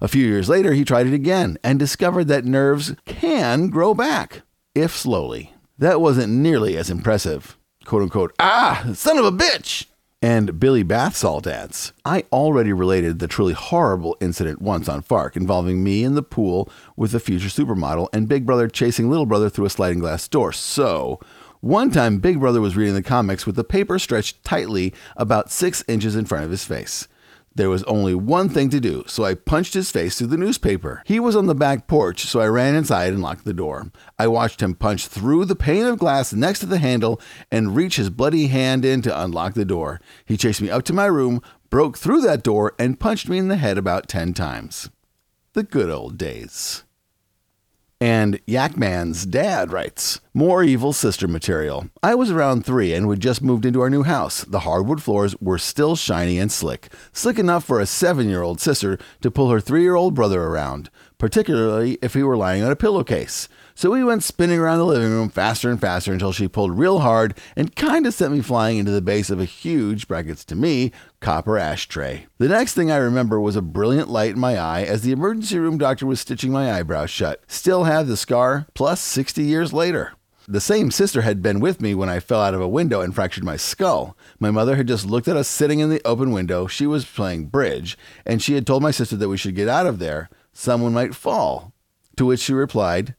A 0.00 0.08
few 0.08 0.24
years 0.24 0.48
later, 0.48 0.72
he 0.72 0.86
tried 0.86 1.06
it 1.06 1.12
again 1.12 1.58
and 1.62 1.78
discovered 1.78 2.28
that 2.28 2.46
nerves 2.46 2.94
can 3.04 3.68
grow 3.68 3.92
back, 3.92 4.40
if 4.74 4.96
slowly. 4.96 5.52
That 5.76 6.00
wasn't 6.00 6.32
nearly 6.32 6.78
as 6.78 6.88
impressive 6.88 7.57
quote 7.88 8.02
unquote, 8.02 8.34
ah, 8.38 8.84
son 8.94 9.16
of 9.16 9.24
a 9.24 9.32
bitch. 9.32 9.86
And 10.20 10.60
Billy 10.60 10.84
Bathsalt 10.84 11.46
adds, 11.46 11.92
I 12.04 12.24
already 12.30 12.72
related 12.72 13.18
the 13.18 13.28
truly 13.28 13.54
horrible 13.54 14.16
incident 14.20 14.60
once 14.60 14.88
on 14.88 15.00
Fark 15.00 15.36
involving 15.36 15.82
me 15.82 16.04
in 16.04 16.14
the 16.14 16.22
pool 16.22 16.68
with 16.96 17.14
a 17.14 17.20
future 17.20 17.48
supermodel 17.48 18.08
and 18.12 18.28
Big 18.28 18.44
Brother 18.44 18.68
chasing 18.68 19.08
Little 19.08 19.26
Brother 19.26 19.48
through 19.48 19.64
a 19.64 19.70
sliding 19.70 20.00
glass 20.00 20.28
door. 20.28 20.52
So, 20.52 21.18
one 21.60 21.90
time 21.90 22.18
Big 22.18 22.40
Brother 22.40 22.60
was 22.60 22.76
reading 22.76 22.94
the 22.94 23.02
comics 23.02 23.46
with 23.46 23.56
the 23.56 23.64
paper 23.64 23.98
stretched 23.98 24.44
tightly 24.44 24.92
about 25.16 25.50
six 25.50 25.82
inches 25.88 26.14
in 26.14 26.26
front 26.26 26.44
of 26.44 26.50
his 26.50 26.64
face. 26.64 27.08
There 27.54 27.70
was 27.70 27.82
only 27.84 28.14
one 28.14 28.48
thing 28.48 28.70
to 28.70 28.78
do, 28.78 29.02
so 29.06 29.24
I 29.24 29.34
punched 29.34 29.74
his 29.74 29.90
face 29.90 30.16
through 30.16 30.28
the 30.28 30.36
newspaper. 30.36 31.02
He 31.04 31.18
was 31.18 31.34
on 31.34 31.46
the 31.46 31.54
back 31.54 31.88
porch, 31.88 32.24
so 32.24 32.40
I 32.40 32.46
ran 32.46 32.76
inside 32.76 33.12
and 33.12 33.20
locked 33.20 33.44
the 33.44 33.52
door. 33.52 33.90
I 34.18 34.28
watched 34.28 34.62
him 34.62 34.74
punch 34.74 35.08
through 35.08 35.44
the 35.46 35.56
pane 35.56 35.86
of 35.86 35.98
glass 35.98 36.32
next 36.32 36.60
to 36.60 36.66
the 36.66 36.78
handle 36.78 37.20
and 37.50 37.74
reach 37.74 37.96
his 37.96 38.10
bloody 38.10 38.46
hand 38.46 38.84
in 38.84 39.02
to 39.02 39.22
unlock 39.22 39.54
the 39.54 39.64
door. 39.64 40.00
He 40.24 40.36
chased 40.36 40.62
me 40.62 40.70
up 40.70 40.84
to 40.84 40.92
my 40.92 41.06
room, 41.06 41.42
broke 41.68 41.98
through 41.98 42.20
that 42.22 42.44
door, 42.44 42.74
and 42.78 43.00
punched 43.00 43.28
me 43.28 43.38
in 43.38 43.48
the 43.48 43.56
head 43.56 43.76
about 43.76 44.08
10 44.08 44.34
times. 44.34 44.90
The 45.54 45.64
good 45.64 45.90
old 45.90 46.16
days. 46.16 46.84
And 48.00 48.38
Yakman's 48.46 49.26
dad 49.26 49.72
writes, 49.72 50.20
More 50.32 50.62
evil 50.62 50.92
sister 50.92 51.26
material. 51.26 51.90
I 52.00 52.14
was 52.14 52.30
around 52.30 52.64
three 52.64 52.94
and 52.94 53.08
we'd 53.08 53.18
just 53.18 53.42
moved 53.42 53.66
into 53.66 53.80
our 53.80 53.90
new 53.90 54.04
house. 54.04 54.44
The 54.44 54.60
hardwood 54.60 55.02
floors 55.02 55.34
were 55.40 55.58
still 55.58 55.96
shiny 55.96 56.38
and 56.38 56.52
slick, 56.52 56.90
slick 57.12 57.40
enough 57.40 57.64
for 57.64 57.80
a 57.80 57.86
seven 57.86 58.28
year 58.28 58.42
old 58.42 58.60
sister 58.60 58.98
to 59.20 59.32
pull 59.32 59.50
her 59.50 59.58
three 59.60 59.82
year 59.82 59.96
old 59.96 60.14
brother 60.14 60.44
around, 60.44 60.90
particularly 61.18 61.98
if 62.00 62.14
he 62.14 62.22
were 62.22 62.36
lying 62.36 62.62
on 62.62 62.70
a 62.70 62.76
pillowcase. 62.76 63.48
So 63.78 63.92
we 63.92 64.02
went 64.02 64.24
spinning 64.24 64.58
around 64.58 64.78
the 64.78 64.84
living 64.86 65.12
room 65.12 65.28
faster 65.28 65.70
and 65.70 65.80
faster 65.80 66.12
until 66.12 66.32
she 66.32 66.48
pulled 66.48 66.76
real 66.76 66.98
hard 66.98 67.38
and 67.54 67.76
kind 67.76 68.08
of 68.08 68.14
sent 68.14 68.32
me 68.32 68.40
flying 68.40 68.76
into 68.76 68.90
the 68.90 69.00
base 69.00 69.30
of 69.30 69.38
a 69.38 69.44
huge, 69.44 70.08
brackets 70.08 70.44
to 70.46 70.56
me, 70.56 70.90
copper 71.20 71.56
ashtray. 71.56 72.26
The 72.38 72.48
next 72.48 72.74
thing 72.74 72.90
I 72.90 72.96
remember 72.96 73.40
was 73.40 73.54
a 73.54 73.62
brilliant 73.62 74.08
light 74.08 74.32
in 74.32 74.40
my 74.40 74.58
eye 74.58 74.82
as 74.82 75.02
the 75.02 75.12
emergency 75.12 75.60
room 75.60 75.78
doctor 75.78 76.06
was 76.06 76.18
stitching 76.18 76.50
my 76.50 76.72
eyebrows 76.72 77.10
shut. 77.10 77.40
Still 77.46 77.84
have 77.84 78.08
the 78.08 78.16
scar, 78.16 78.66
plus 78.74 79.00
60 79.00 79.44
years 79.44 79.72
later. 79.72 80.14
The 80.48 80.60
same 80.60 80.90
sister 80.90 81.22
had 81.22 81.40
been 81.40 81.60
with 81.60 81.80
me 81.80 81.94
when 81.94 82.08
I 82.08 82.18
fell 82.18 82.42
out 82.42 82.54
of 82.54 82.60
a 82.60 82.66
window 82.66 83.00
and 83.00 83.14
fractured 83.14 83.44
my 83.44 83.56
skull. 83.56 84.16
My 84.40 84.50
mother 84.50 84.74
had 84.74 84.88
just 84.88 85.06
looked 85.06 85.28
at 85.28 85.36
us 85.36 85.46
sitting 85.46 85.78
in 85.78 85.88
the 85.88 86.04
open 86.04 86.32
window. 86.32 86.66
She 86.66 86.88
was 86.88 87.04
playing 87.04 87.46
bridge, 87.46 87.96
and 88.26 88.42
she 88.42 88.54
had 88.54 88.66
told 88.66 88.82
my 88.82 88.90
sister 88.90 89.14
that 89.14 89.28
we 89.28 89.36
should 89.36 89.54
get 89.54 89.68
out 89.68 89.86
of 89.86 90.00
there. 90.00 90.30
Someone 90.52 90.94
might 90.94 91.14
fall. 91.14 91.72
To 92.16 92.26
which 92.26 92.40
she 92.40 92.52
replied, 92.52 93.14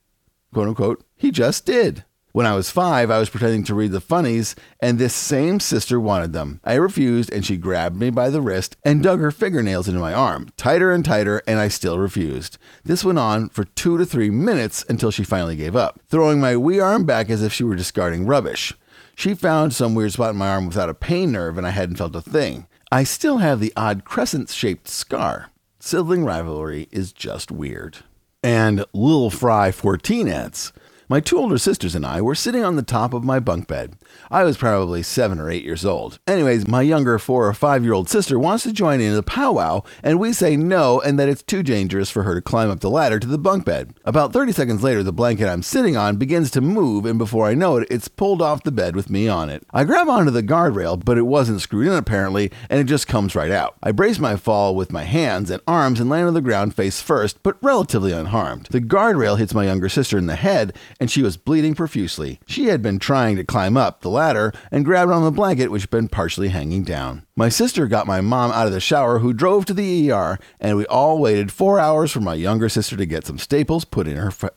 quote 0.53 0.67
unquote, 0.67 1.03
he 1.15 1.31
just 1.31 1.65
did. 1.65 2.05
When 2.31 2.45
I 2.45 2.53
was 2.53 2.69
five, 2.69 3.09
I 3.09 3.17
was 3.17 3.29
pretending 3.29 3.63
to 3.63 3.73
read 3.73 3.91
the 3.91 3.99
funnies, 3.99 4.55
and 4.79 4.99
this 4.99 5.15
same 5.15 5.59
sister 5.59 5.99
wanted 5.99 6.31
them. 6.31 6.61
I 6.63 6.75
refused, 6.75 7.31
and 7.33 7.43
she 7.43 7.57
grabbed 7.57 7.95
me 7.95 8.11
by 8.11 8.29
the 8.29 8.39
wrist 8.39 8.77
and 8.83 9.01
dug 9.01 9.19
her 9.19 9.31
fingernails 9.31 9.87
into 9.87 9.99
my 9.99 10.13
arm, 10.13 10.49
tighter 10.55 10.91
and 10.91 11.03
tighter, 11.03 11.41
and 11.47 11.59
I 11.59 11.69
still 11.69 11.97
refused. 11.97 12.59
This 12.83 13.03
went 13.03 13.17
on 13.17 13.49
for 13.49 13.63
two 13.63 13.97
to 13.97 14.05
three 14.05 14.29
minutes 14.29 14.85
until 14.87 15.09
she 15.09 15.23
finally 15.23 15.55
gave 15.55 15.75
up, 15.75 16.01
throwing 16.07 16.39
my 16.39 16.55
wee 16.55 16.79
arm 16.79 17.03
back 17.03 17.31
as 17.31 17.41
if 17.41 17.51
she 17.51 17.63
were 17.63 17.75
discarding 17.75 18.27
rubbish. 18.27 18.73
She 19.15 19.33
found 19.33 19.73
some 19.73 19.95
weird 19.95 20.13
spot 20.13 20.31
in 20.31 20.37
my 20.37 20.49
arm 20.49 20.67
without 20.67 20.87
a 20.89 20.93
pain 20.93 21.31
nerve, 21.31 21.57
and 21.57 21.65
I 21.65 21.71
hadn't 21.71 21.95
felt 21.95 22.15
a 22.15 22.21
thing. 22.21 22.67
I 22.91 23.03
still 23.03 23.39
have 23.39 23.59
the 23.59 23.73
odd 23.75 24.05
crescent 24.05 24.49
shaped 24.49 24.87
scar. 24.87 25.49
Sibling 25.79 26.23
rivalry 26.23 26.87
is 26.91 27.11
just 27.11 27.51
weird. 27.51 27.97
And 28.41 28.85
Lil 28.93 29.29
Fry 29.29 29.71
14 29.71 30.27
adds, 30.27 30.71
my 31.09 31.19
two 31.19 31.39
older 31.39 31.57
sisters 31.57 31.95
and 31.95 32.05
I 32.05 32.21
were 32.21 32.35
sitting 32.35 32.63
on 32.63 32.75
the 32.75 32.83
top 32.83 33.15
of 33.15 33.23
my 33.23 33.39
bunk 33.39 33.67
bed. 33.67 33.95
I 34.29 34.43
was 34.43 34.57
probably 34.57 35.01
seven 35.01 35.39
or 35.39 35.49
eight 35.49 35.63
years 35.63 35.83
old. 35.83 36.19
Anyways, 36.27 36.67
my 36.67 36.83
younger 36.83 37.17
four 37.17 37.47
or 37.47 37.53
five 37.53 37.83
year 37.83 37.93
old 37.93 38.07
sister 38.07 38.37
wants 38.37 38.63
to 38.65 38.71
join 38.71 39.01
in 39.01 39.15
the 39.15 39.23
powwow, 39.23 39.81
and 40.03 40.19
we 40.19 40.33
say 40.33 40.55
no 40.55 41.01
and 41.01 41.17
that 41.17 41.27
it's 41.27 41.41
too 41.41 41.63
dangerous 41.63 42.11
for 42.11 42.21
her 42.23 42.35
to 42.35 42.43
climb 42.43 42.69
up 42.69 42.81
the 42.81 42.91
ladder 42.91 43.17
to 43.19 43.25
the 43.25 43.39
bunk 43.39 43.65
bed. 43.65 43.95
About 44.05 44.31
30 44.33 44.51
seconds 44.51 44.83
later, 44.83 45.01
the 45.01 45.11
blanket 45.11 45.49
I'm 45.49 45.63
sitting 45.63 45.97
on 45.97 46.17
begins 46.17 46.51
to 46.51 46.61
move, 46.61 47.07
and 47.07 47.17
before 47.17 47.47
I 47.47 47.55
know 47.55 47.77
it, 47.77 47.87
it's 47.89 48.07
pulled 48.07 48.43
off 48.43 48.61
the 48.61 48.71
bed 48.71 48.95
with 48.95 49.09
me 49.09 49.27
on 49.27 49.49
it. 49.49 49.65
I 49.71 49.85
grab 49.85 50.09
onto 50.09 50.29
the 50.29 50.43
guardrail, 50.43 51.03
but 51.03 51.17
it 51.17 51.23
wasn't 51.23 51.61
screwed 51.61 51.87
in 51.87 51.93
apparently, 51.93 52.51
and 52.69 52.79
it 52.79 52.83
just 52.83 53.07
comes 53.07 53.33
right 53.33 53.51
out. 53.51 53.77
I 53.81 53.93
brace 53.93 54.19
my 54.19 54.35
fall 54.35 54.75
with 54.75 54.91
my 54.91 55.05
hands 55.05 55.49
and 55.49 55.63
arms 55.67 55.99
and 55.99 56.07
land 56.07 56.27
on 56.27 56.35
the 56.35 56.41
ground 56.41 56.75
face 56.75 57.01
first, 57.01 57.41
but 57.41 57.57
relatively 57.63 58.11
unharmed. 58.11 58.67
The 58.69 58.79
guardrail 58.79 59.39
hits 59.39 59.55
my 59.55 59.65
younger 59.65 59.89
sister 59.89 60.15
in 60.15 60.27
the 60.27 60.35
head, 60.35 60.75
and 60.99 61.09
she 61.09 61.21
was 61.21 61.37
bleeding 61.37 61.75
profusely. 61.75 62.39
She 62.45 62.65
had 62.65 62.81
been 62.81 62.99
trying 62.99 63.37
to 63.37 63.43
climb 63.43 63.77
up 63.77 64.01
the 64.01 64.09
ladder 64.09 64.51
and 64.71 64.83
grabbed 64.83 65.11
on 65.11 65.23
the 65.23 65.31
blanket, 65.31 65.69
which 65.69 65.83
had 65.83 65.89
been 65.89 66.09
partially 66.09 66.49
hanging 66.49 66.83
down. 66.83 67.25
My 67.35 67.49
sister 67.49 67.87
got 67.87 68.07
my 68.07 68.21
mom 68.21 68.51
out 68.51 68.67
of 68.67 68.73
the 68.73 68.79
shower, 68.79 69.19
who 69.19 69.33
drove 69.33 69.65
to 69.65 69.73
the 69.73 70.11
ER, 70.11 70.37
and 70.59 70.77
we 70.77 70.85
all 70.87 71.19
waited 71.19 71.51
four 71.51 71.79
hours 71.79 72.11
for 72.11 72.19
my 72.19 72.33
younger 72.33 72.67
sister 72.67 72.97
to 72.97 73.05
get 73.05 73.25
some 73.25 73.37
staples 73.37 73.85
put 73.85 74.07
in 74.07 74.17
her. 74.17 74.31
Fa- 74.31 74.51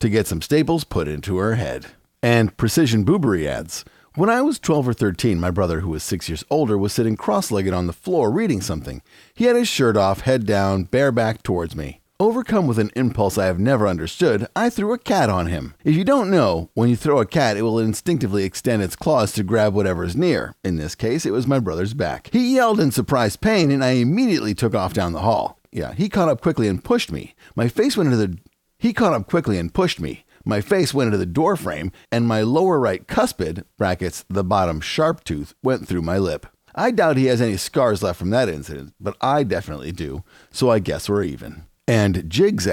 to 0.00 0.08
get 0.08 0.26
some 0.26 0.42
staples 0.42 0.84
put 0.84 1.08
into 1.08 1.38
her 1.38 1.54
head. 1.54 1.86
And 2.22 2.56
Precision 2.56 3.04
Boobery 3.04 3.46
adds, 3.46 3.84
when 4.16 4.30
I 4.30 4.42
was 4.42 4.58
12 4.58 4.88
or 4.88 4.92
13, 4.92 5.40
my 5.40 5.50
brother, 5.50 5.80
who 5.80 5.88
was 5.90 6.02
six 6.04 6.28
years 6.28 6.44
older, 6.48 6.78
was 6.78 6.92
sitting 6.92 7.16
cross 7.16 7.50
legged 7.50 7.72
on 7.72 7.86
the 7.86 7.92
floor 7.92 8.30
reading 8.30 8.60
something. 8.60 9.02
He 9.34 9.46
had 9.46 9.56
his 9.56 9.66
shirt 9.66 9.96
off, 9.96 10.20
head 10.20 10.46
down, 10.46 10.84
bareback 10.84 11.42
towards 11.42 11.74
me. 11.74 12.00
Overcome 12.24 12.66
with 12.66 12.78
an 12.78 12.90
impulse 12.96 13.36
I 13.36 13.44
have 13.44 13.58
never 13.58 13.86
understood, 13.86 14.48
I 14.56 14.70
threw 14.70 14.94
a 14.94 14.98
cat 14.98 15.28
on 15.28 15.48
him. 15.48 15.74
If 15.84 15.94
you 15.94 16.04
don't 16.04 16.30
know, 16.30 16.70
when 16.72 16.88
you 16.88 16.96
throw 16.96 17.20
a 17.20 17.26
cat, 17.26 17.58
it 17.58 17.60
will 17.60 17.78
instinctively 17.78 18.44
extend 18.44 18.82
its 18.82 18.96
claws 18.96 19.30
to 19.32 19.42
grab 19.42 19.74
whatever 19.74 20.04
is 20.04 20.16
near. 20.16 20.54
In 20.64 20.76
this 20.76 20.94
case, 20.94 21.26
it 21.26 21.32
was 21.32 21.46
my 21.46 21.58
brother's 21.58 21.92
back. 21.92 22.30
He 22.32 22.54
yelled 22.54 22.80
in 22.80 22.92
surprised 22.92 23.42
pain, 23.42 23.70
and 23.70 23.84
I 23.84 23.90
immediately 23.90 24.54
took 24.54 24.74
off 24.74 24.94
down 24.94 25.12
the 25.12 25.20
hall. 25.20 25.58
Yeah, 25.70 25.92
he 25.92 26.08
caught 26.08 26.30
up 26.30 26.40
quickly 26.40 26.66
and 26.66 26.82
pushed 26.82 27.12
me. 27.12 27.34
My 27.54 27.68
face 27.68 27.94
went 27.94 28.10
into 28.10 28.26
the. 28.26 28.38
He 28.78 28.94
caught 28.94 29.12
up 29.12 29.28
quickly 29.28 29.58
and 29.58 29.74
pushed 29.74 30.00
me. 30.00 30.24
My 30.46 30.62
face 30.62 30.94
went 30.94 31.08
into 31.08 31.18
the 31.18 31.26
door 31.26 31.56
frame, 31.56 31.92
and 32.10 32.26
my 32.26 32.40
lower 32.40 32.80
right 32.80 33.06
cuspid 33.06 33.64
(brackets 33.76 34.24
the 34.30 34.42
bottom 34.42 34.80
sharp 34.80 35.24
tooth) 35.24 35.52
went 35.62 35.86
through 35.86 36.00
my 36.00 36.16
lip. 36.16 36.46
I 36.74 36.90
doubt 36.90 37.18
he 37.18 37.26
has 37.26 37.42
any 37.42 37.58
scars 37.58 38.02
left 38.02 38.18
from 38.18 38.30
that 38.30 38.48
incident, 38.48 38.94
but 38.98 39.14
I 39.20 39.42
definitely 39.42 39.92
do, 39.92 40.24
so 40.50 40.70
I 40.70 40.78
guess 40.78 41.06
we're 41.06 41.24
even. 41.24 41.66
And 41.86 42.30
Jigs 42.30 42.66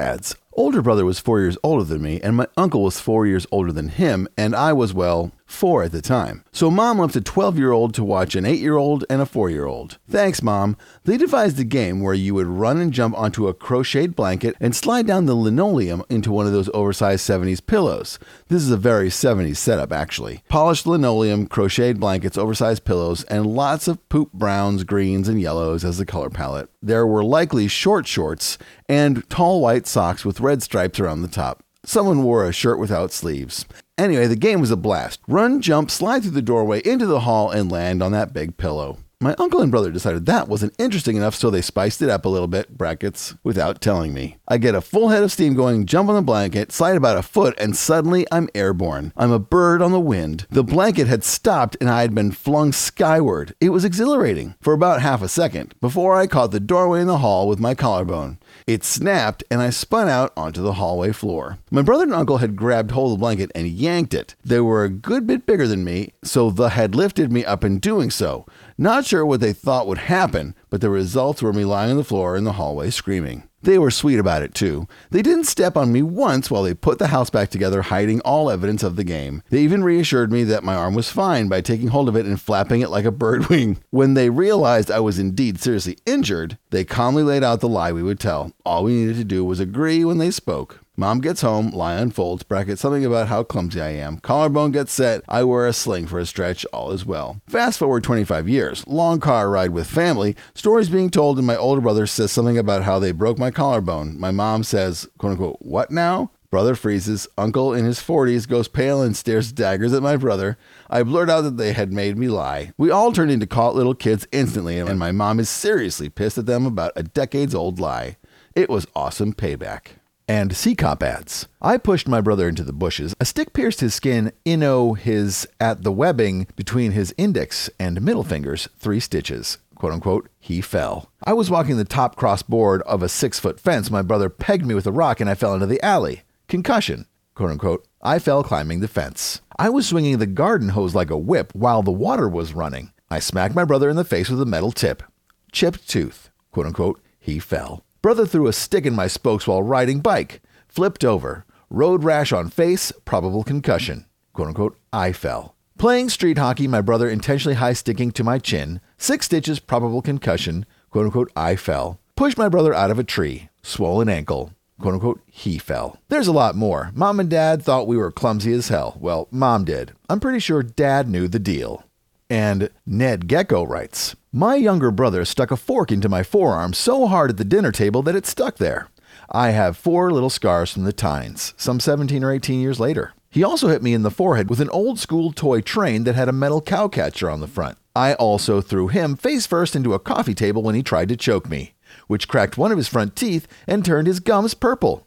older 0.54 0.82
brother 0.82 1.04
was 1.04 1.20
four 1.20 1.42
years 1.42 1.58
older 1.64 1.84
than 1.84 2.02
me, 2.02 2.22
and 2.22 2.36
my 2.36 2.48
uncle 2.56 2.84
was 2.84 3.00
four 3.00 3.28
years 3.28 3.46
older 3.52 3.72
than 3.72 3.90
him, 3.90 4.28
and 4.38 4.56
I 4.56 4.72
was, 4.72 4.94
well, 4.94 5.32
four 5.52 5.84
at 5.84 5.92
the 5.92 6.02
time. 6.02 6.44
So 6.52 6.72
mom 6.72 7.00
left 7.00 7.16
a 7.16 7.22
12 7.22 7.58
year 7.58 7.72
old 7.72 7.94
to 7.96 8.04
watch 8.04 8.36
an 8.36 8.46
8 8.46 8.60
year 8.60 8.78
old 8.78 9.06
and 9.10 9.22
a 9.22 9.26
4 9.26 9.50
year 9.50 9.66
old. 9.66 9.98
Thanks, 10.10 10.42
mom. 10.42 10.78
They 11.04 11.18
devised 11.18 11.60
a 11.60 11.64
game 11.64 12.02
where 12.02 12.14
you 12.14 12.34
would 12.34 12.48
run 12.48 12.78
and 12.78 12.92
jump 12.92 13.18
onto 13.18 13.48
a 13.48 13.54
crocheted 13.54 14.16
blanket 14.16 14.56
and 14.60 14.76
slide 14.76 15.08
down 15.08 15.26
the 15.26 15.36
linoleum 15.36 16.04
into 16.10 16.32
one 16.32 16.46
of 16.46 16.54
those 16.54 16.70
oversized 16.74 17.28
70s 17.28 17.66
pillows. 17.66 18.20
This 18.48 18.64
is 18.64 18.72
a 18.72 18.78
very 18.78 19.10
70s 19.10 19.58
setup, 19.58 19.92
actually. 19.92 20.44
Polished 20.50 20.88
linoleum, 20.88 21.48
crocheted 21.48 22.00
blankets, 22.00 22.38
oversized 22.38 22.86
pillows, 22.86 23.24
and 23.26 23.46
lots 23.46 23.88
of 23.88 24.08
poop 24.10 24.32
browns, 24.34 24.84
greens, 24.84 25.28
and 25.28 25.42
yellows 25.42 25.84
as 25.84 25.98
the 25.98 26.06
color 26.06 26.30
palette. 26.30 26.70
There 26.82 27.06
were 27.06 27.24
likely 27.24 27.68
short 27.68 28.08
shorts 28.08 28.58
and 28.90 29.28
tall 29.30 29.62
white 29.62 29.88
socks 29.88 30.26
with 30.26 30.40
red 30.40 30.64
stripes 30.64 31.00
around 31.00 31.22
the 31.22 31.28
top. 31.28 31.64
Someone 31.84 32.22
wore 32.22 32.46
a 32.46 32.54
shirt 32.54 32.78
without 32.78 33.12
sleeves. 33.12 33.66
Anyway, 34.02 34.26
the 34.26 34.36
game 34.36 34.60
was 34.60 34.72
a 34.72 34.76
blast. 34.76 35.20
Run, 35.28 35.62
jump, 35.62 35.92
slide 35.92 36.24
through 36.24 36.32
the 36.32 36.42
doorway 36.42 36.82
into 36.84 37.06
the 37.06 37.20
hall, 37.20 37.52
and 37.52 37.72
land 37.72 38.02
on 38.02 38.12
that 38.14 38.34
big 38.34 38.58
pillow. 38.58 38.98
My 39.20 39.36
uncle 39.38 39.62
and 39.62 39.70
brother 39.70 39.92
decided 39.92 40.26
that 40.26 40.48
wasn't 40.48 40.74
interesting 40.80 41.16
enough, 41.16 41.36
so 41.36 41.52
they 41.52 41.62
spiced 41.62 42.02
it 42.02 42.10
up 42.10 42.26
a 42.26 42.30
little 42.30 42.48
bit, 42.48 42.76
brackets, 42.76 43.36
without 43.44 43.80
telling 43.80 44.12
me. 44.12 44.38
I 44.48 44.58
get 44.58 44.74
a 44.74 44.82
full 44.82 45.10
head 45.10 45.22
of 45.22 45.32
steam 45.32 45.54
going, 45.54 45.86
jump 45.86 46.10
on 46.10 46.16
the 46.16 46.24
blanket, 46.24 46.72
slide 46.72 46.98
about 46.98 47.20
a 47.20 47.22
foot, 47.22 47.54
and 47.60 47.78
suddenly 47.78 48.26
I'm 48.32 48.50
airborne. 48.56 49.14
I'm 49.16 49.32
a 49.32 49.38
bird 49.38 49.84
on 49.84 49.92
the 49.92 50.00
wind. 50.00 50.48
The 50.50 50.64
blanket 50.64 51.06
had 51.06 51.24
stopped 51.24 51.78
and 51.80 51.88
I 51.88 52.02
had 52.02 52.16
been 52.16 52.32
flung 52.32 52.72
skyward. 52.72 53.54
It 53.62 53.70
was 53.70 53.86
exhilarating 53.86 54.56
for 54.60 54.74
about 54.74 55.04
half 55.04 55.22
a 55.22 55.28
second 55.28 55.76
before 55.80 56.16
I 56.16 56.26
caught 56.26 56.50
the 56.50 56.60
doorway 56.60 57.02
in 57.02 57.08
the 57.08 57.20
hall 57.20 57.48
with 57.48 57.60
my 57.60 57.76
collarbone. 57.76 58.40
It 58.68 58.84
snapped 58.84 59.44
and 59.50 59.62
I 59.62 59.70
spun 59.70 60.08
out 60.08 60.34
onto 60.38 60.62
the 60.62 60.74
hallway 60.74 61.12
floor. 61.12 61.58
My 61.70 61.82
brother 61.82 62.04
and 62.04 62.14
uncle 62.14 62.38
had 62.38 62.56
grabbed 62.56 62.92
hold 62.92 63.14
of 63.14 63.20
the 63.20 63.22
blanket 63.22 63.52
and 63.56 63.68
yanked 63.68 64.14
it. 64.14 64.36
They 64.44 64.60
were 64.60 64.84
a 64.84 64.90
good 64.90 65.28
bit 65.28 65.46
bigger 65.46 65.68
than 65.68 65.84
me, 65.84 66.14
so 66.24 66.50
the 66.50 66.70
had 66.70 66.96
lifted 66.96 67.32
me 67.32 67.44
up 67.44 67.64
in 67.64 67.80
doing 67.80 68.12
so. 68.12 68.46
Not 68.78 69.06
sure 69.06 69.26
what 69.26 69.40
they 69.40 69.54
thought 69.54 69.88
would 69.88 69.98
happen, 69.98 70.56
but 70.70 70.82
the 70.82 70.90
results 70.90 71.42
were 71.42 71.54
me 71.54 71.66
lying 71.66 71.92
on 71.92 71.98
the 71.98 72.04
floor 72.04 72.36
in 72.36 72.44
the 72.44 72.54
hallway 72.54 72.90
screaming. 72.90 73.44
They 73.64 73.78
were 73.78 73.92
sweet 73.92 74.20
about 74.20 74.42
it 74.42 74.54
too. 74.56 74.88
They 75.12 75.22
didn't 75.22 75.44
step 75.46 75.78
on 75.78 75.92
me 75.92 76.02
once 76.02 76.50
while 76.50 76.64
they 76.64 76.74
put 76.74 77.00
the 77.00 77.08
house 77.08 77.30
back 77.30 77.50
together, 77.50 77.84
hiding 77.84 78.20
all 78.22 78.50
evidence 78.50 78.82
of 78.82 78.96
the 78.96 79.04
game. 79.04 79.44
They 79.50 79.62
even 79.62 79.84
reassured 79.84 80.32
me 80.32 80.44
that 80.46 80.64
my 80.64 80.74
arm 80.76 80.96
was 80.96 81.12
fine 81.12 81.48
by 81.48 81.62
taking 81.62 81.90
hold 81.90 82.10
of 82.10 82.16
it 82.16 82.26
and 82.26 82.42
flapping 82.42 82.82
it 82.82 82.90
like 82.90 83.06
a 83.06 83.12
bird 83.12 83.46
wing. 83.50 83.78
When 83.92 84.16
they 84.16 84.30
realized 84.30 84.90
I 84.90 85.00
was 85.00 85.20
indeed 85.20 85.60
seriously 85.60 85.98
injured, 86.06 86.58
they 86.72 86.84
calmly 86.84 87.24
laid 87.24 87.44
out 87.44 87.60
the 87.60 87.70
lie 87.70 87.92
we 87.92 88.04
would 88.04 88.20
tell. 88.20 88.52
All 88.66 88.84
we 88.84 88.94
needed 88.94 89.18
to 89.18 89.24
do 89.24 89.46
was 89.46 89.60
agree 89.60 90.04
when 90.04 90.18
they 90.18 90.32
spoke. 90.32 90.80
Mom 91.02 91.20
gets 91.20 91.42
home, 91.42 91.72
lie 91.72 91.96
unfolds, 91.96 92.44
bracket 92.44 92.78
something 92.78 93.04
about 93.04 93.28
how 93.28 93.42
clumsy 93.42 93.82
I 93.82 93.90
am. 93.90 94.20
Collarbone 94.20 94.70
gets 94.70 94.94
set, 94.94 95.24
I 95.28 95.44
wear 95.44 95.66
a 95.66 95.74
sling 95.74 96.06
for 96.06 96.20
a 96.20 96.28
stretch, 96.28 96.64
all 96.66 96.92
is 96.92 97.08
well. 97.08 97.42
Fast 97.48 97.80
forward 97.80 98.04
25 98.04 98.48
years, 98.48 98.86
long 98.86 99.20
car 99.20 99.50
ride 99.50 99.72
with 99.72 99.88
family, 99.88 100.36
stories 100.54 100.90
being 100.90 101.10
told, 101.10 101.40
and 101.40 101.48
my 101.48 101.56
older 101.58 101.82
brother 101.82 102.06
says 102.06 102.32
something 102.32 102.56
about 102.56 102.84
how 102.84 103.00
they 103.00 103.12
broke 103.14 103.40
my 103.40 103.50
collarbone. 103.50 104.20
My 104.20 104.30
mom 104.30 104.64
says, 104.64 105.10
quote 105.18 105.32
unquote, 105.32 105.58
what 105.62 105.90
now? 105.90 106.30
Brother 106.52 106.76
freezes. 106.76 107.28
Uncle 107.36 107.74
in 107.74 107.86
his 107.86 107.98
40s 108.00 108.48
goes 108.48 108.68
pale 108.68 109.02
and 109.02 109.18
stares 109.18 109.52
daggers 109.52 109.94
at 109.94 110.04
my 110.04 110.18
brother. 110.18 110.56
I 110.88 111.02
blurt 111.02 111.32
out 111.32 111.42
that 111.42 111.58
they 111.58 111.74
had 111.74 111.92
made 111.92 112.16
me 112.16 112.28
lie. 112.28 112.74
We 112.78 112.92
all 112.92 113.12
turn 113.12 113.32
into 113.32 113.48
caught 113.48 113.74
little 113.74 113.96
kids 113.96 114.28
instantly, 114.32 114.78
and 114.78 115.00
my 115.00 115.12
mom 115.12 115.40
is 115.40 115.50
seriously 115.50 116.10
pissed 116.10 116.38
at 116.38 116.46
them 116.46 116.68
about 116.68 116.92
a 116.96 117.02
decades 117.02 117.56
old 117.56 117.80
lie. 117.80 118.18
It 118.54 118.70
was 118.70 118.86
awesome 118.96 119.34
payback 119.34 119.94
and 120.32 120.56
C-Cop 120.56 121.04
adds. 121.04 121.46
I 121.62 121.76
pushed 121.76 122.08
my 122.08 122.22
brother 122.22 122.48
into 122.48 122.64
the 122.64 122.72
bushes. 122.72 123.14
A 123.20 123.26
stick 123.26 123.52
pierced 123.52 123.82
his 123.82 123.94
skin, 123.94 124.32
inno 124.46 124.98
his 124.98 125.46
at 125.60 125.84
the 125.84 125.92
webbing 125.92 126.48
between 126.56 126.94
his 126.94 127.14
index 127.18 127.70
and 127.78 128.02
middle 128.02 128.24
fingers, 128.24 128.70
three 128.80 129.02
stitches. 129.02 129.58
Quote 129.76 129.92
unquote, 129.92 130.30
he 130.40 130.62
fell. 130.62 131.12
I 131.26 131.34
was 131.34 131.52
walking 131.52 131.76
the 131.76 131.84
top 131.84 132.16
cross 132.16 132.44
board 132.44 132.82
of 132.84 133.04
a 133.04 133.10
six 133.10 133.42
foot 133.42 133.60
fence. 133.60 133.92
My 133.92 134.02
brother 134.02 134.30
pegged 134.30 134.66
me 134.66 134.74
with 134.74 134.88
a 134.88 134.92
rock 134.94 135.20
and 135.20 135.30
I 135.30 135.36
fell 135.36 135.54
into 135.54 135.66
the 135.66 135.84
alley. 135.84 136.22
Concussion. 136.48 137.08
Quote 137.36 137.52
unquote, 137.52 137.86
I 138.02 138.18
fell 138.18 138.42
climbing 138.42 138.80
the 138.80 138.88
fence. 138.88 139.42
I 139.60 139.68
was 139.68 139.86
swinging 139.90 140.20
the 140.20 140.28
garden 140.28 140.70
hose 140.70 140.96
like 140.96 141.10
a 141.10 141.18
whip 141.18 141.54
while 141.54 141.84
the 141.84 141.92
water 141.92 142.30
was 142.30 142.54
running. 142.54 142.94
I 143.10 143.20
smacked 143.20 143.54
my 143.54 143.66
brother 143.66 143.90
in 143.90 143.98
the 143.98 144.06
face 144.06 144.30
with 144.30 144.42
a 144.42 144.46
metal 144.46 144.72
tip. 144.72 145.04
Chipped 145.52 145.90
tooth. 145.90 146.30
Quote 146.52 146.68
unquote, 146.68 147.02
he 147.20 147.38
fell. 147.38 147.84
Brother 148.02 148.26
threw 148.26 148.48
a 148.48 148.54
stick 148.54 148.88
in 148.88 148.96
my 148.96 149.06
spokes 149.06 149.46
while 149.46 149.62
riding 149.62 150.00
bike. 150.00 150.42
Flipped 150.68 151.06
over. 151.06 151.46
Road 151.70 152.04
rash 152.04 152.32
on 152.34 152.50
face, 152.50 152.92
probable 153.06 153.44
concussion. 153.44 154.06
Quote 154.34 154.48
unquote, 154.48 154.76
I 154.92 155.12
fell. 155.12 155.54
Playing 155.78 156.10
street 156.10 156.40
hockey, 156.40 156.68
my 156.68 156.82
brother 156.82 157.08
intentionally 157.08 157.56
high 157.56 157.74
sticking 157.74 158.12
to 158.14 158.24
my 158.24 158.40
chin. 158.40 158.82
Six 158.98 159.28
stitches, 159.28 159.60
probable 159.60 160.02
concussion. 160.02 160.66
Quote 160.90 161.06
unquote, 161.06 161.32
I 161.36 161.56
fell. 161.56 162.00
Pushed 162.16 162.40
my 162.40 162.50
brother 162.50 162.74
out 162.74 162.90
of 162.90 162.98
a 162.98 163.04
tree. 163.04 163.50
Swollen 163.62 164.10
ankle. 164.10 164.52
Quote 164.80 164.96
unquote, 164.96 165.22
he 165.28 165.60
fell. 165.60 166.00
There's 166.10 166.28
a 166.28 166.32
lot 166.32 166.56
more. 166.56 166.90
Mom 166.96 167.20
and 167.20 167.30
dad 167.30 167.62
thought 167.62 167.86
we 167.86 167.98
were 167.98 168.12
clumsy 168.12 168.52
as 168.54 168.70
hell. 168.70 168.98
Well, 169.00 169.28
mom 169.30 169.64
did. 169.64 169.92
I'm 170.10 170.20
pretty 170.20 170.40
sure 170.40 170.64
dad 170.64 171.08
knew 171.08 171.28
the 171.28 171.38
deal. 171.38 171.84
And 172.32 172.72
Ned 172.84 173.28
Gecko 173.28 173.64
writes 173.64 174.16
My 174.34 174.56
younger 174.56 174.92
brother 174.92 175.26
stuck 175.26 175.52
a 175.52 175.58
fork 175.58 175.92
into 175.92 176.08
my 176.08 176.24
forearm 176.24 176.72
so 176.72 177.06
hard 177.08 177.32
at 177.32 177.38
the 177.38 177.44
dinner 177.44 177.74
table 177.74 178.02
that 178.04 178.16
it 178.16 178.26
stuck 178.26 178.60
there. 178.60 178.88
I 179.30 179.50
have 179.50 179.76
four 179.76 180.10
little 180.10 180.30
scars 180.30 180.72
from 180.72 180.86
the 180.86 180.94
tines, 180.94 181.54
some 181.58 181.82
17 181.82 182.24
or 182.24 182.32
18 182.32 182.62
years 182.62 182.80
later. 182.80 183.12
He 183.30 183.44
also 183.44 183.68
hit 183.68 183.84
me 183.84 183.94
in 183.94 184.04
the 184.04 184.10
forehead 184.10 184.50
with 184.50 184.62
an 184.62 184.70
old 184.70 185.00
school 185.00 185.34
toy 185.34 185.60
train 185.60 186.06
that 186.06 186.16
had 186.16 186.30
a 186.30 186.34
metal 186.34 186.62
cow 186.62 186.88
catcher 186.88 187.30
on 187.30 187.42
the 187.42 187.48
front. 187.48 187.78
I 187.94 188.14
also 188.14 188.62
threw 188.62 188.88
him 188.88 189.18
face 189.18 189.46
first 189.46 189.76
into 189.76 189.94
a 189.94 190.00
coffee 190.00 190.34
table 190.34 190.64
when 190.64 190.76
he 190.76 190.84
tried 190.84 191.10
to 191.10 191.18
choke 191.18 191.50
me, 191.50 191.74
which 192.08 192.30
cracked 192.30 192.58
one 192.58 192.72
of 192.72 192.78
his 192.78 192.88
front 192.88 193.18
teeth 193.18 193.50
and 193.68 193.84
turned 193.84 194.08
his 194.08 194.22
gums 194.22 194.54
purple. 194.54 195.06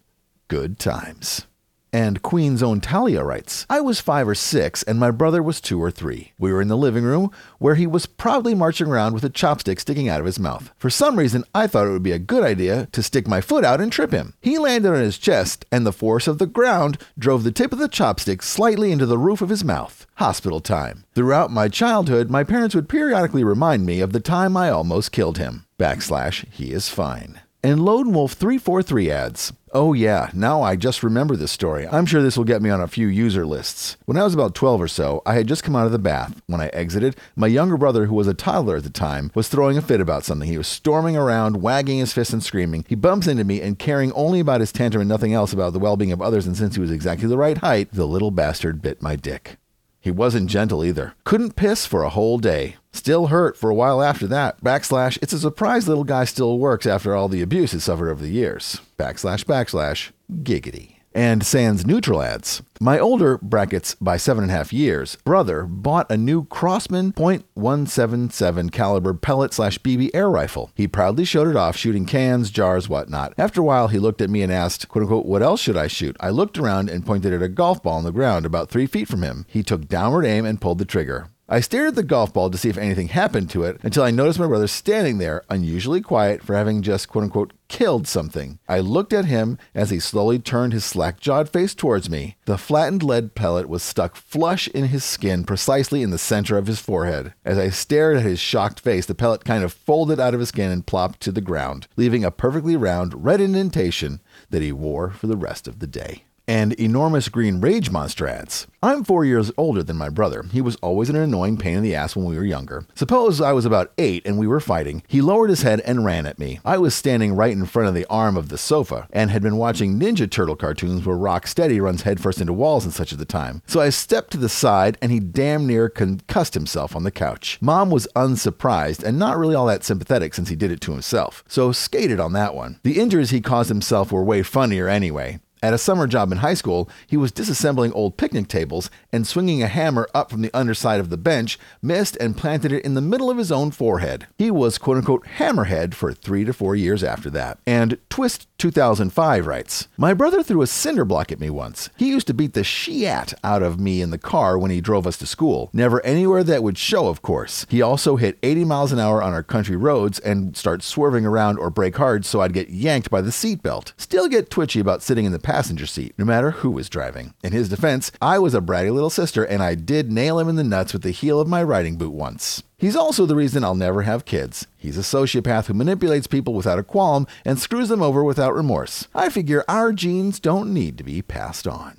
Good 0.48 0.78
times. 0.78 1.46
And 1.94 2.22
Queen's 2.22 2.60
own 2.60 2.80
Talia 2.80 3.22
writes 3.22 3.66
I 3.70 3.80
was 3.80 4.00
five 4.00 4.26
or 4.26 4.34
six, 4.34 4.82
and 4.82 4.98
my 4.98 5.12
brother 5.12 5.40
was 5.40 5.60
two 5.60 5.80
or 5.80 5.92
three. 5.92 6.32
We 6.40 6.52
were 6.52 6.60
in 6.60 6.66
the 6.66 6.76
living 6.76 7.04
room 7.04 7.30
where 7.60 7.76
he 7.76 7.86
was 7.86 8.04
proudly 8.04 8.52
marching 8.52 8.88
around 8.88 9.14
with 9.14 9.22
a 9.24 9.30
chopstick 9.30 9.78
sticking 9.78 10.08
out 10.08 10.18
of 10.18 10.26
his 10.26 10.40
mouth. 10.40 10.72
For 10.76 10.90
some 10.90 11.16
reason, 11.16 11.44
I 11.54 11.68
thought 11.68 11.86
it 11.86 11.92
would 11.92 12.02
be 12.02 12.10
a 12.10 12.18
good 12.18 12.42
idea 12.42 12.88
to 12.90 13.00
stick 13.00 13.28
my 13.28 13.40
foot 13.40 13.64
out 13.64 13.80
and 13.80 13.92
trip 13.92 14.10
him. 14.10 14.34
He 14.40 14.58
landed 14.58 14.88
on 14.88 14.98
his 14.98 15.18
chest, 15.18 15.66
and 15.70 15.86
the 15.86 15.92
force 15.92 16.26
of 16.26 16.38
the 16.38 16.46
ground 16.46 16.98
drove 17.16 17.44
the 17.44 17.52
tip 17.52 17.72
of 17.72 17.78
the 17.78 17.88
chopstick 17.88 18.42
slightly 18.42 18.90
into 18.90 19.06
the 19.06 19.16
roof 19.16 19.40
of 19.40 19.50
his 19.50 19.62
mouth. 19.62 20.04
Hospital 20.16 20.58
time. 20.58 21.04
Throughout 21.14 21.52
my 21.52 21.68
childhood, 21.68 22.28
my 22.28 22.42
parents 22.42 22.74
would 22.74 22.88
periodically 22.88 23.44
remind 23.44 23.86
me 23.86 24.00
of 24.00 24.12
the 24.12 24.18
time 24.18 24.56
I 24.56 24.68
almost 24.68 25.12
killed 25.12 25.38
him. 25.38 25.66
Backslash, 25.78 26.44
he 26.50 26.72
is 26.72 26.88
fine 26.88 27.40
and 27.64 27.82
Lone 27.82 28.12
Wolf 28.12 28.34
343 28.34 29.10
adds, 29.10 29.52
Oh, 29.76 29.92
yeah, 29.92 30.30
now 30.32 30.62
I 30.62 30.76
just 30.76 31.02
remember 31.02 31.34
this 31.34 31.50
story. 31.50 31.84
I'm 31.88 32.06
sure 32.06 32.22
this 32.22 32.36
will 32.36 32.44
get 32.44 32.62
me 32.62 32.70
on 32.70 32.80
a 32.80 32.86
few 32.86 33.08
user 33.08 33.44
lists. 33.44 33.96
When 34.04 34.16
I 34.16 34.22
was 34.22 34.32
about 34.32 34.54
12 34.54 34.80
or 34.80 34.86
so, 34.86 35.20
I 35.26 35.34
had 35.34 35.48
just 35.48 35.64
come 35.64 35.74
out 35.74 35.84
of 35.84 35.90
the 35.90 35.98
bath. 35.98 36.40
When 36.46 36.60
I 36.60 36.68
exited, 36.68 37.16
my 37.34 37.48
younger 37.48 37.76
brother, 37.76 38.06
who 38.06 38.14
was 38.14 38.28
a 38.28 38.34
toddler 38.34 38.76
at 38.76 38.84
the 38.84 38.90
time, 38.90 39.32
was 39.34 39.48
throwing 39.48 39.76
a 39.76 39.82
fit 39.82 40.00
about 40.00 40.22
something. 40.22 40.48
He 40.48 40.58
was 40.58 40.68
storming 40.68 41.16
around, 41.16 41.60
wagging 41.60 41.98
his 41.98 42.12
fists 42.12 42.32
and 42.32 42.40
screaming. 42.40 42.84
He 42.88 42.94
bumps 42.94 43.26
into 43.26 43.42
me 43.42 43.60
and 43.62 43.76
caring 43.76 44.12
only 44.12 44.38
about 44.38 44.60
his 44.60 44.70
tantrum 44.70 45.00
and 45.00 45.08
nothing 45.08 45.34
else 45.34 45.52
about 45.52 45.72
the 45.72 45.80
well 45.80 45.96
being 45.96 46.12
of 46.12 46.22
others, 46.22 46.46
and 46.46 46.56
since 46.56 46.76
he 46.76 46.80
was 46.80 46.92
exactly 46.92 47.26
the 47.26 47.36
right 47.36 47.58
height, 47.58 47.88
the 47.92 48.06
little 48.06 48.30
bastard 48.30 48.80
bit 48.80 49.02
my 49.02 49.16
dick. 49.16 49.56
He 50.04 50.10
wasn't 50.10 50.50
gentle 50.50 50.84
either. 50.84 51.14
Couldn't 51.24 51.56
piss 51.56 51.86
for 51.86 52.02
a 52.02 52.10
whole 52.10 52.36
day. 52.36 52.76
Still 52.92 53.28
hurt 53.28 53.56
for 53.56 53.70
a 53.70 53.74
while 53.74 54.02
after 54.02 54.26
that. 54.26 54.62
Backslash, 54.62 55.18
it's 55.22 55.32
a 55.32 55.38
surprise 55.38 55.88
little 55.88 56.04
guy 56.04 56.26
still 56.26 56.58
works 56.58 56.84
after 56.84 57.14
all 57.14 57.26
the 57.26 57.40
abuse 57.40 57.72
he 57.72 57.78
suffered 57.78 58.10
over 58.10 58.20
the 58.20 58.28
years. 58.28 58.82
Backslash, 58.98 59.46
backslash, 59.46 60.10
giggity. 60.42 60.93
And 61.14 61.46
Sans 61.46 61.86
neutral 61.86 62.20
adds. 62.20 62.62
my 62.80 62.98
older 62.98 63.38
brackets 63.38 63.94
by 63.94 64.16
seven 64.16 64.42
and 64.42 64.50
a 64.50 64.54
half 64.54 64.72
years 64.72 65.16
brother 65.24 65.62
bought 65.62 66.10
a 66.10 66.16
new 66.16 66.44
Crosman 66.46 67.12
.177 67.12 68.72
caliber 68.72 69.14
pellet 69.14 69.54
slash 69.54 69.78
BB 69.78 70.10
air 70.12 70.28
rifle. 70.28 70.72
He 70.74 70.88
proudly 70.88 71.24
showed 71.24 71.46
it 71.46 71.56
off, 71.56 71.76
shooting 71.76 72.04
cans, 72.04 72.50
jars, 72.50 72.88
whatnot. 72.88 73.32
After 73.38 73.60
a 73.60 73.64
while, 73.64 73.88
he 73.88 74.00
looked 74.00 74.20
at 74.20 74.28
me 74.30 74.42
and 74.42 74.52
asked, 74.52 74.88
"quote 74.88 75.02
unquote," 75.04 75.26
what 75.26 75.42
else 75.42 75.60
should 75.60 75.76
I 75.76 75.86
shoot? 75.86 76.16
I 76.18 76.30
looked 76.30 76.58
around 76.58 76.90
and 76.90 77.06
pointed 77.06 77.32
at 77.32 77.42
a 77.42 77.48
golf 77.48 77.80
ball 77.82 77.98
on 77.98 78.04
the 78.04 78.10
ground 78.10 78.44
about 78.44 78.68
three 78.68 78.86
feet 78.86 79.06
from 79.06 79.22
him. 79.22 79.46
He 79.48 79.62
took 79.62 79.86
downward 79.88 80.24
aim 80.24 80.44
and 80.44 80.60
pulled 80.60 80.78
the 80.78 80.84
trigger. 80.84 81.28
I 81.46 81.60
stared 81.60 81.88
at 81.88 81.94
the 81.94 82.02
golf 82.02 82.32
ball 82.32 82.48
to 82.48 82.56
see 82.56 82.70
if 82.70 82.78
anything 82.78 83.08
happened 83.08 83.50
to 83.50 83.64
it 83.64 83.78
until 83.82 84.02
I 84.02 84.10
noticed 84.10 84.38
my 84.38 84.46
brother 84.46 84.66
standing 84.66 85.18
there, 85.18 85.44
unusually 85.50 86.00
quiet 86.00 86.42
for 86.42 86.56
having 86.56 86.80
just 86.80 87.06
quote 87.08 87.24
unquote 87.24 87.52
killed 87.68 88.08
something. 88.08 88.58
I 88.66 88.80
looked 88.80 89.12
at 89.12 89.26
him 89.26 89.58
as 89.74 89.90
he 89.90 90.00
slowly 90.00 90.38
turned 90.38 90.72
his 90.72 90.86
slack 90.86 91.20
jawed 91.20 91.50
face 91.50 91.74
towards 91.74 92.08
me. 92.08 92.36
The 92.46 92.56
flattened 92.56 93.02
lead 93.02 93.34
pellet 93.34 93.68
was 93.68 93.82
stuck 93.82 94.16
flush 94.16 94.68
in 94.68 94.86
his 94.86 95.04
skin, 95.04 95.44
precisely 95.44 96.02
in 96.02 96.10
the 96.10 96.18
center 96.18 96.56
of 96.56 96.66
his 96.66 96.80
forehead. 96.80 97.34
As 97.44 97.58
I 97.58 97.68
stared 97.68 98.16
at 98.16 98.22
his 98.22 98.40
shocked 98.40 98.80
face, 98.80 99.04
the 99.04 99.14
pellet 99.14 99.44
kind 99.44 99.64
of 99.64 99.72
folded 99.72 100.18
out 100.18 100.32
of 100.32 100.40
his 100.40 100.48
skin 100.48 100.70
and 100.70 100.86
plopped 100.86 101.20
to 101.20 101.32
the 101.32 101.42
ground, 101.42 101.88
leaving 101.96 102.24
a 102.24 102.30
perfectly 102.30 102.76
round 102.76 103.22
red 103.22 103.42
indentation 103.42 104.20
that 104.48 104.62
he 104.62 104.72
wore 104.72 105.10
for 105.10 105.26
the 105.26 105.36
rest 105.36 105.68
of 105.68 105.80
the 105.80 105.86
day 105.86 106.22
and 106.46 106.72
enormous 106.74 107.28
green 107.28 107.60
rage 107.60 107.90
monster 107.90 108.26
adds. 108.26 108.66
I'm 108.82 109.02
four 109.02 109.24
years 109.24 109.50
older 109.56 109.82
than 109.82 109.96
my 109.96 110.10
brother. 110.10 110.44
He 110.52 110.60
was 110.60 110.76
always 110.76 111.08
an 111.08 111.16
annoying 111.16 111.56
pain 111.56 111.78
in 111.78 111.82
the 111.82 111.94
ass 111.94 112.14
when 112.14 112.26
we 112.26 112.36
were 112.36 112.44
younger. 112.44 112.84
Suppose 112.94 113.40
I 113.40 113.52
was 113.52 113.64
about 113.64 113.92
eight 113.96 114.26
and 114.26 114.38
we 114.38 114.46
were 114.46 114.60
fighting. 114.60 115.02
He 115.08 115.22
lowered 115.22 115.48
his 115.48 115.62
head 115.62 115.80
and 115.80 116.04
ran 116.04 116.26
at 116.26 116.38
me. 116.38 116.60
I 116.64 116.76
was 116.76 116.94
standing 116.94 117.34
right 117.34 117.52
in 117.52 117.64
front 117.64 117.88
of 117.88 117.94
the 117.94 118.06
arm 118.10 118.36
of 118.36 118.50
the 118.50 118.58
sofa 118.58 119.08
and 119.10 119.30
had 119.30 119.42
been 119.42 119.56
watching 119.56 119.98
Ninja 119.98 120.30
Turtle 120.30 120.54
cartoons 120.54 121.06
where 121.06 121.16
Rocksteady 121.16 121.80
runs 121.80 122.02
headfirst 122.02 122.42
into 122.42 122.52
walls 122.52 122.84
and 122.84 122.92
such 122.92 123.12
at 123.12 123.18
the 123.18 123.24
time. 123.24 123.62
So 123.66 123.80
I 123.80 123.88
stepped 123.88 124.32
to 124.32 124.38
the 124.38 124.50
side 124.50 124.98
and 125.00 125.10
he 125.10 125.20
damn 125.20 125.66
near 125.66 125.88
concussed 125.88 126.52
himself 126.52 126.94
on 126.94 127.04
the 127.04 127.10
couch. 127.10 127.58
Mom 127.62 127.90
was 127.90 128.08
unsurprised 128.14 129.02
and 129.02 129.18
not 129.18 129.38
really 129.38 129.54
all 129.54 129.66
that 129.66 129.84
sympathetic 129.84 130.34
since 130.34 130.50
he 130.50 130.56
did 130.56 130.70
it 130.70 130.82
to 130.82 130.92
himself. 130.92 131.42
So 131.48 131.72
skated 131.72 132.20
on 132.20 132.34
that 132.34 132.54
one. 132.54 132.80
The 132.82 133.00
injuries 133.00 133.30
he 133.30 133.40
caused 133.40 133.70
himself 133.70 134.12
were 134.12 134.22
way 134.22 134.42
funnier 134.42 134.88
anyway. 134.88 135.40
At 135.64 135.72
a 135.72 135.78
summer 135.78 136.06
job 136.06 136.30
in 136.30 136.36
high 136.38 136.52
school, 136.52 136.90
he 137.06 137.16
was 137.16 137.32
disassembling 137.32 137.90
old 137.94 138.18
picnic 138.18 138.48
tables 138.48 138.90
and 139.10 139.26
swinging 139.26 139.62
a 139.62 139.66
hammer 139.66 140.06
up 140.12 140.30
from 140.30 140.42
the 140.42 140.50
underside 140.52 141.00
of 141.00 141.08
the 141.08 141.16
bench, 141.16 141.58
missed 141.80 142.18
and 142.20 142.36
planted 142.36 142.70
it 142.70 142.84
in 142.84 142.92
the 142.92 143.00
middle 143.00 143.30
of 143.30 143.38
his 143.38 143.50
own 143.50 143.70
forehead. 143.70 144.26
He 144.36 144.50
was 144.50 144.76
quote 144.76 144.98
unquote 144.98 145.26
hammerhead 145.38 145.94
for 145.94 146.12
three 146.12 146.44
to 146.44 146.52
four 146.52 146.76
years 146.76 147.02
after 147.02 147.30
that. 147.30 147.60
And 147.66 147.96
Twist 148.10 148.46
2005 148.58 149.46
writes 149.46 149.88
My 149.96 150.12
brother 150.12 150.42
threw 150.42 150.60
a 150.60 150.66
cinder 150.66 151.06
block 151.06 151.32
at 151.32 151.40
me 151.40 151.48
once. 151.48 151.88
He 151.96 152.10
used 152.10 152.26
to 152.26 152.34
beat 152.34 152.52
the 152.52 152.60
shiat 152.60 153.32
out 153.42 153.62
of 153.62 153.80
me 153.80 154.02
in 154.02 154.10
the 154.10 154.18
car 154.18 154.58
when 154.58 154.70
he 154.70 154.82
drove 154.82 155.06
us 155.06 155.16
to 155.16 155.26
school. 155.26 155.70
Never 155.72 156.04
anywhere 156.04 156.44
that 156.44 156.62
would 156.62 156.76
show, 156.76 157.08
of 157.08 157.22
course. 157.22 157.64
He 157.70 157.80
also 157.80 158.16
hit 158.16 158.38
80 158.42 158.66
miles 158.66 158.92
an 158.92 158.98
hour 158.98 159.22
on 159.22 159.32
our 159.32 159.42
country 159.42 159.76
roads 159.76 160.18
and 160.18 160.54
start 160.58 160.82
swerving 160.82 161.24
around 161.24 161.58
or 161.58 161.70
brake 161.70 161.96
hard 161.96 162.26
so 162.26 162.42
I'd 162.42 162.52
get 162.52 162.68
yanked 162.68 163.08
by 163.08 163.22
the 163.22 163.30
seatbelt. 163.30 163.94
Still 163.96 164.28
get 164.28 164.50
twitchy 164.50 164.78
about 164.78 165.02
sitting 165.02 165.24
in 165.24 165.32
the 165.32 165.38
seat, 165.62 166.14
no 166.18 166.24
matter 166.24 166.50
who 166.50 166.70
was 166.70 166.88
driving. 166.88 167.34
In 167.42 167.52
his 167.52 167.68
defense, 167.68 168.10
I 168.20 168.38
was 168.38 168.54
a 168.54 168.60
bratty 168.60 168.92
little 168.92 169.10
sister 169.10 169.44
and 169.44 169.62
I 169.62 169.74
did 169.74 170.10
nail 170.10 170.38
him 170.38 170.48
in 170.48 170.56
the 170.56 170.64
nuts 170.64 170.92
with 170.92 171.02
the 171.02 171.10
heel 171.10 171.40
of 171.40 171.48
my 171.48 171.62
riding 171.62 171.96
boot 171.96 172.12
once. 172.12 172.62
He's 172.78 172.96
also 172.96 173.26
the 173.26 173.36
reason 173.36 173.64
I'll 173.64 173.74
never 173.74 174.02
have 174.02 174.24
kids. 174.24 174.66
He's 174.76 174.98
a 174.98 175.00
sociopath 175.00 175.66
who 175.66 175.74
manipulates 175.74 176.26
people 176.26 176.54
without 176.54 176.78
a 176.78 176.82
qualm 176.82 177.26
and 177.44 177.58
screws 177.58 177.88
them 177.88 178.02
over 178.02 178.22
without 178.24 178.54
remorse. 178.54 179.08
I 179.14 179.28
figure 179.28 179.64
our 179.68 179.92
genes 179.92 180.40
don't 180.40 180.72
need 180.74 180.98
to 180.98 181.04
be 181.04 181.22
passed 181.22 181.66
on. 181.66 181.98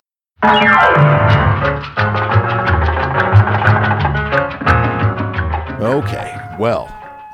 Okay, 5.82 6.36
well, 6.60 6.88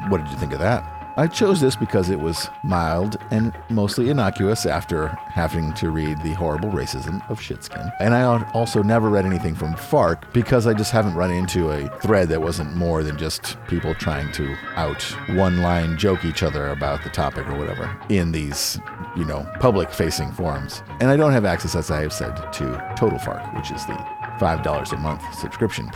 what 0.10 0.22
did 0.22 0.30
you 0.30 0.38
think 0.38 0.54
of 0.54 0.60
that? 0.60 1.01
I 1.18 1.28
chose 1.28 1.60
this 1.60 1.76
because 1.76 2.10
it 2.10 2.20
was 2.20 2.50
mild 2.64 3.18
and 3.32 3.54
mostly 3.70 4.10
innocuous 4.10 4.66
after 4.66 5.08
having 5.08 5.74
to 5.74 5.90
read 5.90 6.22
the 6.24 6.34
horrible 6.34 6.70
racism 6.70 7.22
of 7.30 7.40
Shitskin. 7.40 7.92
And 8.00 8.14
I 8.14 8.24
also 8.54 8.82
never 8.82 9.10
read 9.10 9.26
anything 9.26 9.54
from 9.54 9.76
Fark 9.76 10.32
because 10.34 10.68
I 10.68 10.74
just 10.74 10.92
haven't 10.92 11.16
run 11.16 11.32
into 11.32 11.72
a 11.72 11.90
thread 12.00 12.30
that 12.30 12.42
wasn't 12.42 12.76
more 12.76 13.04
than 13.04 13.18
just 13.18 13.58
people 13.68 13.94
trying 13.96 14.32
to 14.34 14.56
out 14.76 15.02
one 15.32 15.62
line 15.62 15.98
joke 15.98 16.24
each 16.24 16.44
other 16.44 16.70
about 16.70 17.04
the 17.04 17.10
topic 17.10 17.48
or 17.48 17.58
whatever 17.58 17.94
in 18.10 18.32
these, 18.32 18.80
you 19.18 19.26
know, 19.26 19.46
public 19.60 19.92
facing 19.92 20.32
forums. 20.32 20.82
And 21.02 21.10
I 21.10 21.18
don't 21.18 21.34
have 21.34 21.46
access, 21.46 21.76
as 21.76 21.92
I 21.92 22.02
have 22.02 22.14
said, 22.14 22.36
to 22.54 22.94
Total 22.96 23.20
Fark, 23.20 23.54
which 23.54 23.72
is 23.72 23.86
the 23.86 23.94
$5 24.40 24.94
a 24.94 24.98
month 24.98 25.22
subscription 25.36 25.92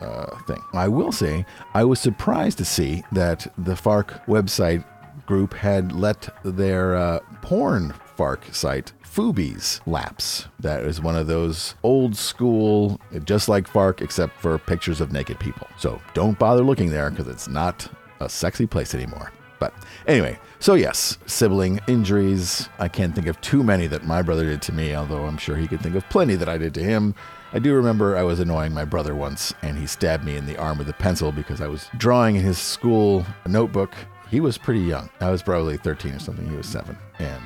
uh, 0.00 0.36
thing. 0.46 0.62
I 0.72 0.88
will 0.88 1.12
say, 1.12 1.44
I 1.74 1.84
was 1.84 2.00
surprised 2.00 2.58
to 2.58 2.64
see 2.64 3.02
that 3.12 3.52
the 3.58 3.76
Fark 3.76 4.24
website 4.26 4.84
group 5.26 5.54
had 5.54 5.92
let 5.92 6.28
their 6.44 6.96
uh, 6.96 7.20
porn 7.42 7.94
Fark 8.16 8.44
site 8.52 8.92
Foobies 9.04 9.80
lapse. 9.86 10.46
That 10.60 10.84
is 10.84 11.00
one 11.00 11.16
of 11.16 11.26
those 11.26 11.74
old 11.82 12.16
school, 12.16 13.00
just 13.24 13.48
like 13.48 13.66
Fark, 13.66 14.00
except 14.00 14.40
for 14.40 14.58
pictures 14.58 15.00
of 15.00 15.12
naked 15.12 15.38
people. 15.38 15.66
So 15.76 16.00
don't 16.14 16.38
bother 16.38 16.62
looking 16.62 16.90
there 16.90 17.10
because 17.10 17.28
it's 17.28 17.48
not 17.48 17.88
a 18.20 18.28
sexy 18.28 18.66
place 18.66 18.94
anymore. 18.94 19.32
But 19.58 19.74
anyway, 20.06 20.38
so 20.60 20.74
yes, 20.74 21.18
sibling 21.26 21.80
injuries. 21.88 22.68
I 22.78 22.88
can't 22.88 23.14
think 23.14 23.26
of 23.26 23.40
too 23.40 23.62
many 23.62 23.86
that 23.88 24.04
my 24.04 24.22
brother 24.22 24.44
did 24.44 24.62
to 24.62 24.72
me, 24.72 24.94
although 24.94 25.24
I'm 25.24 25.38
sure 25.38 25.56
he 25.56 25.66
could 25.66 25.80
think 25.80 25.96
of 25.96 26.08
plenty 26.10 26.36
that 26.36 26.48
I 26.48 26.58
did 26.58 26.74
to 26.74 26.82
him. 26.82 27.14
I 27.52 27.58
do 27.58 27.74
remember 27.74 28.16
I 28.16 28.22
was 28.22 28.40
annoying 28.40 28.74
my 28.74 28.84
brother 28.84 29.14
once, 29.14 29.54
and 29.62 29.78
he 29.78 29.86
stabbed 29.86 30.24
me 30.24 30.36
in 30.36 30.44
the 30.44 30.58
arm 30.58 30.76
with 30.76 30.88
a 30.90 30.94
pencil 30.94 31.32
because 31.32 31.62
I 31.62 31.66
was 31.66 31.88
drawing 31.96 32.36
in 32.36 32.42
his 32.42 32.58
school 32.58 33.24
notebook. 33.46 33.94
He 34.30 34.40
was 34.40 34.58
pretty 34.58 34.80
young. 34.80 35.08
I 35.20 35.30
was 35.30 35.42
probably 35.42 35.78
13 35.78 36.12
or 36.12 36.18
something. 36.18 36.46
He 36.48 36.56
was 36.56 36.66
seven. 36.66 36.98
And 37.18 37.42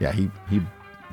yeah, 0.00 0.12
he, 0.12 0.30
he 0.50 0.60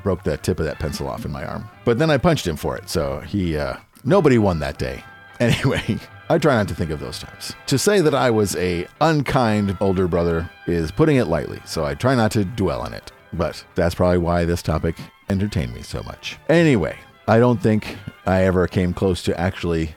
broke 0.02 0.22
the 0.22 0.36
tip 0.36 0.60
of 0.60 0.66
that 0.66 0.78
pencil 0.78 1.08
off 1.08 1.24
in 1.24 1.32
my 1.32 1.46
arm. 1.46 1.68
But 1.86 1.98
then 1.98 2.10
I 2.10 2.18
punched 2.18 2.46
him 2.46 2.56
for 2.56 2.76
it. 2.76 2.90
So 2.90 3.20
he, 3.20 3.56
uh, 3.56 3.76
nobody 4.04 4.36
won 4.36 4.58
that 4.60 4.78
day. 4.78 5.04
Anyway, 5.40 5.98
I 6.28 6.36
try 6.36 6.54
not 6.54 6.68
to 6.68 6.74
think 6.74 6.90
of 6.90 7.00
those 7.00 7.18
times. 7.18 7.54
To 7.68 7.78
say 7.78 8.02
that 8.02 8.14
I 8.14 8.28
was 8.30 8.54
a 8.56 8.86
unkind 9.00 9.74
older 9.80 10.06
brother 10.06 10.50
is 10.66 10.92
putting 10.92 11.16
it 11.16 11.28
lightly, 11.28 11.62
so 11.64 11.86
I 11.86 11.94
try 11.94 12.14
not 12.14 12.30
to 12.32 12.44
dwell 12.44 12.82
on 12.82 12.92
it. 12.92 13.10
But 13.32 13.64
that's 13.74 13.94
probably 13.94 14.18
why 14.18 14.44
this 14.44 14.60
topic 14.60 14.96
entertained 15.30 15.72
me 15.72 15.80
so 15.80 16.02
much. 16.02 16.36
Anyway, 16.50 16.98
I 17.30 17.38
don't 17.38 17.62
think 17.62 17.96
I 18.26 18.42
ever 18.42 18.66
came 18.66 18.92
close 18.92 19.22
to 19.22 19.40
actually 19.40 19.94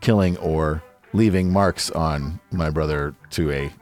killing 0.00 0.36
or 0.36 0.84
leaving 1.12 1.50
marks 1.52 1.90
on 1.90 2.38
my 2.52 2.70
brother 2.70 3.12
to 3.30 3.50
a 3.50 3.72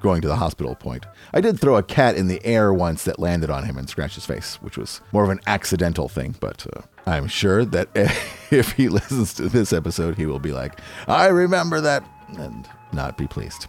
going 0.00 0.22
to 0.22 0.28
the 0.28 0.36
hospital 0.36 0.74
point. 0.74 1.04
I 1.34 1.42
did 1.42 1.60
throw 1.60 1.76
a 1.76 1.82
cat 1.82 2.16
in 2.16 2.26
the 2.26 2.42
air 2.42 2.72
once 2.72 3.04
that 3.04 3.18
landed 3.18 3.50
on 3.50 3.64
him 3.64 3.76
and 3.76 3.86
scratched 3.86 4.14
his 4.14 4.24
face, 4.24 4.54
which 4.62 4.78
was 4.78 5.02
more 5.12 5.24
of 5.24 5.28
an 5.28 5.40
accidental 5.46 6.08
thing, 6.08 6.36
but 6.40 6.66
uh, 6.74 6.80
I'm 7.04 7.26
sure 7.26 7.66
that 7.66 7.90
if 8.50 8.72
he 8.72 8.88
listens 8.88 9.34
to 9.34 9.50
this 9.50 9.74
episode, 9.74 10.16
he 10.16 10.24
will 10.24 10.38
be 10.38 10.52
like, 10.52 10.80
I 11.06 11.26
remember 11.26 11.82
that, 11.82 12.02
and 12.38 12.66
not 12.94 13.18
be 13.18 13.26
pleased. 13.26 13.66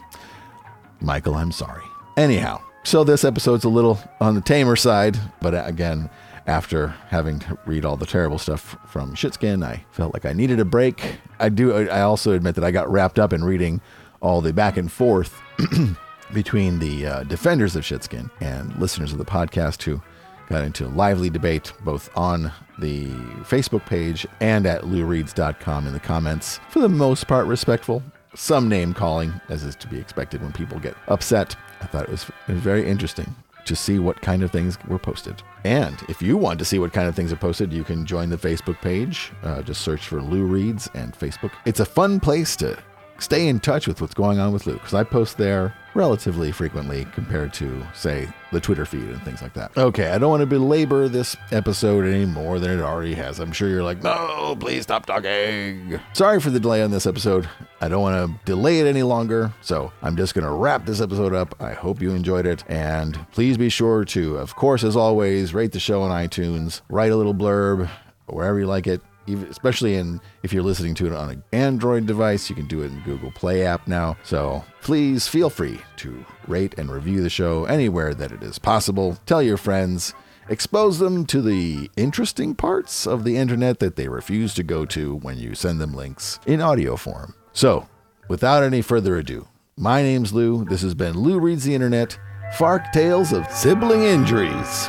Michael, 1.02 1.36
I'm 1.36 1.52
sorry. 1.52 1.84
Anyhow, 2.16 2.62
so 2.86 3.04
this 3.04 3.26
episode's 3.26 3.66
a 3.66 3.70
little 3.70 4.00
on 4.22 4.36
the 4.36 4.42
tamer 4.42 4.78
side, 4.78 5.18
but 5.42 5.52
again, 5.68 6.10
after 6.48 6.88
having 7.10 7.40
to 7.40 7.58
read 7.66 7.86
all 7.86 7.98
the 7.98 8.06
terrible 8.06 8.38
stuff 8.38 8.78
from 8.88 9.16
Shitskin, 9.16 9.66
I 9.66 9.84
felt 9.92 10.14
like 10.14 10.26
I 10.26 10.34
needed 10.34 10.60
a 10.60 10.66
break. 10.66 11.20
I 11.40 11.50
do. 11.50 11.76
I 11.76 12.02
also 12.02 12.34
admit 12.34 12.56
that 12.56 12.64
I 12.64 12.72
got 12.72 12.90
wrapped 12.92 13.20
up 13.20 13.34
in 13.34 13.44
reading 13.44 13.82
all 14.22 14.42
the 14.42 14.54
back 14.54 14.78
and 14.78 14.92
forth 14.92 15.42
between 16.34 16.80
the 16.80 17.06
uh, 17.06 17.24
defenders 17.24 17.76
of 17.76 17.84
Shitskin 17.84 18.30
and 18.42 18.76
listeners 18.78 19.12
of 19.12 19.18
the 19.18 19.26
podcast 19.26 19.84
who 19.84 20.02
got 20.50 20.64
into 20.64 20.86
a 20.86 20.90
lively 20.90 21.30
debate 21.30 21.74
both 21.84 22.10
on 22.16 22.52
the 22.80 23.08
Facebook 23.44 23.86
page 23.86 24.28
and 24.40 24.66
at 24.68 24.84
loureads.com 24.84 25.88
in 25.88 25.94
the 25.94 26.00
comments. 26.00 26.60
For 26.70 26.80
the 26.80 26.90
most 26.90 27.28
part, 27.28 27.48
respectful. 27.48 28.04
Some 28.36 28.68
name 28.68 28.94
calling, 28.94 29.34
as 29.50 29.64
is 29.64 29.76
to 29.78 29.88
be 29.88 29.98
expected 29.98 30.42
when 30.42 30.52
people 30.52 30.78
get 30.78 30.96
upset. 31.08 31.56
I 31.82 31.86
thought 31.86 32.04
it 32.04 32.10
was, 32.10 32.30
it 32.48 32.54
was 32.54 32.62
very 32.62 32.88
interesting 32.88 33.34
to 33.66 33.76
see 33.76 34.00
what 34.00 34.22
kind 34.22 34.44
of 34.44 34.52
things 34.52 34.78
were 34.88 35.00
posted. 35.00 35.42
And 35.64 36.02
if 36.08 36.22
you 36.22 36.38
want 36.38 36.60
to 36.60 36.66
see 36.66 36.80
what 36.80 36.94
kind 36.94 37.08
of 37.08 37.16
things 37.16 37.34
are 37.34 37.38
posted, 37.38 37.74
you 37.74 37.84
can 37.84 38.06
join 38.06 38.30
the 38.30 38.38
Facebook 38.38 38.80
page. 38.82 39.32
Uh, 39.44 39.62
just 39.62 39.82
search 39.82 40.08
for 40.08 40.22
Lou 40.22 40.44
Reads 40.46 40.90
and 40.94 41.14
Facebook. 41.14 41.52
It's 41.66 41.80
a 41.80 41.86
fun 41.86 42.20
place 42.20 42.56
to 42.58 42.78
stay 43.20 43.48
in 43.48 43.60
touch 43.60 43.88
with 43.88 44.02
what's 44.02 44.14
going 44.14 44.40
on 44.40 44.52
with 44.54 44.68
Luke 44.68 44.80
because 44.80 44.94
I 44.94 45.04
post 45.04 45.38
there 45.38 45.74
relatively 45.96 46.52
frequently 46.52 47.06
compared 47.14 47.54
to, 47.54 47.82
say, 47.94 48.28
the 48.52 48.60
Twitter 48.60 48.86
feed 48.86 49.04
and 49.04 49.22
things 49.24 49.42
like 49.42 49.54
that. 49.54 49.76
Okay, 49.78 50.12
I 50.12 50.18
don't 50.18 50.30
want 50.30 50.42
to 50.42 50.46
belabor 50.46 51.08
this 51.08 51.36
episode 51.52 52.06
any 52.06 52.26
more 52.26 52.60
than 52.60 52.78
it 52.78 52.82
already 52.82 53.14
has. 53.14 53.40
I'm 53.40 53.54
sure 53.54 53.70
you're 53.70 53.84
like, 53.84 54.04
no, 54.04 54.56
please 54.60 54.84
stop 54.84 55.06
talking. 55.06 56.00
Sorry 56.14 56.40
for 56.42 56.50
the 56.50 56.60
delay 56.60 56.84
on 56.84 56.92
this 56.92 57.06
episode. 57.06 57.50
I 57.82 57.88
don't 57.88 58.02
want 58.02 58.30
to 58.30 58.46
delay 58.46 58.80
it 58.80 58.88
any 58.88 59.04
longer, 59.04 59.54
so 59.62 59.92
I'm 60.02 60.18
just 60.18 60.34
going 60.34 60.46
to 60.46 60.52
wrap 60.52 60.86
this 60.86 61.02
episode 61.02 61.34
up. 61.34 61.56
I 61.62 61.74
hope 61.74 62.02
you 62.02 62.12
enjoyed 62.12 62.46
it, 62.46 62.64
and 62.68 63.18
please 63.32 63.58
be 63.58 63.70
sure 63.70 64.04
to, 64.06 64.38
of 64.38 64.56
course, 64.56 64.84
as 64.84 64.98
always, 64.98 65.54
rate 65.54 65.72
the 65.72 65.80
show 65.80 66.02
on 66.02 66.12
iTunes, 66.12 66.82
write 66.90 67.12
a 67.12 67.16
little 67.16 67.34
blurb 67.34 67.90
wherever 68.28 68.60
you 68.60 68.66
like 68.66 68.88
it 68.88 69.02
even, 69.28 69.46
especially 69.46 69.96
in 69.96 70.22
if 70.44 70.54
you're 70.54 70.64
listening 70.64 70.96
to 70.96 71.08
it 71.08 71.14
on 71.14 71.30
an 71.30 71.44
Android 71.52 72.06
device, 72.06 72.50
you 72.50 72.56
can 72.56 72.68
do 72.68 72.82
it 72.82 72.92
in 72.92 73.02
Google 73.02 73.32
Play 73.32 73.66
app 73.66 73.88
now. 73.88 74.18
So 74.24 74.64
please 74.82 75.28
feel 75.28 75.50
free 75.50 75.80
to 75.98 76.26
rate 76.48 76.76
and 76.78 76.92
review 76.92 77.22
the 77.22 77.30
show 77.30 77.66
anywhere 77.66 78.14
that 78.14 78.32
it 78.32 78.44
is 78.44 78.60
possible. 78.60 79.18
Tell 79.26 79.42
your 79.42 79.58
friends. 79.58 80.14
Expose 80.48 81.00
them 81.00 81.26
to 81.26 81.42
the 81.42 81.90
interesting 81.98 82.54
parts 82.54 83.08
of 83.08 83.24
the 83.24 83.36
internet 83.36 83.80
that 83.80 83.96
they 83.96 84.08
refuse 84.08 84.54
to 84.54 84.64
go 84.64 84.86
to 84.86 85.16
when 85.16 85.38
you 85.38 85.56
send 85.56 85.82
them 85.82 85.94
links 85.94 86.40
in 86.46 86.62
audio 86.62 86.96
form. 86.96 87.34
So, 87.52 87.88
without 88.28 88.62
any 88.62 88.84
further 88.84 89.18
ado, 89.18 89.48
my 89.76 90.04
name's 90.04 90.34
Lou. 90.34 90.64
This 90.66 90.84
has 90.84 90.94
been 90.94 91.18
Lou 91.18 91.40
Reads 91.40 91.64
the 91.64 91.74
Internet, 91.74 92.20
Fark 92.58 92.92
Tales 92.94 93.34
of 93.34 93.50
Sibling 93.52 94.04
Injuries. 94.04 94.88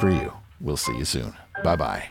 For 0.00 0.10
you. 0.10 0.32
We'll 0.60 0.78
see 0.78 0.96
you 0.96 1.04
soon. 1.04 1.34
Bye 1.62 1.76
bye. 1.76 2.08